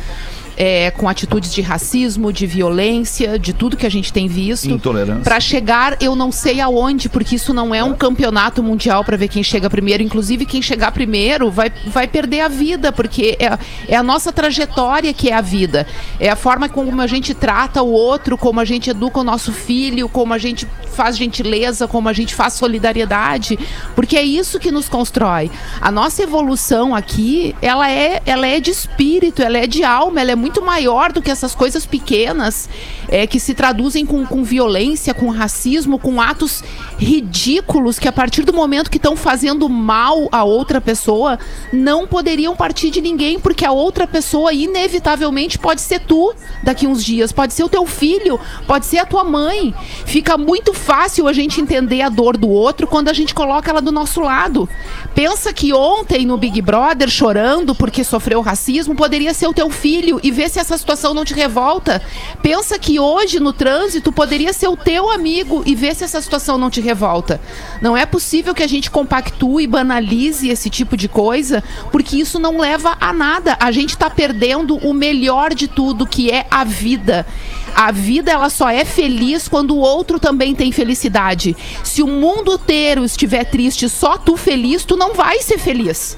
é, 0.59 0.91
com 0.91 1.09
atitudes 1.09 1.55
de 1.55 1.63
racismo, 1.63 2.33
de 2.33 2.45
violência, 2.45 3.39
de 3.39 3.53
tudo 3.53 3.77
que 3.77 3.87
a 3.87 3.91
gente 3.91 4.13
tem 4.13 4.27
visto. 4.27 4.69
Intolerância. 4.69 5.23
Pra 5.23 5.39
chegar, 5.39 5.97
eu 6.01 6.17
não 6.17 6.33
sei 6.33 6.61
aonde, 6.61 7.09
porque 7.09 7.37
isso 7.37 7.55
não 7.55 7.73
é 7.73 7.85
um 7.85 7.95
campeonato 7.95 8.61
mundial 8.61 9.05
pra 9.05 9.17
ver 9.17 9.29
quem 9.29 9.43
chega 9.45 9.71
primeiro. 9.71 10.03
Inclusive, 10.03 10.45
quem 10.45 10.61
chegar 10.61 10.91
primeiro 10.91 11.49
vai, 11.49 11.73
vai 11.87 12.09
perder 12.09 12.41
a 12.41 12.49
vida, 12.49 12.91
porque 12.91 13.37
é, 13.39 13.57
é 13.87 13.97
a 13.97 14.03
nossa 14.03 14.33
trajetória 14.33 15.15
que 15.15 15.31
é 15.31 15.35
a 15.35 15.41
vida. 15.41 15.87
É 16.19 16.29
a 16.29 16.37
forma 16.37 16.69
como 16.69 17.01
a 17.01 17.07
gente 17.07 17.35
trata 17.35 17.81
o 17.81 17.93
outro, 17.93 18.37
como 18.37 18.59
a 18.59 18.65
gente 18.65 18.91
educa 18.91 19.21
o 19.21 19.25
nosso 19.25 19.53
filho, 19.53 20.09
como 20.09 20.35
a 20.35 20.39
gente 20.39 20.67
faz 20.93 21.17
gentileza, 21.17 21.87
como 21.87 22.09
a 22.09 22.13
gente 22.13 22.35
faz 22.35 22.55
solidariedade, 22.55 23.57
porque 23.95 24.17
é 24.17 24.23
isso 24.23 24.59
que 24.59 24.73
nos 24.73 24.89
constrói. 24.89 25.49
A 25.81 25.93
nossa 25.93 26.25
evolução 26.25 26.93
aqui, 26.93 27.55
ela 27.63 27.89
é, 27.89 28.21
ela 28.27 28.49
é 28.49 28.59
de 28.59 28.73
espírito, 28.73 29.41
ela 29.41 29.59
é 29.59 29.69
de 29.69 29.85
alma, 29.85 30.21
ela 30.21 30.33
é 30.33 30.35
muito 30.35 30.48
maior 30.63 31.13
do 31.13 31.23
que 31.23 31.31
essas 31.31 31.55
coisas 31.55 31.85
pequenas 31.85 32.69
é, 33.09 33.27
que 33.27 33.39
se 33.39 33.55
traduzem 33.55 34.05
com, 34.05 34.25
com 34.27 34.43
violência, 34.43 35.15
com 35.15 35.31
racismo, 35.31 35.99
com 35.99 36.21
atos 36.21 36.63
ridículos 36.99 37.99
que 37.99 38.09
a 38.09 38.13
partir 38.13 38.45
do 38.45 38.53
momento 38.53 38.91
que 38.91 38.97
estão 38.97 39.17
fazendo 39.17 39.69
mal 39.69 40.29
a 40.33 40.45
outra 40.45 40.81
pessoa, 40.81 41.39
não 41.73 42.07
poderiam 42.07 42.57
partir 42.57 42.91
de 42.91 43.01
ninguém, 43.01 43.39
porque 43.39 43.65
a 43.65 43.73
outra 43.73 44.07
pessoa 44.07 44.53
inevitavelmente 44.53 45.59
pode 45.59 45.81
ser 45.81 46.01
tu 46.01 46.35
daqui 46.63 46.87
uns 46.87 47.05
dias, 47.05 47.33
pode 47.33 47.53
ser 47.55 47.65
o 47.65 47.69
teu 47.69 47.87
filho, 47.87 48.41
pode 48.67 48.87
ser 48.87 48.99
a 48.99 49.07
tua 49.07 49.25
mãe. 49.25 49.75
Fica 50.05 50.37
muito 50.37 50.73
fácil 50.73 51.29
a 51.29 51.33
gente 51.33 51.61
entender 51.61 52.03
a 52.03 52.09
dor 52.09 52.37
do 52.37 52.49
outro 52.49 52.87
quando 52.87 53.09
a 53.09 53.13
gente 53.13 53.35
coloca 53.35 53.71
ela 53.71 53.81
do 53.81 53.93
nosso 53.93 54.21
lado. 54.21 54.69
Pensa 55.15 55.53
que 55.53 55.73
ontem 55.73 56.25
no 56.25 56.37
Big 56.37 56.61
Brother, 56.63 57.09
chorando 57.09 57.75
porque 57.75 58.05
sofreu 58.05 58.41
racismo, 58.41 58.95
poderia 58.95 59.35
ser 59.35 59.47
o 59.47 59.55
teu 59.55 59.69
filho 59.71 60.21
e 60.23 60.31
ver 60.39 60.49
se 60.49 60.61
essa 60.61 60.78
situação 60.78 61.12
não 61.12 61.24
te 61.24 61.34
revolta. 61.34 62.01
Pensa 62.41 62.78
que 62.78 63.01
hoje 63.01 63.41
no 63.41 63.53
trânsito 63.53 64.12
poderia 64.12 64.53
ser 64.53 64.68
o 64.68 64.76
teu 64.76 65.11
amigo 65.11 65.64
e 65.66 65.74
ver 65.74 65.97
se 65.97 66.05
essa 66.05 66.20
situação 66.20 66.57
não 66.57 66.70
te 66.70 66.80
revolta. 66.80 67.41
Não 67.82 67.97
é 67.97 68.07
possível 68.07 68.55
que 68.55 68.62
a 68.62 68.66
gente 68.68 68.89
compactue 68.89 69.64
e 69.64 69.66
banalize 69.66 70.49
esse 70.49 70.70
tipo 70.70 70.97
de 70.97 71.09
coisa, 71.09 71.64
porque 71.91 72.16
isso 72.16 72.39
não 72.39 72.57
leva 72.57 72.97
a 73.01 73.12
nada. 73.12 73.57
A 73.59 73.72
gente 73.72 73.91
está 73.91 74.09
perdendo 74.09 74.76
o 74.76 74.95
melhor 74.95 75.53
de 75.55 75.66
tudo, 75.66 76.07
que 76.07 76.30
é 76.30 76.47
a 76.49 76.62
vida. 76.62 77.26
A 77.75 77.93
vida 77.93 78.31
ela 78.31 78.51
só 78.51 78.69
é 78.69 78.85
feliz 78.85 79.49
quando 79.49 79.75
o 79.75 79.79
outro 79.79 80.19
também 80.19 80.55
tem 80.55 80.73
felicidade. 80.73 81.57
Se 81.85 82.03
o 82.03 82.07
mundo 82.07 82.55
inteiro 82.55 83.05
estiver 83.05 83.45
triste, 83.45 83.89
só 83.89 84.16
tu 84.19 84.37
feliz, 84.37 84.85
tu 84.85 84.97
não 84.97 85.14
vai 85.14 85.41
ser 85.41 85.59
feliz. 85.59 86.16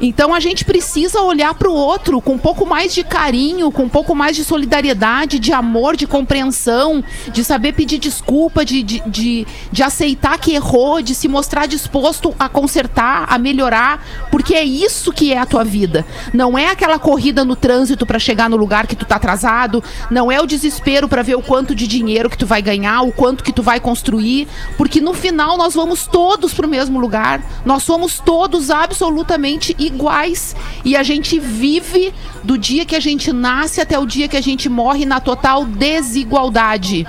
Então 0.00 0.34
a 0.34 0.40
gente 0.40 0.64
precisa 0.64 1.20
olhar 1.22 1.54
para 1.54 1.70
o 1.70 1.74
outro 1.74 2.20
com 2.20 2.34
um 2.34 2.38
pouco 2.38 2.66
mais 2.66 2.94
de 2.94 3.02
carinho, 3.02 3.70
com 3.70 3.84
um 3.84 3.88
pouco 3.88 4.14
mais 4.14 4.36
de 4.36 4.44
solidariedade, 4.44 5.38
de 5.38 5.52
amor, 5.52 5.96
de 5.96 6.06
compreensão, 6.06 7.02
de 7.32 7.42
saber 7.42 7.72
pedir 7.72 7.98
desculpa, 7.98 8.64
de, 8.64 8.82
de, 8.82 9.02
de, 9.06 9.46
de 9.72 9.82
aceitar 9.82 10.38
que 10.38 10.54
errou, 10.54 11.00
de 11.00 11.14
se 11.14 11.28
mostrar 11.28 11.66
disposto 11.66 12.34
a 12.38 12.48
consertar, 12.48 13.26
a 13.28 13.38
melhorar, 13.38 14.04
porque 14.30 14.54
é 14.54 14.64
isso 14.64 15.12
que 15.12 15.32
é 15.32 15.38
a 15.38 15.46
tua 15.46 15.64
vida. 15.64 16.04
Não 16.32 16.58
é 16.58 16.68
aquela 16.68 16.98
corrida 16.98 17.44
no 17.44 17.56
trânsito 17.56 18.04
para 18.04 18.18
chegar 18.18 18.50
no 18.50 18.56
lugar 18.56 18.86
que 18.86 18.96
tu 18.96 19.06
tá 19.06 19.16
atrasado, 19.16 19.82
não 20.10 20.30
é 20.30 20.40
o 20.40 20.46
desespero 20.46 20.75
para 21.08 21.22
ver 21.22 21.34
o 21.36 21.42
quanto 21.42 21.74
de 21.74 21.86
dinheiro 21.86 22.30
que 22.30 22.38
tu 22.38 22.46
vai 22.46 22.62
ganhar, 22.62 23.02
o 23.02 23.12
quanto 23.12 23.44
que 23.44 23.52
tu 23.52 23.62
vai 23.62 23.80
construir, 23.80 24.46
porque 24.76 25.00
no 25.00 25.14
final 25.14 25.56
nós 25.56 25.74
vamos 25.74 26.06
todos 26.06 26.54
pro 26.54 26.68
mesmo 26.68 26.98
lugar, 26.98 27.42
nós 27.64 27.82
somos 27.82 28.18
todos 28.18 28.70
absolutamente 28.70 29.74
iguais 29.78 30.54
e 30.84 30.96
a 30.96 31.02
gente 31.02 31.38
vive 31.38 32.12
do 32.42 32.56
dia 32.56 32.84
que 32.84 32.96
a 32.96 33.00
gente 33.00 33.32
nasce 33.32 33.80
até 33.80 33.98
o 33.98 34.06
dia 34.06 34.28
que 34.28 34.36
a 34.36 34.40
gente 34.40 34.68
morre 34.68 35.04
na 35.04 35.20
total 35.20 35.64
desigualdade 35.64 37.06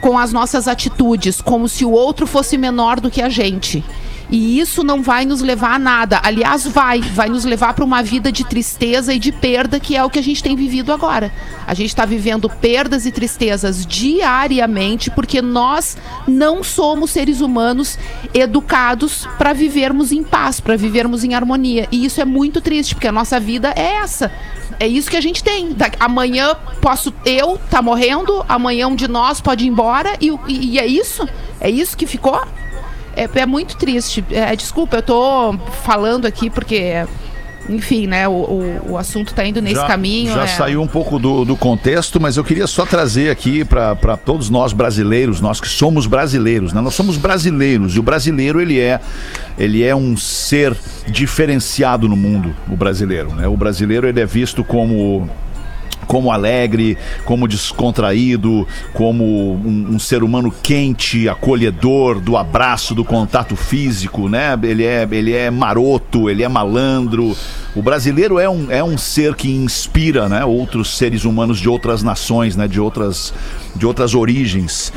com 0.00 0.16
as 0.16 0.32
nossas 0.32 0.68
atitudes, 0.68 1.40
como 1.40 1.68
se 1.68 1.84
o 1.84 1.90
outro 1.90 2.26
fosse 2.26 2.56
menor 2.56 3.00
do 3.00 3.10
que 3.10 3.20
a 3.20 3.28
gente. 3.28 3.84
E 4.30 4.60
isso 4.60 4.82
não 4.84 5.02
vai 5.02 5.24
nos 5.24 5.40
levar 5.40 5.74
a 5.74 5.78
nada. 5.78 6.20
Aliás, 6.22 6.66
vai. 6.66 7.00
Vai 7.00 7.28
nos 7.30 7.44
levar 7.44 7.72
para 7.72 7.84
uma 7.84 8.02
vida 8.02 8.30
de 8.30 8.44
tristeza 8.44 9.14
e 9.14 9.18
de 9.18 9.32
perda, 9.32 9.80
que 9.80 9.96
é 9.96 10.04
o 10.04 10.10
que 10.10 10.18
a 10.18 10.22
gente 10.22 10.42
tem 10.42 10.54
vivido 10.54 10.92
agora. 10.92 11.32
A 11.66 11.72
gente 11.72 11.88
está 11.88 12.04
vivendo 12.04 12.48
perdas 12.50 13.06
e 13.06 13.10
tristezas 13.10 13.86
diariamente, 13.86 15.10
porque 15.10 15.40
nós 15.40 15.96
não 16.26 16.62
somos 16.62 17.10
seres 17.10 17.40
humanos 17.40 17.98
educados 18.34 19.26
para 19.38 19.52
vivermos 19.52 20.12
em 20.12 20.22
paz, 20.22 20.60
para 20.60 20.76
vivermos 20.76 21.24
em 21.24 21.34
harmonia. 21.34 21.88
E 21.90 22.04
isso 22.04 22.20
é 22.20 22.24
muito 22.24 22.60
triste, 22.60 22.94
porque 22.94 23.08
a 23.08 23.12
nossa 23.12 23.40
vida 23.40 23.72
é 23.76 23.94
essa. 23.94 24.30
É 24.80 24.86
isso 24.86 25.10
que 25.10 25.16
a 25.16 25.20
gente 25.20 25.42
tem. 25.42 25.72
Da- 25.72 25.90
amanhã 25.98 26.54
posso 26.80 27.12
eu 27.24 27.58
tá 27.70 27.80
morrendo, 27.82 28.44
amanhã 28.48 28.88
um 28.88 28.94
de 28.94 29.08
nós 29.08 29.40
pode 29.40 29.64
ir 29.64 29.68
embora 29.68 30.12
e, 30.20 30.28
e- 30.46 30.72
e 30.74 30.78
é 30.78 30.86
isso? 30.86 31.26
É 31.60 31.68
isso 31.70 31.96
que 31.96 32.06
ficou? 32.06 32.40
É, 33.18 33.40
é 33.40 33.46
muito 33.46 33.76
triste. 33.76 34.24
É, 34.30 34.54
desculpa, 34.54 34.96
eu 34.96 35.02
tô 35.02 35.54
falando 35.82 36.26
aqui 36.26 36.48
porque 36.48 37.04
enfim, 37.68 38.06
né, 38.06 38.26
o, 38.26 38.32
o, 38.32 38.80
o 38.92 38.98
assunto 38.98 39.34
tá 39.34 39.44
indo 39.44 39.60
nesse 39.60 39.76
já, 39.76 39.86
caminho. 39.86 40.32
Já 40.32 40.44
é. 40.44 40.46
saiu 40.46 40.80
um 40.80 40.86
pouco 40.86 41.18
do, 41.18 41.44
do 41.44 41.54
contexto, 41.54 42.18
mas 42.18 42.36
eu 42.36 42.44
queria 42.44 42.66
só 42.66 42.86
trazer 42.86 43.30
aqui 43.30 43.64
para 43.64 44.16
todos 44.16 44.48
nós 44.48 44.72
brasileiros, 44.72 45.40
nós 45.40 45.60
que 45.60 45.68
somos 45.68 46.06
brasileiros, 46.06 46.72
né? 46.72 46.80
Nós 46.80 46.94
somos 46.94 47.16
brasileiros 47.18 47.94
e 47.94 47.98
o 47.98 48.02
brasileiro 48.02 48.60
ele 48.60 48.80
é 48.80 49.00
ele 49.58 49.84
é 49.84 49.94
um 49.94 50.16
ser 50.16 50.74
diferenciado 51.08 52.08
no 52.08 52.16
mundo, 52.16 52.54
o 52.70 52.76
brasileiro, 52.76 53.34
né? 53.34 53.46
O 53.46 53.56
brasileiro 53.56 54.08
ele 54.08 54.20
é 54.20 54.26
visto 54.26 54.64
como 54.64 55.28
como 56.08 56.32
alegre, 56.32 56.98
como 57.24 57.46
descontraído, 57.46 58.66
como 58.94 59.24
um, 59.24 59.90
um 59.90 59.98
ser 59.98 60.24
humano 60.24 60.50
quente, 60.50 61.28
acolhedor, 61.28 62.18
do 62.18 62.36
abraço, 62.36 62.94
do 62.94 63.04
contato 63.04 63.54
físico, 63.54 64.28
né? 64.28 64.58
Ele 64.62 64.84
é, 64.84 65.06
ele 65.12 65.34
é 65.34 65.50
maroto, 65.50 66.28
ele 66.28 66.42
é 66.42 66.48
malandro. 66.48 67.36
O 67.76 67.82
brasileiro 67.82 68.38
é 68.40 68.48
um, 68.48 68.70
é 68.70 68.82
um 68.82 68.96
ser 68.96 69.36
que 69.36 69.50
inspira, 69.50 70.28
né? 70.28 70.44
Outros 70.44 70.96
seres 70.96 71.24
humanos 71.24 71.60
de 71.60 71.68
outras 71.68 72.02
nações, 72.02 72.56
né? 72.56 72.66
De 72.66 72.80
outras, 72.80 73.32
de 73.76 73.86
outras 73.86 74.14
origens. 74.14 74.92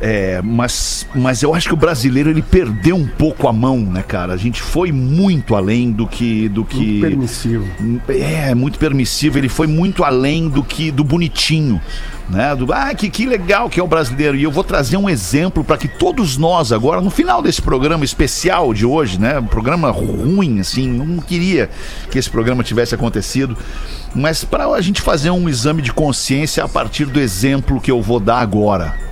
É, 0.00 0.42
mas, 0.42 1.06
mas 1.14 1.42
eu 1.42 1.54
acho 1.54 1.68
que 1.68 1.74
o 1.74 1.76
brasileiro 1.76 2.28
ele 2.28 2.42
perdeu 2.42 2.96
um 2.96 3.06
pouco 3.06 3.48
a 3.48 3.52
mão, 3.52 3.78
né, 3.78 4.02
cara? 4.02 4.34
A 4.34 4.36
gente 4.36 4.60
foi 4.60 4.92
muito 4.92 5.54
além 5.54 5.90
do 5.90 6.06
que 6.06 6.48
do 6.48 6.64
que 6.64 6.76
Muito 6.76 7.00
permissivo. 7.00 7.64
é, 8.08 8.54
muito 8.54 8.78
permissivo. 8.78 9.38
Ele 9.38 9.48
foi 9.48 9.66
muito 9.66 10.04
além 10.04 10.48
do 10.48 10.62
que 10.62 10.90
do 10.90 11.02
bonitinho, 11.02 11.80
né? 12.28 12.54
Do 12.54 12.70
ah, 12.72 12.94
que, 12.94 13.08
que 13.08 13.24
legal 13.24 13.70
que 13.70 13.80
é 13.80 13.82
o 13.82 13.86
brasileiro. 13.86 14.36
E 14.36 14.42
eu 14.42 14.50
vou 14.50 14.62
trazer 14.62 14.98
um 14.98 15.08
exemplo 15.08 15.64
para 15.64 15.78
que 15.78 15.88
todos 15.88 16.36
nós 16.36 16.72
agora, 16.72 17.00
no 17.00 17.10
final 17.10 17.40
desse 17.40 17.62
programa 17.62 18.04
especial 18.04 18.74
de 18.74 18.84
hoje, 18.84 19.18
né? 19.18 19.38
Um 19.38 19.46
programa 19.46 19.90
ruim, 19.90 20.60
assim, 20.60 20.86
não 20.88 21.22
queria 21.22 21.70
que 22.10 22.18
esse 22.18 22.28
programa 22.28 22.62
tivesse 22.62 22.94
acontecido, 22.94 23.56
mas 24.14 24.44
para 24.44 24.66
a 24.66 24.80
gente 24.82 25.00
fazer 25.00 25.30
um 25.30 25.48
exame 25.48 25.80
de 25.80 25.92
consciência 25.92 26.62
a 26.62 26.68
partir 26.68 27.06
do 27.06 27.18
exemplo 27.18 27.80
que 27.80 27.90
eu 27.90 28.02
vou 28.02 28.20
dar 28.20 28.40
agora. 28.40 29.05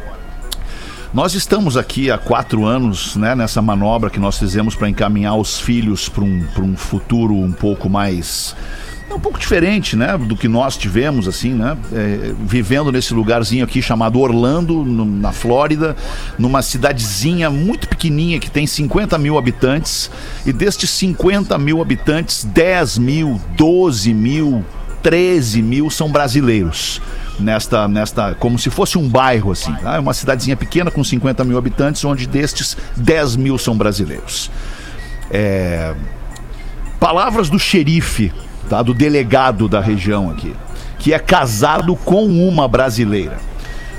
Nós 1.15 1.33
estamos 1.35 1.77
aqui 1.77 2.11
há 2.11 2.19
quatro 2.19 2.65
anos, 2.67 3.15
né, 3.15 3.37
nessa 3.37 3.63
manobra 3.63 4.11
que 4.11 4.19
nós 4.19 4.37
fizemos 4.37 4.75
para 4.75 4.89
encaminhar 4.89 5.37
os 5.37 5.61
filhos 5.61 6.09
para 6.09 6.25
um, 6.25 6.45
um 6.59 6.77
futuro 6.77 7.35
um 7.37 7.53
pouco 7.53 7.89
mais. 7.89 8.55
um 9.15 9.21
pouco 9.21 9.39
diferente, 9.39 9.95
né, 9.95 10.19
do 10.19 10.35
que 10.35 10.49
nós 10.49 10.77
tivemos, 10.77 11.29
assim, 11.29 11.53
né, 11.53 11.77
é, 11.93 12.35
vivendo 12.41 12.91
nesse 12.91 13.15
lugarzinho 13.15 13.63
aqui 13.65 13.81
chamado 13.81 14.19
Orlando, 14.19 14.83
no- 14.85 15.05
na 15.05 15.31
Flórida, 15.31 15.95
numa 16.37 16.63
cidadezinha 16.63 17.49
muito 17.49 17.87
pequenininha 17.87 18.41
que 18.41 18.51
tem 18.51 18.67
50 18.67 19.17
mil 19.17 19.39
habitantes, 19.39 20.11
e 20.45 20.53
destes 20.53 20.91
50 20.91 21.57
mil 21.59 21.81
habitantes, 21.81 22.43
10 22.43 22.99
mil, 22.99 23.41
12 23.57 24.13
mil, 24.13 24.65
13 25.05 25.61
mil 25.61 25.91
são 25.91 26.11
brasileiros. 26.11 27.01
Nesta, 27.39 27.87
nesta, 27.87 28.35
como 28.35 28.59
se 28.59 28.71
fosse 28.71 28.97
um 28.97 29.09
bairro 29.09 29.53
assim, 29.53 29.73
tá? 29.75 29.97
É 29.97 29.99
uma 29.99 30.15
cidadezinha 30.15 30.57
pequena 30.57 30.91
com 30.91 31.05
50 31.05 31.45
mil 31.45 31.59
habitantes, 31.59 32.05
onde 32.05 32.27
destes 32.27 32.77
10 32.97 33.37
mil 33.37 33.59
são 33.59 33.77
brasileiros. 33.77 34.51
É, 35.31 35.95
palavras 36.99 37.51
do 37.51 37.59
xerife, 37.59 38.33
tá? 38.71 38.83
do 38.83 38.95
delegado 38.95 39.69
da 39.69 39.81
região 39.81 40.31
aqui, 40.31 40.55
que 40.99 41.13
é 41.13 41.19
casado 41.19 41.95
com 41.97 42.25
uma 42.25 42.67
brasileira. 42.67 43.37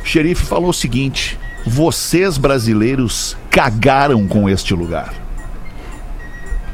O 0.02 0.08
xerife 0.08 0.44
falou 0.46 0.70
o 0.70 0.74
seguinte: 0.74 1.38
vocês 1.68 2.38
brasileiros 2.38 3.38
cagaram 3.52 4.28
com 4.28 4.50
este 4.50 4.74
lugar. 4.74 5.25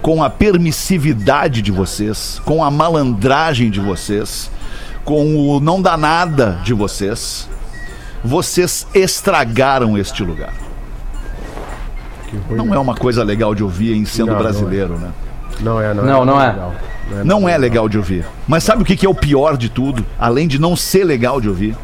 Com 0.01 0.23
a 0.23 0.29
permissividade 0.29 1.61
de 1.61 1.71
vocês, 1.71 2.41
com 2.43 2.63
a 2.63 2.71
malandragem 2.71 3.69
de 3.69 3.79
vocês, 3.79 4.49
com 5.05 5.35
o 5.55 5.59
não 5.59 5.81
dá 5.81 5.95
nada 5.95 6.59
de 6.63 6.73
vocês, 6.73 7.47
vocês 8.23 8.87
estragaram 8.93 9.97
este 9.97 10.23
lugar. 10.23 10.53
Não 12.49 12.73
é 12.73 12.79
uma 12.79 12.95
coisa 12.95 13.23
legal 13.23 13.53
de 13.53 13.63
ouvir 13.63 13.93
em 13.95 14.05
sendo 14.05 14.27
Não, 14.27 14.33
não 14.33 14.39
é. 14.39 14.43
brasileiro, 14.43 14.97
né? 14.97 15.11
Não 15.59 15.81
é, 15.81 15.93
não, 15.93 16.03
Não, 16.05 16.25
não 16.25 16.41
é. 16.41 16.47
legal. 16.47 16.73
Não 17.25 17.49
é 17.49 17.57
legal 17.57 17.89
de 17.89 17.97
ouvir. 17.97 18.25
Mas 18.47 18.63
sabe 18.63 18.83
o 18.83 18.85
que 18.85 18.95
que 18.95 19.05
é 19.05 19.09
o 19.09 19.13
pior 19.13 19.57
de 19.57 19.69
tudo? 19.69 20.05
Além 20.17 20.47
de 20.47 20.57
não 20.59 20.75
ser 20.75 21.03
legal 21.03 21.41
de 21.41 21.49
ouvir? 21.49 21.75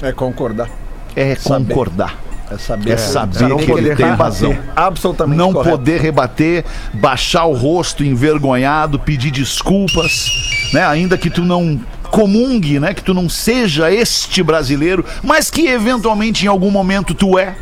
É 0.00 0.12
concordar. 0.12 0.68
É 1.16 1.34
Saber. 1.34 1.66
concordar. 1.66 2.16
É 2.50 2.58
saber, 2.58 2.90
É 2.92 2.96
saber 2.96 3.48
não 3.48 3.56
que 3.56 3.66
poder 3.66 3.86
ele 3.86 3.96
tem 3.96 4.06
razão. 4.10 4.56
Absolutamente 4.76 5.38
Não 5.38 5.52
correto. 5.52 5.78
poder 5.78 6.00
rebater, 6.00 6.64
baixar 6.92 7.46
o 7.46 7.54
rosto 7.54 8.04
envergonhado, 8.04 8.98
pedir 8.98 9.30
desculpas, 9.30 10.30
né? 10.72 10.84
Ainda 10.86 11.16
que 11.16 11.30
tu 11.30 11.42
não 11.42 11.80
comungue, 12.10 12.78
né? 12.78 12.92
Que 12.94 13.02
tu 13.02 13.14
não 13.14 13.28
seja 13.28 13.90
este 13.90 14.42
brasileiro, 14.42 15.04
mas 15.22 15.50
que 15.50 15.66
eventualmente 15.66 16.44
em 16.44 16.48
algum 16.48 16.70
momento 16.70 17.14
tu 17.14 17.38
é. 17.38 17.54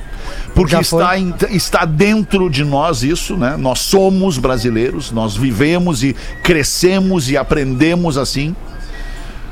Porque 0.55 0.77
está, 0.77 1.19
em- 1.19 1.35
está 1.51 1.85
dentro 1.87 2.51
de 2.51 2.63
nós 2.65 3.03
isso, 3.03 3.37
né? 3.37 3.57
Nós 3.59 3.79
somos 3.81 4.37
brasileiros, 4.37 5.11
nós 5.11 5.35
vivemos 5.37 6.05
e 6.05 6.15
crescemos 6.43 7.31
e 7.31 7.37
aprendemos 7.37 8.19
assim. 8.19 8.55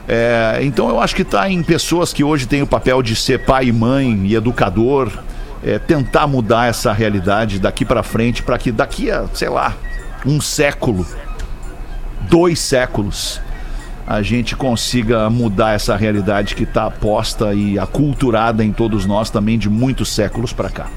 É, 0.08 0.58
então 0.62 0.88
eu 0.88 1.00
acho 1.00 1.14
que 1.14 1.22
está 1.22 1.48
em 1.48 1.62
pessoas 1.62 2.12
que 2.12 2.24
hoje 2.24 2.46
têm 2.46 2.62
o 2.62 2.66
papel 2.66 3.02
de 3.02 3.14
ser 3.14 3.44
pai 3.44 3.66
e 3.66 3.72
mãe 3.72 4.26
e 4.26 4.34
educador, 4.34 5.10
é, 5.62 5.78
tentar 5.78 6.26
mudar 6.26 6.68
essa 6.68 6.92
realidade 6.92 7.58
daqui 7.58 7.84
para 7.84 8.02
frente, 8.02 8.42
para 8.42 8.58
que 8.58 8.72
daqui 8.72 9.10
a, 9.10 9.26
sei 9.34 9.48
lá, 9.48 9.74
um 10.24 10.40
século, 10.40 11.06
dois 12.28 12.58
séculos, 12.58 13.40
a 14.06 14.22
gente 14.22 14.56
consiga 14.56 15.30
mudar 15.30 15.72
essa 15.72 15.94
realidade 15.94 16.54
que 16.54 16.64
está 16.64 16.90
posta 16.90 17.54
e 17.54 17.78
aculturada 17.78 18.64
em 18.64 18.72
todos 18.72 19.06
nós 19.06 19.30
também 19.30 19.56
de 19.56 19.70
muitos 19.70 20.08
séculos 20.12 20.52
para 20.52 20.68
cá. 20.68 20.88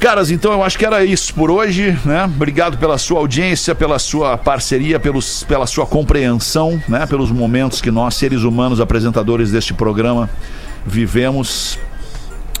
Caras, 0.00 0.30
então 0.30 0.50
eu 0.50 0.62
acho 0.64 0.78
que 0.78 0.86
era 0.86 1.04
isso 1.04 1.34
por 1.34 1.50
hoje, 1.50 1.96
né? 2.06 2.24
Obrigado 2.24 2.78
pela 2.78 2.96
sua 2.96 3.18
audiência, 3.18 3.74
pela 3.74 3.98
sua 3.98 4.38
parceria, 4.38 4.98
pelos, 4.98 5.44
pela 5.44 5.66
sua 5.66 5.84
compreensão, 5.84 6.82
né? 6.88 7.04
Pelos 7.04 7.30
momentos 7.30 7.82
que 7.82 7.90
nós, 7.90 8.14
seres 8.14 8.42
humanos, 8.42 8.80
apresentadores 8.80 9.50
deste 9.50 9.74
programa, 9.74 10.30
vivemos. 10.86 11.78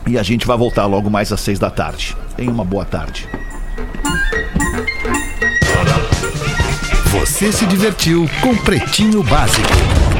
E 0.06 0.18
a 0.18 0.22
gente 0.22 0.46
vai 0.46 0.56
voltar 0.56 0.84
logo 0.84 1.08
mais 1.08 1.32
às 1.32 1.40
seis 1.40 1.58
da 1.58 1.70
tarde. 1.70 2.14
Tenha 2.36 2.50
uma 2.50 2.64
boa 2.64 2.84
tarde. 2.84 3.26
Você 7.10 7.50
se 7.50 7.64
divertiu 7.64 8.28
com 8.42 8.54
Pretinho 8.54 9.22
Básico. 9.22 10.19